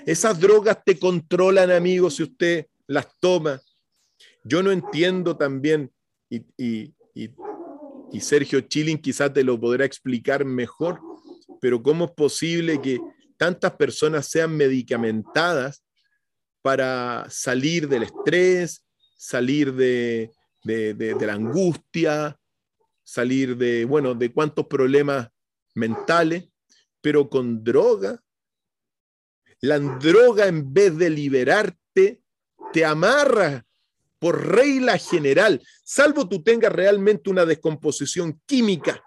Esas 0.06 0.38
drogas 0.38 0.78
te 0.84 0.98
controlan, 0.98 1.70
amigos, 1.70 2.16
si 2.16 2.24
usted 2.24 2.66
las 2.86 3.06
toma. 3.20 3.60
Yo 4.44 4.62
no 4.62 4.70
entiendo 4.70 5.36
también, 5.36 5.90
y, 6.28 6.94
Sergio 8.20 8.60
Chilin 8.60 8.98
quizás 8.98 9.32
te 9.32 9.42
lo 9.42 9.58
podrá 9.58 9.84
explicar 9.84 10.44
mejor, 10.44 11.00
pero 11.60 11.82
¿cómo 11.82 12.04
es 12.06 12.10
posible 12.12 12.80
que 12.80 13.00
tantas 13.36 13.72
personas 13.72 14.28
sean 14.28 14.56
medicamentadas 14.56 15.82
para 16.62 17.26
salir 17.28 17.88
del 17.88 18.04
estrés, 18.04 18.84
salir 19.16 19.74
de, 19.74 20.30
la 20.64 21.32
angustia, 21.32 22.38
salir 23.02 23.56
de, 23.56 23.84
bueno, 23.84 24.14
de 24.14 24.32
cuántos 24.32 24.66
problemas 24.66 25.28
mentales, 25.74 26.48
pero 27.00 27.28
con 27.28 27.62
droga. 27.64 28.22
La 29.62 29.78
droga 29.78 30.46
en 30.46 30.74
vez 30.74 30.98
de 30.98 31.08
liberarte, 31.08 32.20
te 32.72 32.84
amarra 32.84 33.64
por 34.18 34.54
regla 34.54 34.98
general, 34.98 35.60
salvo 35.82 36.28
tú 36.28 36.42
tengas 36.42 36.72
realmente 36.72 37.28
una 37.28 37.44
descomposición 37.44 38.40
química. 38.46 39.02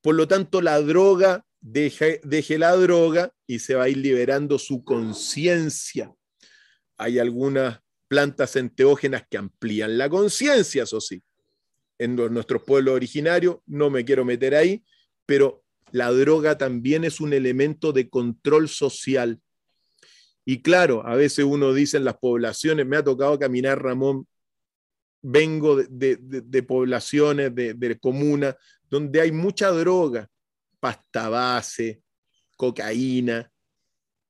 Por 0.00 0.14
lo 0.14 0.28
tanto, 0.28 0.60
la 0.62 0.80
droga 0.80 1.44
deje, 1.60 2.20
la 2.58 2.76
droga 2.76 3.32
y 3.46 3.58
se 3.58 3.74
va 3.74 3.84
a 3.84 3.88
ir 3.88 3.96
liberando 3.96 4.58
su 4.58 4.84
conciencia. 4.84 6.14
Hay 6.96 7.18
algunas 7.18 7.80
plantas 8.06 8.56
enteógenas 8.56 9.24
que 9.28 9.38
amplían 9.38 9.98
la 9.98 10.08
conciencia, 10.08 10.84
eso 10.84 11.00
sí. 11.00 11.22
en 11.98 12.14
nuestros 12.14 12.62
pueblos 12.62 12.94
originarios, 12.94 13.58
no 13.66 13.90
me 13.90 14.04
quiero 14.04 14.24
meter 14.24 14.54
ahí, 14.54 14.84
pero 15.26 15.64
la 15.90 16.12
droga 16.12 16.56
también 16.56 17.04
es 17.04 17.20
un 17.20 17.32
elemento 17.32 17.92
de 17.92 18.08
control 18.08 18.68
social. 18.68 19.40
Y 20.50 20.62
claro, 20.62 21.06
a 21.06 21.14
veces 21.14 21.44
uno 21.44 21.74
dice 21.74 21.98
en 21.98 22.06
las 22.06 22.16
poblaciones, 22.16 22.86
me 22.86 22.96
ha 22.96 23.04
tocado 23.04 23.38
caminar, 23.38 23.82
Ramón, 23.82 24.26
vengo 25.20 25.76
de, 25.76 26.64
poblaciones, 26.66 27.54
de, 27.54 27.98
comunas, 28.00 28.56
donde 28.88 29.20
hay 29.20 29.30
mucha 29.30 29.70
droga, 29.72 30.26
pasta 30.80 31.28
base, 31.28 32.00
cocaína. 32.56 33.52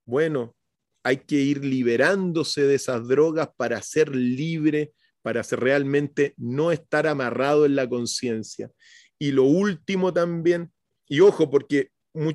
Bueno, 0.05 0.57
hay 1.05 1.19
que 1.19 1.37
ir 1.37 1.65
liberándose 1.65 2.63
de 2.63 2.75
esas 2.75 3.07
drogas 3.07 3.51
para 3.57 3.81
ser 3.81 4.13
libre, 4.13 4.95
para 5.23 5.45
ser 5.45 5.61
realmente 5.61 6.35
no 6.37 6.73
estar 6.73 7.07
amarrado 7.07 7.65
en 7.65 7.77
la 7.77 7.89
conciencia. 7.89 8.73
Y 9.21 9.31
lo 9.31 9.45
último 9.45 10.13
también, 10.13 10.73
y 11.07 11.21
ojo, 11.21 11.49
porque, 11.49 11.93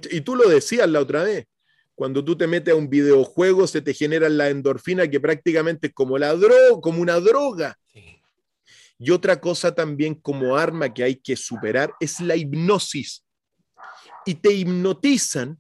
y 0.09 0.21
tú 0.21 0.37
lo 0.37 0.47
decías 0.47 0.89
la 0.89 1.01
otra 1.01 1.23
vez, 1.23 1.47
cuando 1.95 2.23
tú 2.23 2.35
te 2.35 2.47
metes 2.47 2.73
a 2.73 2.77
un 2.77 2.89
videojuego 2.89 3.67
se 3.67 3.81
te 3.81 3.93
genera 3.93 4.29
la 4.29 4.49
endorfina 4.49 5.07
que 5.07 5.19
prácticamente 5.19 5.87
es 5.87 5.93
como, 5.93 6.17
la 6.17 6.33
droga, 6.33 6.81
como 6.81 7.01
una 7.01 7.19
droga. 7.19 7.77
Y 8.97 9.11
otra 9.11 9.39
cosa 9.39 9.75
también 9.75 10.15
como 10.15 10.55
arma 10.55 10.93
que 10.93 11.03
hay 11.03 11.15
que 11.15 11.35
superar 11.35 11.93
es 11.99 12.19
la 12.19 12.35
hipnosis. 12.35 13.25
Y 14.25 14.35
te 14.35 14.53
hipnotizan 14.53 15.59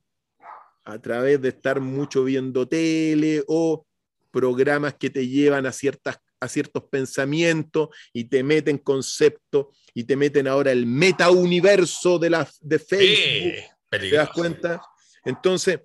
a 0.85 0.99
través 0.99 1.41
de 1.41 1.49
estar 1.49 1.79
mucho 1.81 2.23
viendo 2.23 2.67
tele 2.67 3.43
o 3.47 3.85
programas 4.31 4.95
que 4.95 5.09
te 5.09 5.27
llevan 5.27 5.65
a, 5.65 5.71
ciertas, 5.71 6.17
a 6.39 6.47
ciertos 6.47 6.83
pensamientos 6.89 7.89
y 8.11 8.25
te 8.25 8.43
meten 8.43 8.77
conceptos 8.77 9.67
y 9.93 10.05
te 10.05 10.15
meten 10.15 10.47
ahora 10.47 10.71
el 10.71 10.85
meta-universo 10.85 12.17
de, 12.19 12.29
la, 12.29 12.49
de 12.61 12.79
Facebook. 12.79 13.53
¿Te 13.89 14.11
das 14.11 14.29
cuenta? 14.29 14.81
Entonces, 15.23 15.81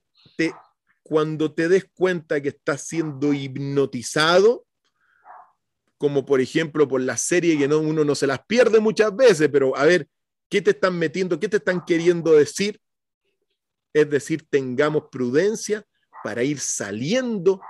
cuando 1.03 1.53
te 1.53 1.68
des 1.68 1.86
cuenta 1.95 2.41
que 2.41 2.51
estás 2.51 2.82
siendo 2.82 3.32
hipnotizado, 3.32 4.66
como 5.97 6.24
por 6.24 6.41
ejemplo 6.41 6.86
por 6.86 7.01
la 7.01 7.16
serie 7.16 7.59
que 7.59 7.66
no, 7.66 7.78
uno 7.78 8.05
no 8.05 8.14
se 8.14 8.26
las 8.26 8.45
pierde 8.47 8.78
muchas 8.78 9.14
veces, 9.16 9.49
pero 9.51 9.76
a 9.76 9.84
ver, 9.84 10.09
¿qué 10.49 10.62
te 10.62 10.70
están 10.70 10.99
metiendo? 10.99 11.41
¿Qué 11.41 11.49
te 11.49 11.57
están 11.57 11.84
queriendo 11.84 12.32
decir? 12.32 12.80
Es 13.93 14.09
decir, 14.09 14.47
tengamos 14.49 15.05
prudencia 15.11 15.84
para 16.22 16.45
ir 16.45 16.61
saliendo 16.61 17.61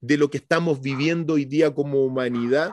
de 0.00 0.18
lo 0.18 0.30
que 0.30 0.38
estamos 0.38 0.80
viviendo 0.80 1.34
hoy 1.34 1.44
día 1.44 1.74
como 1.74 2.04
humanidad, 2.04 2.72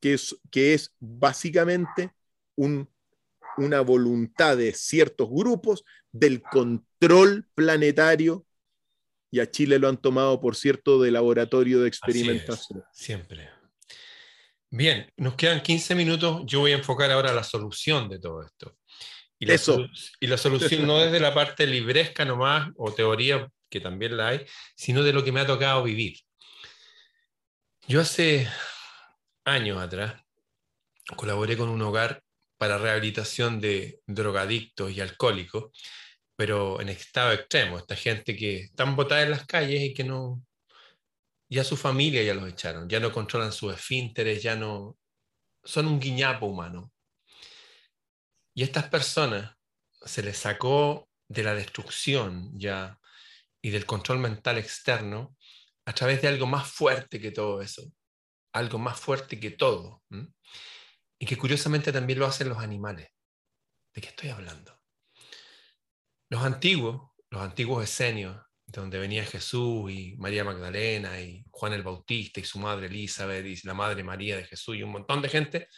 que 0.00 0.14
es, 0.14 0.36
que 0.50 0.74
es 0.74 0.94
básicamente 0.98 2.12
una 2.56 3.80
voluntad 3.82 4.56
de 4.56 4.72
ciertos 4.72 5.28
grupos 5.30 5.84
del 6.12 6.40
control 6.40 7.46
planetario, 7.54 8.46
y 9.30 9.40
a 9.40 9.50
Chile 9.50 9.78
lo 9.78 9.88
han 9.88 9.96
tomado, 9.98 10.40
por 10.40 10.56
cierto, 10.56 11.00
de 11.00 11.10
laboratorio 11.10 11.80
de 11.80 11.88
experimentación. 11.88 12.82
siempre. 12.92 13.50
Bien, 14.70 15.10
nos 15.16 15.34
quedan 15.34 15.62
15 15.62 15.94
minutos. 15.94 16.42
Yo 16.44 16.60
voy 16.60 16.72
a 16.72 16.76
enfocar 16.76 17.10
ahora 17.10 17.32
la 17.32 17.44
solución 17.44 18.08
de 18.08 18.18
todo 18.18 18.42
esto. 18.42 18.76
Y 19.38 19.46
la, 19.46 19.54
Eso. 19.54 19.86
y 20.20 20.26
la 20.26 20.36
solución 20.36 20.86
no 20.86 20.98
desde 20.98 21.20
la 21.20 21.32
parte 21.32 21.66
libresca 21.66 22.24
nomás, 22.24 22.70
o 22.76 22.92
teoría, 22.92 23.48
que 23.70 23.80
también 23.80 24.16
la 24.16 24.28
hay, 24.28 24.46
sino 24.76 25.02
de 25.02 25.12
lo 25.12 25.24
que 25.24 25.32
me 25.32 25.40
ha 25.40 25.46
tocado 25.46 25.82
vivir. 25.82 26.18
Yo 27.86 28.00
hace 28.00 28.48
años 29.44 29.78
atrás 29.78 30.22
colaboré 31.16 31.56
con 31.56 31.68
un 31.68 31.80
hogar 31.80 32.22
para 32.58 32.76
rehabilitación 32.76 33.60
de 33.60 34.00
drogadictos 34.06 34.90
y 34.90 35.00
alcohólicos, 35.00 35.70
pero 36.38 36.80
en 36.80 36.88
estado 36.88 37.32
extremo, 37.32 37.78
esta 37.78 37.96
gente 37.96 38.36
que 38.36 38.60
están 38.60 38.94
botada 38.94 39.22
en 39.22 39.32
las 39.32 39.44
calles 39.44 39.82
y 39.82 39.92
que 39.92 40.04
no, 40.04 40.40
ya 41.50 41.64
su 41.64 41.76
familia 41.76 42.22
ya 42.22 42.32
los 42.32 42.48
echaron, 42.48 42.88
ya 42.88 43.00
no 43.00 43.10
controlan 43.10 43.50
sus 43.50 43.74
esfínteres, 43.74 44.40
ya 44.40 44.54
no, 44.54 44.96
son 45.64 45.88
un 45.88 45.98
guiñapo 45.98 46.46
humano. 46.46 46.92
Y 48.54 48.62
estas 48.62 48.88
personas 48.88 49.56
se 50.04 50.22
les 50.22 50.38
sacó 50.38 51.08
de 51.26 51.42
la 51.42 51.54
destrucción 51.54 52.52
ya 52.56 53.00
y 53.60 53.70
del 53.70 53.84
control 53.84 54.20
mental 54.20 54.58
externo 54.58 55.36
a 55.86 55.92
través 55.92 56.22
de 56.22 56.28
algo 56.28 56.46
más 56.46 56.70
fuerte 56.70 57.20
que 57.20 57.32
todo 57.32 57.62
eso, 57.62 57.82
algo 58.52 58.78
más 58.78 59.00
fuerte 59.00 59.40
que 59.40 59.50
todo. 59.50 60.04
Y 61.18 61.26
que 61.26 61.36
curiosamente 61.36 61.90
también 61.90 62.20
lo 62.20 62.26
hacen 62.26 62.48
los 62.48 62.58
animales. 62.58 63.08
¿De 63.92 64.00
qué 64.00 64.10
estoy 64.10 64.28
hablando? 64.28 64.77
Los 66.30 66.42
antiguos, 66.42 67.10
los 67.30 67.42
antiguos 67.42 67.82
esenios, 67.84 68.36
de 68.66 68.80
donde 68.80 68.98
venía 68.98 69.24
Jesús 69.24 69.90
y 69.90 70.14
María 70.18 70.44
Magdalena 70.44 71.20
y 71.20 71.42
Juan 71.50 71.72
el 71.72 71.82
Bautista 71.82 72.38
y 72.38 72.44
su 72.44 72.58
madre 72.58 72.86
Elizabeth 72.86 73.46
y 73.46 73.66
la 73.66 73.72
madre 73.72 74.04
María 74.04 74.36
de 74.36 74.44
Jesús 74.44 74.76
y 74.76 74.82
un 74.82 74.90
montón 74.90 75.22
de 75.22 75.30
gente, 75.30 75.68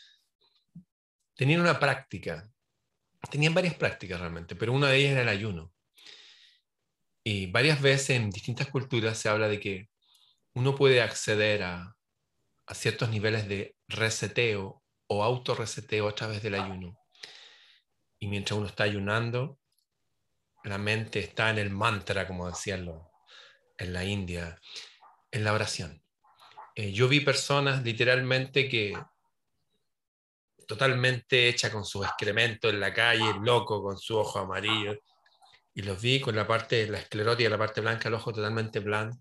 tenían 1.36 1.60
una 1.60 1.78
práctica, 1.78 2.50
tenían 3.30 3.54
varias 3.54 3.74
prácticas 3.74 4.18
realmente, 4.18 4.56
pero 4.56 4.72
una 4.72 4.88
de 4.88 4.96
ellas 4.96 5.12
era 5.12 5.22
el 5.22 5.28
ayuno. 5.28 5.72
Y 7.22 7.46
varias 7.46 7.80
veces 7.80 8.10
en 8.10 8.30
distintas 8.30 8.68
culturas 8.68 9.18
se 9.18 9.28
habla 9.28 9.46
de 9.46 9.60
que 9.60 9.88
uno 10.54 10.74
puede 10.74 11.00
acceder 11.00 11.62
a, 11.62 11.96
a 12.66 12.74
ciertos 12.74 13.08
niveles 13.08 13.46
de 13.46 13.76
reseteo 13.86 14.82
o 15.06 15.22
autorreseteo 15.22 16.08
a 16.08 16.14
través 16.14 16.42
del 16.42 16.54
ayuno. 16.54 16.98
Y 18.18 18.26
mientras 18.26 18.58
uno 18.58 18.66
está 18.66 18.84
ayunando, 18.84 19.59
la 20.64 20.78
mente 20.78 21.20
está 21.20 21.50
en 21.50 21.58
el 21.58 21.70
mantra, 21.70 22.26
como 22.26 22.48
decían 22.48 22.90
en 23.78 23.92
la 23.92 24.04
India, 24.04 24.60
en 25.30 25.44
la 25.44 25.52
oración. 25.52 26.02
Eh, 26.74 26.92
yo 26.92 27.08
vi 27.08 27.20
personas 27.20 27.82
literalmente 27.82 28.68
que 28.68 28.94
totalmente 30.66 31.48
hecha 31.48 31.72
con 31.72 31.84
sus 31.84 32.06
excrementos 32.06 32.72
en 32.72 32.78
la 32.78 32.94
calle, 32.94 33.34
loco, 33.42 33.82
con 33.82 33.98
su 33.98 34.16
ojo 34.16 34.38
amarillo, 34.38 34.96
y 35.74 35.82
los 35.82 36.00
vi 36.00 36.20
con 36.20 36.36
la 36.36 36.46
parte, 36.46 36.86
la 36.86 36.98
esclerótica, 36.98 37.48
la 37.48 37.58
parte 37.58 37.80
blanca, 37.80 38.08
el 38.08 38.14
ojo 38.14 38.32
totalmente 38.32 38.80
blanco, 38.80 39.18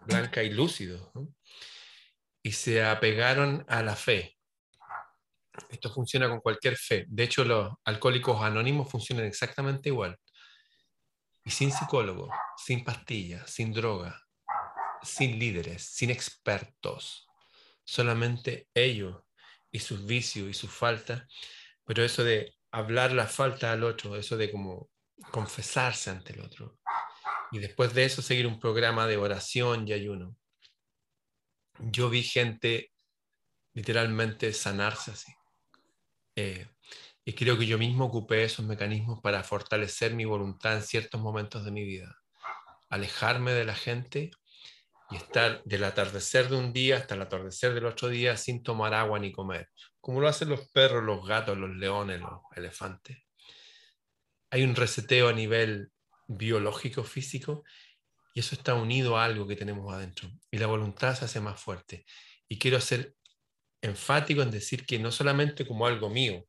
blanca 0.00 0.42
y 0.42 0.50
lúcido. 0.50 1.12
Y 2.42 2.52
se 2.52 2.82
apegaron 2.82 3.64
a 3.68 3.82
la 3.82 3.94
fe. 3.94 4.36
Esto 5.68 5.92
funciona 5.92 6.28
con 6.28 6.40
cualquier 6.40 6.76
fe. 6.76 7.04
De 7.06 7.24
hecho, 7.24 7.44
los 7.44 7.72
alcohólicos 7.84 8.42
anónimos 8.42 8.90
funcionan 8.90 9.26
exactamente 9.26 9.90
igual. 9.90 10.18
Y 11.50 11.52
sin 11.52 11.72
psicólogo, 11.72 12.30
sin 12.56 12.84
pastillas, 12.84 13.50
sin 13.50 13.72
droga, 13.72 14.24
sin 15.02 15.36
líderes, 15.36 15.82
sin 15.82 16.10
expertos, 16.10 17.26
solamente 17.82 18.68
ellos 18.72 19.24
y 19.72 19.80
sus 19.80 20.06
vicios 20.06 20.48
y 20.48 20.54
sus 20.54 20.70
faltas, 20.70 21.24
pero 21.84 22.04
eso 22.04 22.22
de 22.22 22.54
hablar 22.70 23.10
la 23.10 23.26
falta 23.26 23.72
al 23.72 23.82
otro, 23.82 24.14
eso 24.14 24.36
de 24.36 24.52
como 24.52 24.90
confesarse 25.32 26.10
ante 26.10 26.34
el 26.34 26.40
otro, 26.42 26.78
y 27.50 27.58
después 27.58 27.94
de 27.94 28.04
eso 28.04 28.22
seguir 28.22 28.46
un 28.46 28.60
programa 28.60 29.08
de 29.08 29.16
oración 29.16 29.88
y 29.88 29.92
ayuno. 29.92 30.36
Yo 31.80 32.10
vi 32.10 32.22
gente 32.22 32.92
literalmente 33.72 34.52
sanarse 34.52 35.10
así. 35.10 35.32
Eh, 36.36 36.68
y 37.30 37.32
creo 37.32 37.56
que 37.56 37.64
yo 37.64 37.78
mismo 37.78 38.06
ocupé 38.06 38.42
esos 38.42 38.66
mecanismos 38.66 39.20
para 39.20 39.44
fortalecer 39.44 40.14
mi 40.14 40.24
voluntad 40.24 40.74
en 40.74 40.82
ciertos 40.82 41.20
momentos 41.20 41.64
de 41.64 41.70
mi 41.70 41.84
vida. 41.84 42.18
Alejarme 42.88 43.52
de 43.52 43.64
la 43.64 43.76
gente 43.76 44.32
y 45.12 45.14
estar 45.14 45.62
del 45.62 45.84
atardecer 45.84 46.48
de 46.48 46.56
un 46.56 46.72
día 46.72 46.96
hasta 46.96 47.14
el 47.14 47.22
atardecer 47.22 47.72
del 47.72 47.86
otro 47.86 48.08
día 48.08 48.36
sin 48.36 48.64
tomar 48.64 48.94
agua 48.94 49.20
ni 49.20 49.30
comer, 49.30 49.68
como 50.00 50.20
lo 50.20 50.26
hacen 50.26 50.48
los 50.48 50.68
perros, 50.70 51.04
los 51.04 51.24
gatos, 51.24 51.56
los 51.56 51.70
leones, 51.70 52.20
los 52.20 52.40
elefantes. 52.56 53.18
Hay 54.50 54.64
un 54.64 54.74
reseteo 54.74 55.28
a 55.28 55.32
nivel 55.32 55.92
biológico, 56.26 57.04
físico, 57.04 57.62
y 58.34 58.40
eso 58.40 58.56
está 58.56 58.74
unido 58.74 59.16
a 59.16 59.24
algo 59.24 59.46
que 59.46 59.54
tenemos 59.54 59.94
adentro. 59.94 60.28
Y 60.50 60.58
la 60.58 60.66
voluntad 60.66 61.14
se 61.14 61.26
hace 61.26 61.40
más 61.40 61.60
fuerte. 61.60 62.04
Y 62.48 62.58
quiero 62.58 62.80
ser 62.80 63.14
enfático 63.82 64.42
en 64.42 64.50
decir 64.50 64.84
que 64.84 64.98
no 64.98 65.12
solamente 65.12 65.64
como 65.64 65.86
algo 65.86 66.10
mío, 66.10 66.44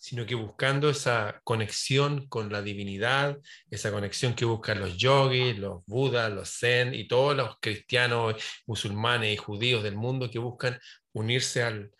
sino 0.00 0.24
que 0.24 0.34
buscando 0.34 0.88
esa 0.88 1.42
conexión 1.44 2.26
con 2.28 2.50
la 2.50 2.62
divinidad, 2.62 3.36
esa 3.70 3.92
conexión 3.92 4.34
que 4.34 4.46
buscan 4.46 4.80
los 4.80 4.96
yogis, 4.96 5.58
los 5.58 5.84
budas, 5.84 6.32
los 6.32 6.48
zen 6.48 6.94
y 6.94 7.06
todos 7.06 7.36
los 7.36 7.58
cristianos, 7.60 8.34
musulmanes 8.66 9.34
y 9.34 9.36
judíos 9.36 9.82
del 9.82 9.96
mundo 9.96 10.30
que 10.30 10.38
buscan 10.38 10.80
unirse 11.12 11.62
al, 11.62 11.90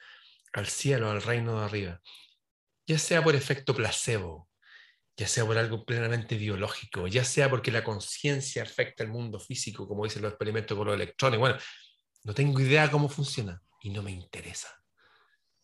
al 0.55 0.67
cielo, 0.67 1.11
al 1.11 1.21
reino 1.21 1.59
de 1.59 1.65
arriba. 1.67 2.01
Ya 2.87 2.99
sea 2.99 3.23
por 3.23 3.37
efecto 3.37 3.75
placebo, 3.75 4.49
ya 5.15 5.29
sea 5.29 5.45
por 5.45 5.59
algo 5.59 5.85
plenamente 5.85 6.37
biológico, 6.37 7.07
ya 7.07 7.23
sea 7.23 7.51
porque 7.51 7.71
la 7.71 7.85
conciencia 7.85 8.63
afecta 8.63 9.05
el 9.05 9.11
mundo 9.11 9.39
físico, 9.39 9.87
como 9.87 10.05
dicen 10.05 10.23
los 10.23 10.33
experimentos 10.33 10.75
con 10.75 10.87
los 10.87 10.97
electrones. 10.97 11.39
Bueno, 11.39 11.59
no 12.25 12.33
tengo 12.33 12.61
idea 12.61 12.91
cómo 12.91 13.11
funciona 13.11 13.61
y 13.83 13.91
no 13.91 14.03
me 14.03 14.11
interesa. 14.11 14.75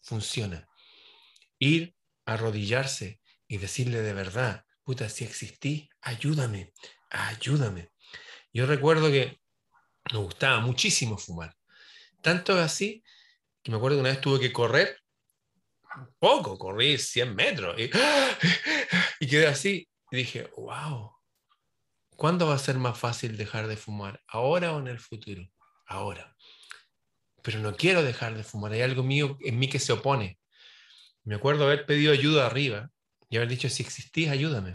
Funciona 0.03 0.69
ir 1.59 1.96
arrodillarse 2.27 3.21
y 3.49 3.57
decirle 3.57 4.03
de 4.03 4.13
verdad, 4.13 4.67
puta, 4.83 5.09
si 5.09 5.25
existí, 5.25 5.89
ayúdame, 6.03 6.73
ayúdame. 7.11 7.91
Yo 8.53 8.67
recuerdo 8.67 9.11
que 9.11 9.41
me 10.13 10.19
gustaba 10.19 10.61
muchísimo 10.61 11.17
fumar. 11.17 11.57
Tanto 12.23 12.59
así 12.59 13.03
que 13.63 13.71
me 13.71 13.79
acuerdo 13.79 13.97
que 13.97 14.01
una 14.01 14.11
vez 14.11 14.21
tuve 14.21 14.41
que 14.41 14.53
correr, 14.53 15.01
poco, 16.19 16.59
corrí 16.59 16.99
100 16.99 17.35
metros 17.35 17.79
y, 17.79 17.91
y 19.21 19.27
quedé 19.27 19.47
así. 19.47 19.89
Y 20.11 20.17
dije, 20.17 20.51
wow, 20.57 21.13
¿cuándo 22.17 22.47
va 22.47 22.55
a 22.55 22.59
ser 22.59 22.79
más 22.79 22.99
fácil 22.99 23.37
dejar 23.37 23.67
de 23.67 23.77
fumar? 23.77 24.23
¿Ahora 24.29 24.73
o 24.73 24.79
en 24.79 24.89
el 24.89 24.99
futuro? 24.99 25.43
Ahora. 25.87 26.37
Pero 27.43 27.61
no 27.61 27.77
quiero 27.77 28.03
dejar 28.03 28.37
de 28.37 28.45
fumar. 28.45 28.73
Hay 28.73 28.83
algo 28.83 29.03
mío 29.03 29.37
en 29.41 29.59
mí 29.59 29.69
que 29.69 29.79
se 29.79 29.93
opone. 29.93 30.39
Me 31.27 31.35
acuerdo 31.35 31.65
haber 31.65 31.87
pedido 31.87 32.13
ayuda 32.13 32.47
arriba 32.47 32.89
y 33.29 33.37
haber 33.37 33.49
dicho, 33.49 33.69
si 33.69 33.83
existís, 33.83 34.29
ayúdame. 34.29 34.73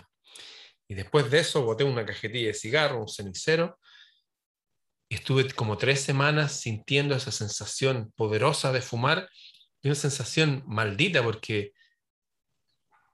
Y 0.85 0.95
después 0.95 1.31
de 1.31 1.39
eso 1.39 1.63
boté 1.63 1.85
una 1.85 2.05
cajetilla 2.05 2.47
de 2.47 2.53
cigarro, 2.53 2.99
un 2.99 3.07
cenicero, 3.07 3.79
estuve 5.07 5.49
como 5.51 5.77
tres 5.77 6.01
semanas 6.01 6.59
sintiendo 6.59 7.15
esa 7.15 7.31
sensación 7.31 8.11
poderosa 8.17 8.73
de 8.73 8.81
fumar 8.81 9.29
y 9.81 9.87
una 9.87 9.95
sensación 9.95 10.63
maldita 10.67 11.23
porque 11.23 11.71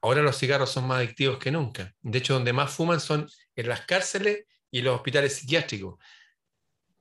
ahora 0.01 0.23
los 0.23 0.37
cigarros 0.37 0.71
son 0.71 0.87
más 0.87 0.97
adictivos 0.97 1.37
que 1.37 1.51
nunca. 1.51 1.93
De 2.01 2.17
hecho, 2.17 2.33
donde 2.33 2.53
más 2.53 2.71
fuman 2.71 2.99
son 2.99 3.29
en 3.55 3.67
las 3.69 3.81
cárceles 3.81 4.45
y 4.71 4.79
en 4.79 4.85
los 4.85 4.95
hospitales 4.95 5.35
psiquiátricos. 5.35 5.99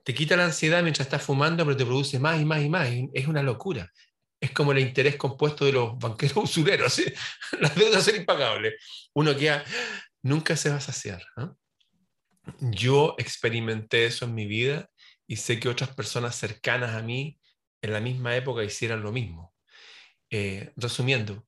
Te 0.04 0.12
quita 0.12 0.36
la 0.36 0.44
ansiedad 0.44 0.82
mientras 0.82 1.06
estás 1.06 1.22
fumando, 1.22 1.64
pero 1.64 1.78
te 1.78 1.86
produce 1.86 2.18
más 2.18 2.38
y 2.38 2.44
más 2.44 2.62
y 2.62 2.68
más. 2.68 2.88
Es 3.14 3.26
una 3.26 3.42
locura. 3.42 3.90
Es 4.46 4.52
como 4.52 4.70
el 4.70 4.78
interés 4.78 5.16
compuesto 5.16 5.64
de 5.64 5.72
los 5.72 5.98
banqueros 5.98 6.36
usureros. 6.44 7.02
Las 7.58 7.74
deudas 7.74 8.04
son 8.04 8.14
impagables. 8.14 8.74
Uno 9.12 9.36
queda, 9.36 9.64
nunca 10.22 10.56
se 10.56 10.70
va 10.70 10.76
a 10.76 10.80
saciar. 10.80 11.20
Yo 12.60 13.16
experimenté 13.18 14.06
eso 14.06 14.24
en 14.24 14.36
mi 14.36 14.46
vida 14.46 14.88
y 15.26 15.34
sé 15.34 15.58
que 15.58 15.68
otras 15.68 15.92
personas 15.96 16.36
cercanas 16.36 16.94
a 16.94 17.02
mí 17.02 17.40
en 17.82 17.92
la 17.92 17.98
misma 17.98 18.36
época 18.36 18.62
hicieran 18.62 19.02
lo 19.02 19.10
mismo. 19.10 19.52
Eh, 20.30 20.72
resumiendo, 20.76 21.44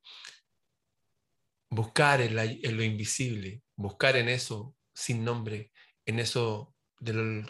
buscar 1.70 2.20
en, 2.20 2.34
lo 2.34 2.82
invisible, 2.82 3.62
buscar 3.76 4.16
en 4.16 4.28
eso 4.28 4.74
sin 4.92 5.22
nombre, 5.24 5.70
en 6.04 6.18
eso 6.18 6.74
de 6.98 7.12
lo, 7.12 7.46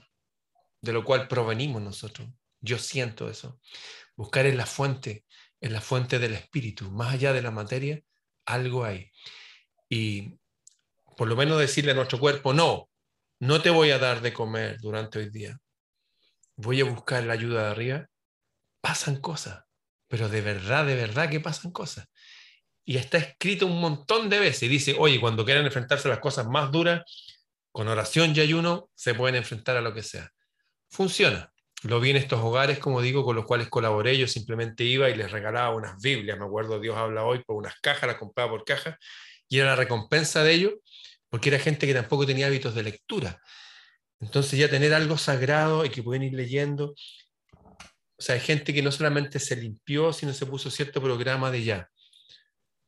de 0.83 0.93
lo 0.93 1.05
cual 1.05 1.27
provenimos 1.27 1.81
nosotros. 1.81 2.29
Yo 2.61 2.79
siento 2.79 3.31
eso. 3.31 3.59
Buscar 4.19 4.47
en 4.47 4.57
la 4.57 4.67
fuente, 4.67 5.25
en 5.61 5.73
la 5.73 5.81
fuente 5.81 6.19
del 6.19 6.35
espíritu, 6.35 6.91
más 6.91 7.15
allá 7.15 7.33
de 7.33 7.41
la 7.41 7.53
materia, 7.53 8.03
algo 8.47 8.85
hay. 8.85 9.13
Y 9.89 10.35
por 11.17 11.29
lo 11.29 11.37
menos 11.37 11.61
decirle 11.61 11.93
a 11.93 11.95
nuestro 11.95 12.19
cuerpo, 12.19 12.53
no, 12.53 12.91
no 13.39 13.63
te 13.63 13.71
voy 13.71 13.93
a 13.93 13.99
dar 14.01 14.21
de 14.21 14.33
comer 14.33 14.81
durante 14.81 15.21
hoy 15.21 15.31
día. 15.31 15.57
Voy 16.57 16.81
a 16.81 16.85
buscar 16.85 17.23
la 17.23 17.35
ayuda 17.35 17.67
de 17.67 17.71
arriba. 17.71 18.07
Pasan 18.81 19.21
cosas, 19.21 19.63
pero 20.09 20.29
de 20.29 20.41
verdad, 20.41 20.85
de 20.85 20.97
verdad 20.97 21.31
que 21.31 21.39
pasan 21.39 21.71
cosas. 21.71 22.09
Y 22.85 22.97
está 22.97 23.19
escrito 23.19 23.67
un 23.67 23.81
montón 23.81 24.29
de 24.29 24.41
veces. 24.41 24.65
Y 24.65 24.69
dice, 24.69 24.97
oye, 24.99 25.21
cuando 25.21 25.45
quieran 25.45 25.65
enfrentarse 25.65 26.09
a 26.09 26.11
las 26.11 26.21
cosas 26.21 26.49
más 26.49 26.73
duras, 26.73 27.03
con 27.71 27.87
oración 27.87 28.35
y 28.35 28.41
ayuno, 28.41 28.91
se 28.97 29.15
pueden 29.15 29.37
enfrentar 29.37 29.77
a 29.77 29.81
lo 29.81 29.95
que 29.95 30.03
sea. 30.03 30.33
Funciona. 30.89 31.53
Lo 31.85 32.01
vi 32.01 32.11
en 32.11 32.17
estos 32.17 32.41
hogares, 32.41 32.79
como 32.79 33.01
digo, 33.01 33.25
con 33.25 33.37
los 33.37 33.45
cuales 33.45 33.69
colaboré. 33.69 34.19
Yo 34.19 34.27
simplemente 34.27 34.85
iba 34.85 35.09
y 35.11 35.15
les 35.15 35.31
regalaba 35.31 35.75
unas 35.75 36.01
Biblias. 36.01 36.39
Me 36.39 36.45
acuerdo, 36.45 36.81
Dios 36.81 36.97
habla 36.97 37.25
hoy, 37.25 37.43
por 37.45 37.57
unas 37.57 37.75
cajas, 37.81 38.09
las 38.09 38.17
compraba 38.17 38.51
por 38.51 38.65
cajas. 38.65 38.97
Y 39.49 39.59
era 39.59 39.69
la 39.69 39.77
recompensa 39.77 40.43
de 40.43 40.53
ello 40.53 40.81
porque 41.29 41.51
era 41.51 41.59
gente 41.59 41.87
que 41.87 41.95
tampoco 41.95 42.27
tenía 42.27 42.47
hábitos 42.47 42.75
de 42.75 42.83
lectura. 42.83 43.41
Entonces 44.21 44.59
ya 44.59 44.69
tener 44.69 44.95
algo 44.95 45.19
sagrado 45.19 45.85
y 45.85 45.91
que 45.91 46.03
pueden 46.03 46.23
ir 46.25 46.35
leyendo. 46.35 46.95
O 47.53 48.23
sea, 48.23 48.35
hay 48.35 48.41
gente 48.41 48.75
que 48.75 48.83
no 48.83 48.91
solamente 48.91 49.39
se 49.39 49.57
limpió, 49.57 50.13
sino 50.13 50.33
se 50.33 50.47
puso 50.47 50.71
cierto 50.71 51.01
programa 51.01 51.51
de 51.51 51.63
ya. 51.63 51.91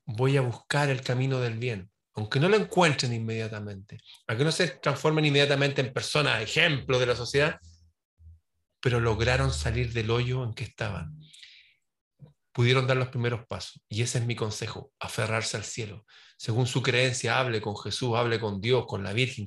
Voy 0.05 0.37
a 0.37 0.41
buscar 0.41 0.91
el 0.91 1.03
camino 1.03 1.39
del 1.39 1.59
bien, 1.59 1.89
aunque 2.15 2.41
no 2.41 2.49
lo 2.49 2.57
encuentren 2.57 3.13
inmediatamente, 3.13 4.01
aunque 4.27 4.45
no 4.45 4.51
se 4.51 4.67
transformen 4.69 5.25
inmediatamente 5.25 5.81
en 5.83 5.93
personas, 5.93 6.43
ejemplo 6.43 6.99
de 6.99 7.07
la 7.07 7.15
sociedad, 7.15 7.61
pero 8.81 9.01
lograron 9.01 9.53
salir 9.53 9.93
del 9.93 10.11
hoyo 10.11 10.45
en 10.45 10.55
que 10.55 10.65
estaban. 10.65 11.19
Pudieron 12.53 12.87
dar 12.87 12.97
los 12.97 13.09
primeros 13.09 13.47
pasos. 13.47 13.83
Y 13.89 14.03
ese 14.03 14.19
es 14.19 14.27
mi 14.27 14.35
consejo, 14.35 14.93
aferrarse 14.99 15.57
al 15.57 15.65
cielo 15.65 16.05
según 16.41 16.67
su 16.67 16.81
creencia, 16.83 17.39
hable 17.39 17.61
con 17.61 17.77
Jesús, 17.77 18.17
hable 18.17 18.41
con 18.41 18.63
Dios, 18.63 18.87
con 18.87 19.05
la 19.05 19.13
Virgen, 19.13 19.47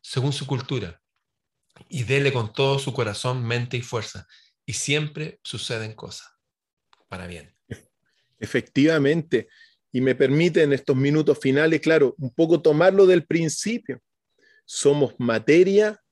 según 0.00 0.32
su 0.32 0.48
cultura. 0.48 1.00
Y 1.88 2.02
dele 2.02 2.32
con 2.32 2.52
todo 2.52 2.80
su 2.80 2.92
corazón, 2.92 3.46
mente 3.46 3.76
y 3.76 3.82
fuerza. 3.82 4.26
Y 4.66 4.72
siempre 4.72 5.38
suceden 5.44 5.94
cosas 5.94 6.28
para 7.06 7.28
bien. 7.28 7.54
Efectivamente. 8.40 9.46
Y 9.92 10.00
me 10.00 10.16
permite 10.16 10.64
en 10.64 10.72
estos 10.72 10.96
minutos 10.96 11.38
finales, 11.40 11.80
claro, 11.80 12.16
un 12.18 12.34
poco 12.34 12.60
tomarlo 12.60 13.06
del 13.06 13.24
principio. 13.24 14.02
Somos 14.64 15.14
materia, 15.18 16.02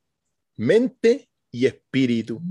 mente 0.55 1.29
y 1.57 1.67
espíritu. 1.67 2.43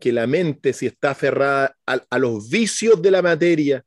Que 0.00 0.12
la 0.12 0.26
mente, 0.26 0.72
si 0.72 0.86
está 0.86 1.12
aferrada 1.12 1.76
a, 1.86 2.02
a 2.10 2.18
los 2.18 2.50
vicios 2.50 3.00
de 3.00 3.10
la 3.10 3.22
materia, 3.22 3.84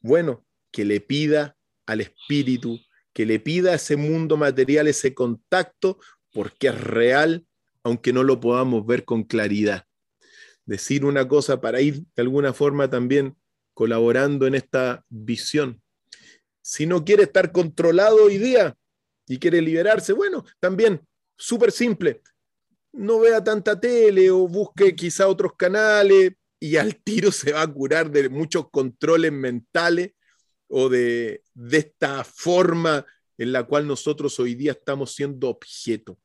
bueno, 0.00 0.44
que 0.70 0.84
le 0.84 1.00
pida 1.00 1.56
al 1.86 2.00
espíritu, 2.00 2.78
que 3.12 3.26
le 3.26 3.40
pida 3.40 3.72
a 3.72 3.74
ese 3.74 3.96
mundo 3.96 4.36
material 4.36 4.86
ese 4.86 5.14
contacto, 5.14 5.98
porque 6.32 6.68
es 6.68 6.80
real, 6.80 7.44
aunque 7.82 8.12
no 8.12 8.22
lo 8.22 8.38
podamos 8.38 8.86
ver 8.86 9.04
con 9.04 9.24
claridad. 9.24 9.84
Decir 10.64 11.04
una 11.04 11.26
cosa 11.26 11.60
para 11.60 11.80
ir 11.80 12.04
de 12.14 12.22
alguna 12.22 12.52
forma 12.52 12.88
también 12.88 13.36
colaborando 13.74 14.46
en 14.46 14.54
esta 14.54 15.04
visión. 15.08 15.82
Si 16.62 16.86
no 16.86 17.04
quiere 17.04 17.24
estar 17.24 17.50
controlado 17.52 18.24
hoy 18.24 18.38
día 18.38 18.76
y 19.26 19.38
quiere 19.38 19.62
liberarse, 19.62 20.12
bueno, 20.12 20.44
también 20.60 21.00
súper 21.36 21.72
simple. 21.72 22.22
No 22.92 23.20
vea 23.20 23.42
tanta 23.42 23.78
tele 23.78 24.30
o 24.30 24.48
busque 24.48 24.96
quizá 24.96 25.28
otros 25.28 25.52
canales 25.56 26.32
y 26.60 26.76
al 26.76 26.96
tiro 27.04 27.32
se 27.32 27.52
va 27.52 27.62
a 27.62 27.72
curar 27.72 28.10
de 28.10 28.28
muchos 28.28 28.70
controles 28.70 29.32
mentales 29.32 30.12
o 30.68 30.88
de, 30.88 31.42
esta 31.70 32.24
forma 32.24 33.06
en 33.38 33.52
la 33.52 33.64
cual 33.64 33.86
nosotros 33.86 34.38
hoy 34.40 34.54
día 34.54 34.72
estamos 34.72 35.14
siendo 35.14 35.48
objeto. 35.48 36.18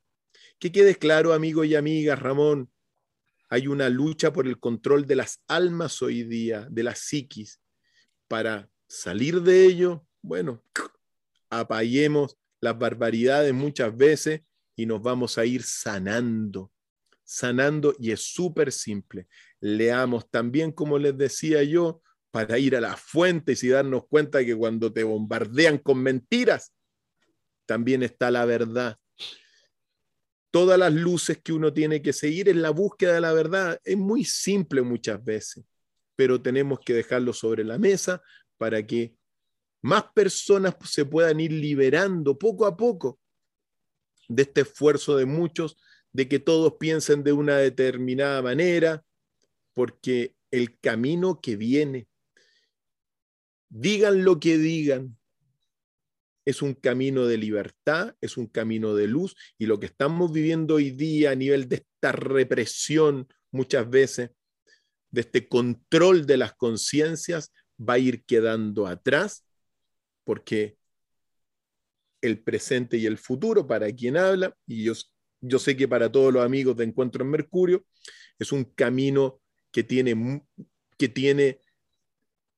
Que 0.59 0.72
quede 0.72 0.95
claro, 0.95 1.34
amigos 1.34 1.68
y 1.68 1.76
amigas, 1.76 2.20
Ramón, 2.20 2.72
hay 3.49 3.68
una 3.68 3.89
lucha 3.89 4.34
por 4.34 4.47
el 4.47 4.59
control 4.59 5.05
de 5.05 5.16
las 5.16 5.43
almas 5.47 6.01
hoy 6.01 6.24
día, 6.24 6.68
de 6.70 6.84
la 6.84 6.95
psiquis. 6.95 7.61
Para 8.28 8.70
salir 8.88 9.41
de 9.41 9.66
ello, 9.66 10.05
bueno, 10.22 10.64
apaguemos 11.49 12.38
las 12.59 12.78
barbaridades 12.78 13.53
muchas 13.53 13.95
veces 13.95 14.41
y 14.76 14.86
nos 14.86 15.01
vamos 15.01 15.38
a 15.38 15.45
ir 15.45 15.63
sanando, 15.63 16.71
sanando 17.24 17.95
y 17.99 18.11
es 18.11 18.21
súper 18.21 18.71
simple. 18.71 19.28
Leamos 19.59 20.30
también, 20.30 20.71
como 20.71 20.97
les 20.97 21.17
decía 21.17 21.63
yo, 21.63 22.01
para 22.32 22.57
ir 22.57 22.76
a 22.76 22.82
las 22.82 22.99
fuentes 22.99 23.63
y 23.63 23.69
darnos 23.69 24.07
cuenta 24.07 24.43
que 24.43 24.55
cuando 24.55 24.91
te 24.91 25.03
bombardean 25.03 25.78
con 25.78 26.01
mentiras, 26.01 26.74
también 27.65 28.03
está 28.03 28.32
la 28.32 28.45
verdad. 28.45 28.97
Todas 30.51 30.78
las 30.78 30.93
luces 30.93 31.39
que 31.43 31.53
uno 31.53 31.74
tiene 31.74 32.01
que 32.01 32.13
seguir 32.13 32.49
en 32.49 32.61
la 32.61 32.71
búsqueda 32.71 33.13
de 33.13 33.21
la 33.21 33.34
verdad 33.34 33.80
es 33.84 33.97
muy 33.97 34.26
simple 34.26 34.82
muchas 34.82 35.24
veces, 35.24 35.63
pero 36.15 36.41
tenemos 36.41 36.80
que 36.80 36.93
dejarlo 36.93 37.34
sobre 37.34 37.63
la 37.63 37.78
mesa 37.78 38.21
para 38.57 38.86
que 38.86 39.15
más 39.82 40.05
personas 40.13 40.76
se 40.86 41.05
puedan 41.05 41.39
ir 41.39 41.51
liberando 41.51 42.38
poco 42.38 42.65
a 42.65 42.76
poco 42.76 43.19
de 44.28 44.43
este 44.43 44.61
esfuerzo 44.61 45.17
de 45.17 45.26
muchos 45.26 45.78
de 46.11 46.28
que 46.28 46.39
todos 46.39 46.76
piensen 46.80 47.24
de 47.24 47.34
una 47.34 47.57
determinada 47.57 48.41
manera, 48.41 49.03
porque 49.74 50.36
el 50.51 50.80
camino 50.80 51.41
que 51.41 51.55
viene 51.55 52.07
digan 53.69 54.24
lo 54.24 54.39
que 54.39 54.57
digan, 54.57 55.17
es 56.45 56.61
un 56.61 56.74
camino 56.74 57.26
de 57.26 57.38
libertad, 57.38 58.15
es 58.21 58.38
un 58.38 58.47
camino 58.47 58.93
de 58.95 59.07
luz 59.07 59.36
y 59.57 59.65
lo 59.65 59.80
que 59.80 59.88
estamos 59.88 60.32
viviendo 60.32 60.76
hoy 60.76 60.91
día 60.91 61.32
a 61.32 61.36
nivel 61.36 61.67
de 61.69 61.78
esta 61.78 62.11
represión 62.11 63.28
muchas 63.51 63.89
veces, 63.89 64.32
de 65.09 65.21
este 65.21 65.47
control 65.47 66.26
de 66.26 66.38
las 66.38 66.53
conciencias, 66.53 67.51
va 67.80 67.93
a 67.93 67.99
ir 67.99 68.24
quedando 68.26 68.88
atrás 68.88 69.45
porque 70.24 70.78
el 72.24 72.39
presente 72.39 72.97
y 72.97 73.05
el 73.05 73.17
futuro, 73.17 73.67
para 73.67 73.91
quien 73.91 74.15
habla, 74.15 74.55
y 74.65 74.86
yo, 74.86 75.59
sé 75.59 75.76
que 75.76 75.89
para 75.89 76.09
todos 76.09 76.34
los 76.34 76.43
amigos 76.43 76.78
de 76.78 76.86
Encuentro 76.86 77.24
en 77.24 77.30
Mercurio, 77.30 77.86
es 78.39 78.53
un 78.53 78.63
camino 78.63 79.41
que 79.71 79.84
tiene, 79.84 80.41
que 80.97 81.09
tiene 81.09 81.59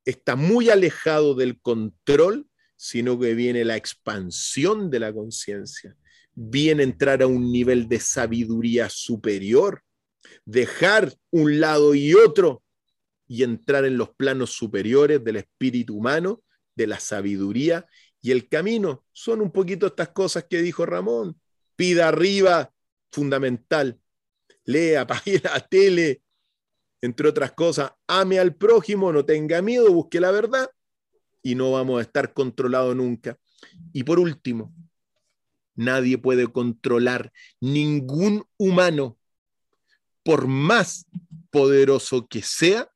está 0.05 0.35
muy 0.35 0.69
alejado 0.69 1.33
del 1.33 1.59
control, 1.59 2.47
sino 2.75 3.19
que 3.19 3.33
viene 3.33 3.65
la 3.65 3.75
expansión 3.75 4.91
de 4.91 4.99
la 4.99 5.11
conciencia, 5.11 5.95
viene 6.35 6.83
entrar 6.83 7.23
a 7.23 7.27
un 7.27 7.51
nivel 7.51 7.89
de 7.89 7.99
sabiduría 7.99 8.87
superior, 8.89 9.81
dejar 10.45 11.11
un 11.31 11.59
lado 11.59 11.95
y 11.95 12.13
otro 12.13 12.61
y 13.27 13.41
entrar 13.41 13.85
en 13.85 13.97
los 13.97 14.11
planos 14.11 14.51
superiores 14.51 15.23
del 15.23 15.37
espíritu 15.37 15.97
humano, 15.97 16.43
de 16.75 16.85
la 16.85 16.99
sabiduría 16.99 17.87
y 18.25 18.31
el 18.31 18.49
camino. 18.49 19.05
Son 19.11 19.39
un 19.39 19.51
poquito 19.51 19.85
estas 19.85 20.09
cosas 20.09 20.45
que 20.49 20.59
dijo 20.63 20.83
Ramón. 20.83 21.39
Pida 21.75 22.07
arriba, 22.07 22.73
fundamental. 23.11 23.99
Lea, 24.63 25.01
apague 25.01 25.39
la 25.43 25.59
tele, 25.59 26.23
entre 27.01 27.29
otras 27.29 27.51
cosas, 27.51 27.91
ame 28.07 28.39
al 28.39 28.55
prójimo, 28.55 29.13
no 29.13 29.25
tenga 29.25 29.61
miedo, 29.61 29.93
busque 29.93 30.19
la 30.19 30.31
verdad 30.31 30.67
y 31.43 31.53
no 31.53 31.71
vamos 31.73 31.99
a 31.99 32.01
estar 32.01 32.33
controlados 32.33 32.95
nunca. 32.95 33.37
Y 33.93 34.03
por 34.05 34.17
último, 34.17 34.73
nadie 35.75 36.17
puede 36.17 36.47
controlar 36.47 37.31
ningún 37.61 38.43
humano, 38.57 39.19
por 40.23 40.47
más 40.47 41.05
poderoso 41.51 42.25
que 42.27 42.41
sea, 42.41 42.89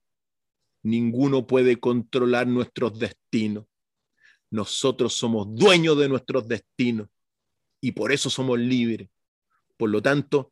ninguno 0.81 1.45
puede 1.45 1.79
controlar 1.79 2.47
nuestros 2.47 2.97
destinos. 2.97 3.68
Nosotros 4.51 5.13
somos 5.13 5.53
dueños 5.55 5.97
de 5.97 6.09
nuestros 6.09 6.47
destinos 6.47 7.07
y 7.81 7.91
por 7.91 8.11
eso 8.11 8.29
somos 8.29 8.59
libres. 8.59 9.09
Por 9.77 9.89
lo 9.89 10.01
tanto, 10.01 10.51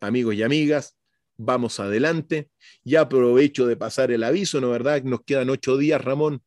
amigos 0.00 0.34
y 0.34 0.42
amigas, 0.42 0.96
vamos 1.36 1.80
adelante. 1.80 2.50
Ya 2.84 3.02
aprovecho 3.02 3.66
de 3.66 3.76
pasar 3.76 4.10
el 4.10 4.24
aviso, 4.24 4.60
¿no 4.60 4.70
verdad? 4.70 5.02
Nos 5.02 5.22
quedan 5.22 5.50
ocho 5.50 5.76
días, 5.76 6.02
Ramón, 6.02 6.42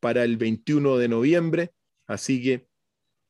para 0.00 0.24
el 0.24 0.36
21 0.36 0.96
de 0.96 1.08
noviembre, 1.08 1.72
así 2.06 2.42
que 2.42 2.66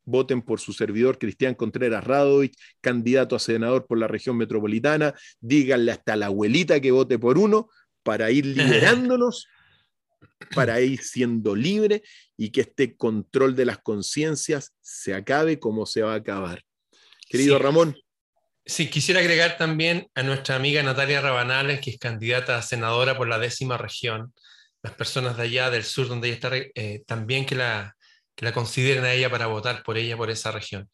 voten 0.04 0.42
por 0.42 0.60
su 0.60 0.72
servidor 0.72 1.18
Cristian 1.18 1.54
Contreras 1.54 2.04
Radovich, 2.04 2.56
candidato 2.80 3.36
a 3.36 3.38
senador 3.38 3.86
por 3.86 3.98
la 3.98 4.08
región 4.08 4.36
metropolitana, 4.36 5.14
díganle 5.40 5.92
hasta 5.92 6.16
la 6.16 6.26
abuelita 6.26 6.80
que 6.80 6.90
vote 6.90 7.18
por 7.18 7.38
uno 7.38 7.68
para 8.02 8.30
ir 8.30 8.46
liberándonos, 8.56 9.48
para 10.54 10.80
ir 10.80 11.02
siendo 11.02 11.54
libre 11.54 12.02
y 12.36 12.50
que 12.50 12.62
este 12.62 12.96
control 12.96 13.56
de 13.56 13.64
las 13.64 13.78
conciencias 13.78 14.74
se 14.80 15.14
acabe 15.14 15.58
como 15.58 15.86
se 15.86 16.02
va 16.02 16.12
a 16.12 16.16
acabar. 16.16 16.62
Querido 17.28 17.58
Ramón, 17.58 17.96
Sí, 18.68 18.90
quisiera 18.90 19.20
agregar 19.20 19.56
también 19.56 20.10
a 20.14 20.22
nuestra 20.22 20.56
amiga 20.56 20.82
Natalia 20.82 21.22
Rabanales, 21.22 21.80
que 21.80 21.88
es 21.88 21.98
candidata 21.98 22.58
a 22.58 22.62
senadora 22.62 23.16
por 23.16 23.26
la 23.26 23.38
décima 23.38 23.78
región. 23.78 24.34
Las 24.82 24.92
personas 24.92 25.38
de 25.38 25.44
allá 25.44 25.70
del 25.70 25.84
sur, 25.84 26.06
donde 26.06 26.28
ella 26.28 26.34
está, 26.34 26.50
eh, 26.54 27.02
también 27.06 27.46
que 27.46 27.54
la, 27.54 27.96
que 28.36 28.44
la 28.44 28.52
consideren 28.52 29.04
a 29.04 29.14
ella 29.14 29.30
para 29.30 29.46
votar 29.46 29.82
por 29.82 29.96
ella, 29.96 30.18
por 30.18 30.28
esa 30.28 30.52
región. 30.52 30.86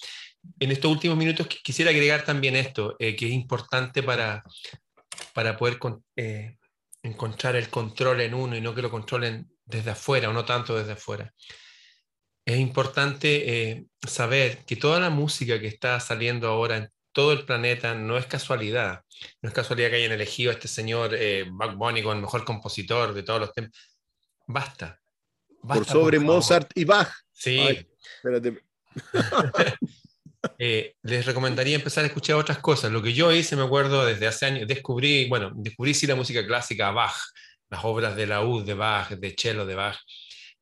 En 0.61 0.70
estos 0.70 0.88
últimos 0.88 1.16
minutos 1.18 1.49
quisiera 1.49 1.90
agregar 1.90 2.24
también 2.24 2.55
esto, 2.55 2.95
eh, 3.01 3.16
que 3.16 3.26
es 3.26 3.32
importante 3.32 4.05
para, 4.05 4.45
para 5.32 5.57
poder 5.57 5.80
eh, 6.14 6.57
encontrar 7.05 7.55
el 7.55 7.68
control 7.68 8.20
en 8.22 8.34
uno 8.34 8.57
y 8.57 8.61
no 8.61 8.74
que 8.74 8.82
lo 8.82 8.90
controlen 8.90 9.48
desde 9.64 9.92
afuera 9.92 10.28
o 10.28 10.32
no 10.32 10.44
tanto 10.44 10.76
desde 10.76 10.92
afuera. 10.92 11.32
Es 12.44 12.59
importante 12.59 13.86
saber 14.07 14.64
que 14.66 14.76
toda 14.76 15.00
la 15.00 15.11
música 15.11 15.61
que 15.61 15.68
está 15.68 15.98
saliendo 16.00 16.48
ahora 16.48 16.76
en 16.76 16.90
todo 17.14 17.32
el 17.32 17.44
planeta, 17.44 17.94
no 17.94 18.18
es 18.18 18.26
casualidad. 18.26 19.02
No 19.40 19.48
es 19.48 19.55
casualidad 19.55 19.90
que 19.90 19.96
hayan 19.96 20.12
elegido 20.12 20.50
a 20.50 20.55
este 20.55 20.66
señor 20.66 21.14
eh, 21.14 21.46
Buck 21.48 21.76
Bunny 21.76 22.02
como 22.02 22.14
el 22.14 22.20
mejor 22.20 22.44
compositor 22.44 23.14
de 23.14 23.22
todos 23.22 23.40
los 23.40 23.52
tiempos. 23.52 23.78
Basta. 24.46 25.00
por 25.62 25.86
sobre 25.86 26.18
Mozart 26.18 26.70
y 26.74 26.84
Bach. 26.84 27.11
Sí. 27.32 27.86
espérate. 28.16 28.64
Eh, 30.59 30.95
les 31.03 31.26
recomendaría 31.26 31.76
empezar 31.76 32.05
a 32.05 32.07
escuchar 32.07 32.36
otras 32.36 32.59
cosas. 32.59 32.92
Lo 32.92 33.03
que 33.03 33.12
yo 33.12 33.32
hice, 33.32 33.57
me 33.57 33.62
acuerdo, 33.62 34.05
desde 34.05 34.26
hace 34.26 34.47
años, 34.47 34.68
descubrí, 34.68 35.28
bueno, 35.28 35.53
descubrí 35.55 35.95
sí 35.95 36.07
la 36.07 36.14
música 36.14 36.47
clásica, 36.47 36.90
Bach, 36.90 37.16
las 37.70 37.84
obras 37.84 38.16
de 38.16 38.26
la 38.26 38.45
U 38.45 38.64
de 38.64 38.74
Bach, 38.74 39.11
de 39.11 39.34
cello 39.36 39.66
de 39.66 39.74
Bach, 39.74 39.99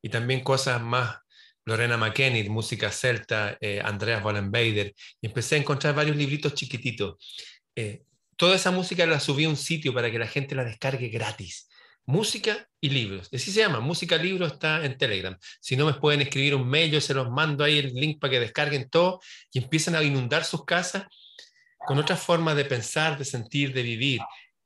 y 0.01 0.09
también 0.09 0.41
cosas 0.41 0.81
más 0.81 1.17
Lorena 1.65 1.97
McKennitt, 1.97 2.49
música 2.49 2.91
celta, 2.91 3.57
eh, 3.61 3.81
Andreas 3.83 4.23
Wallenbader, 4.23 4.93
y 5.21 5.27
empecé 5.27 5.55
a 5.55 5.59
encontrar 5.59 5.95
varios 5.95 6.17
libritos 6.17 6.53
chiquititos. 6.53 7.15
Eh, 7.75 8.03
toda 8.35 8.55
esa 8.55 8.71
música 8.71 9.05
la 9.05 9.19
subí 9.19 9.45
a 9.45 9.49
un 9.49 9.57
sitio 9.57 9.93
para 9.93 10.11
que 10.11 10.19
la 10.19 10.27
gente 10.27 10.55
la 10.55 10.65
descargue 10.65 11.07
gratis. 11.09 11.69
Música 12.05 12.67
y 12.81 12.89
libros. 12.89 13.29
Así 13.33 13.51
se 13.51 13.59
llama, 13.61 13.79
música 13.79 14.17
libro 14.17 14.45
está 14.45 14.83
en 14.85 14.97
Telegram. 14.97 15.37
Si 15.61 15.77
no 15.77 15.85
me 15.85 15.93
pueden 15.93 16.21
escribir 16.21 16.55
un 16.55 16.67
mail, 16.67 16.91
yo 16.91 17.01
se 17.01 17.13
los 17.13 17.29
mando 17.29 17.63
ahí 17.63 17.79
el 17.79 17.93
link 17.93 18.19
para 18.19 18.31
que 18.31 18.39
descarguen 18.39 18.89
todo 18.89 19.21
y 19.51 19.59
empiecen 19.59 19.95
a 19.95 20.03
inundar 20.03 20.43
sus 20.43 20.65
casas 20.65 21.05
con 21.77 21.97
otra 21.97 22.15
forma 22.15 22.55
de 22.55 22.65
pensar, 22.65 23.17
de 23.17 23.25
sentir, 23.25 23.73
de 23.73 23.83
vivir 23.83 24.21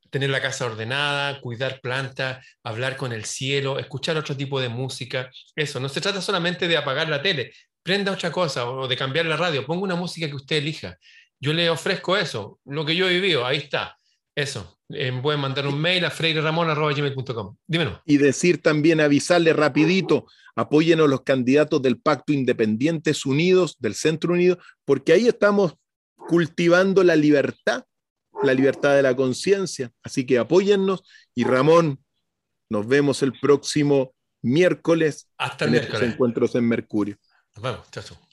tener 0.09 0.29
la 0.29 0.41
casa 0.41 0.65
ordenada, 0.65 1.41
cuidar 1.41 1.81
plantas, 1.81 2.45
hablar 2.63 2.97
con 2.97 3.11
el 3.11 3.25
cielo, 3.25 3.79
escuchar 3.79 4.17
otro 4.17 4.35
tipo 4.35 4.59
de 4.59 4.69
música. 4.69 5.29
Eso, 5.55 5.79
no 5.79 5.89
se 5.89 6.01
trata 6.01 6.21
solamente 6.21 6.67
de 6.67 6.77
apagar 6.77 7.09
la 7.09 7.21
tele, 7.21 7.53
prenda 7.83 8.11
otra 8.11 8.31
cosa 8.31 8.69
o 8.69 8.87
de 8.87 8.97
cambiar 8.97 9.25
la 9.25 9.37
radio, 9.37 9.65
ponga 9.65 9.83
una 9.83 9.95
música 9.95 10.27
que 10.27 10.35
usted 10.35 10.57
elija. 10.57 10.97
Yo 11.39 11.53
le 11.53 11.69
ofrezco 11.69 12.17
eso, 12.17 12.59
lo 12.65 12.85
que 12.85 12.95
yo 12.95 13.07
he 13.07 13.13
vivido, 13.13 13.45
ahí 13.45 13.57
está. 13.57 13.96
Eso, 14.37 14.77
eh, 14.89 15.11
pueden 15.21 15.41
mandar 15.41 15.65
un 15.65 15.79
mail 15.79 16.05
a 16.05 16.11
freireramon.com. 16.11 17.55
Dímelo. 17.65 18.01
Y 18.05 18.17
decir 18.17 18.61
también, 18.61 19.01
avisarle 19.01 19.51
rapidito, 19.53 20.27
apóyenos 20.55 21.09
los 21.09 21.21
candidatos 21.21 21.81
del 21.81 21.99
Pacto 21.99 22.33
Independientes 22.33 23.25
Unidos, 23.25 23.77
del 23.79 23.95
Centro 23.95 24.33
Unido, 24.33 24.59
porque 24.85 25.13
ahí 25.13 25.27
estamos 25.27 25.73
cultivando 26.15 27.03
la 27.03 27.15
libertad 27.15 27.85
la 28.43 28.53
libertad 28.53 28.95
de 28.95 29.01
la 29.01 29.15
conciencia. 29.15 29.91
Así 30.03 30.25
que 30.25 30.37
apóyennos 30.37 31.03
y 31.33 31.43
Ramón, 31.43 32.03
nos 32.69 32.87
vemos 32.87 33.23
el 33.23 33.33
próximo 33.39 34.13
miércoles 34.41 35.29
Hasta 35.37 35.65
el 35.65 35.69
en 35.69 35.79
miércoles. 35.81 36.13
encuentros 36.13 36.55
en 36.55 36.67
Mercurio. 36.67 37.17
Nos 37.55 37.63
vemos, 37.63 37.91
chao. 37.91 38.26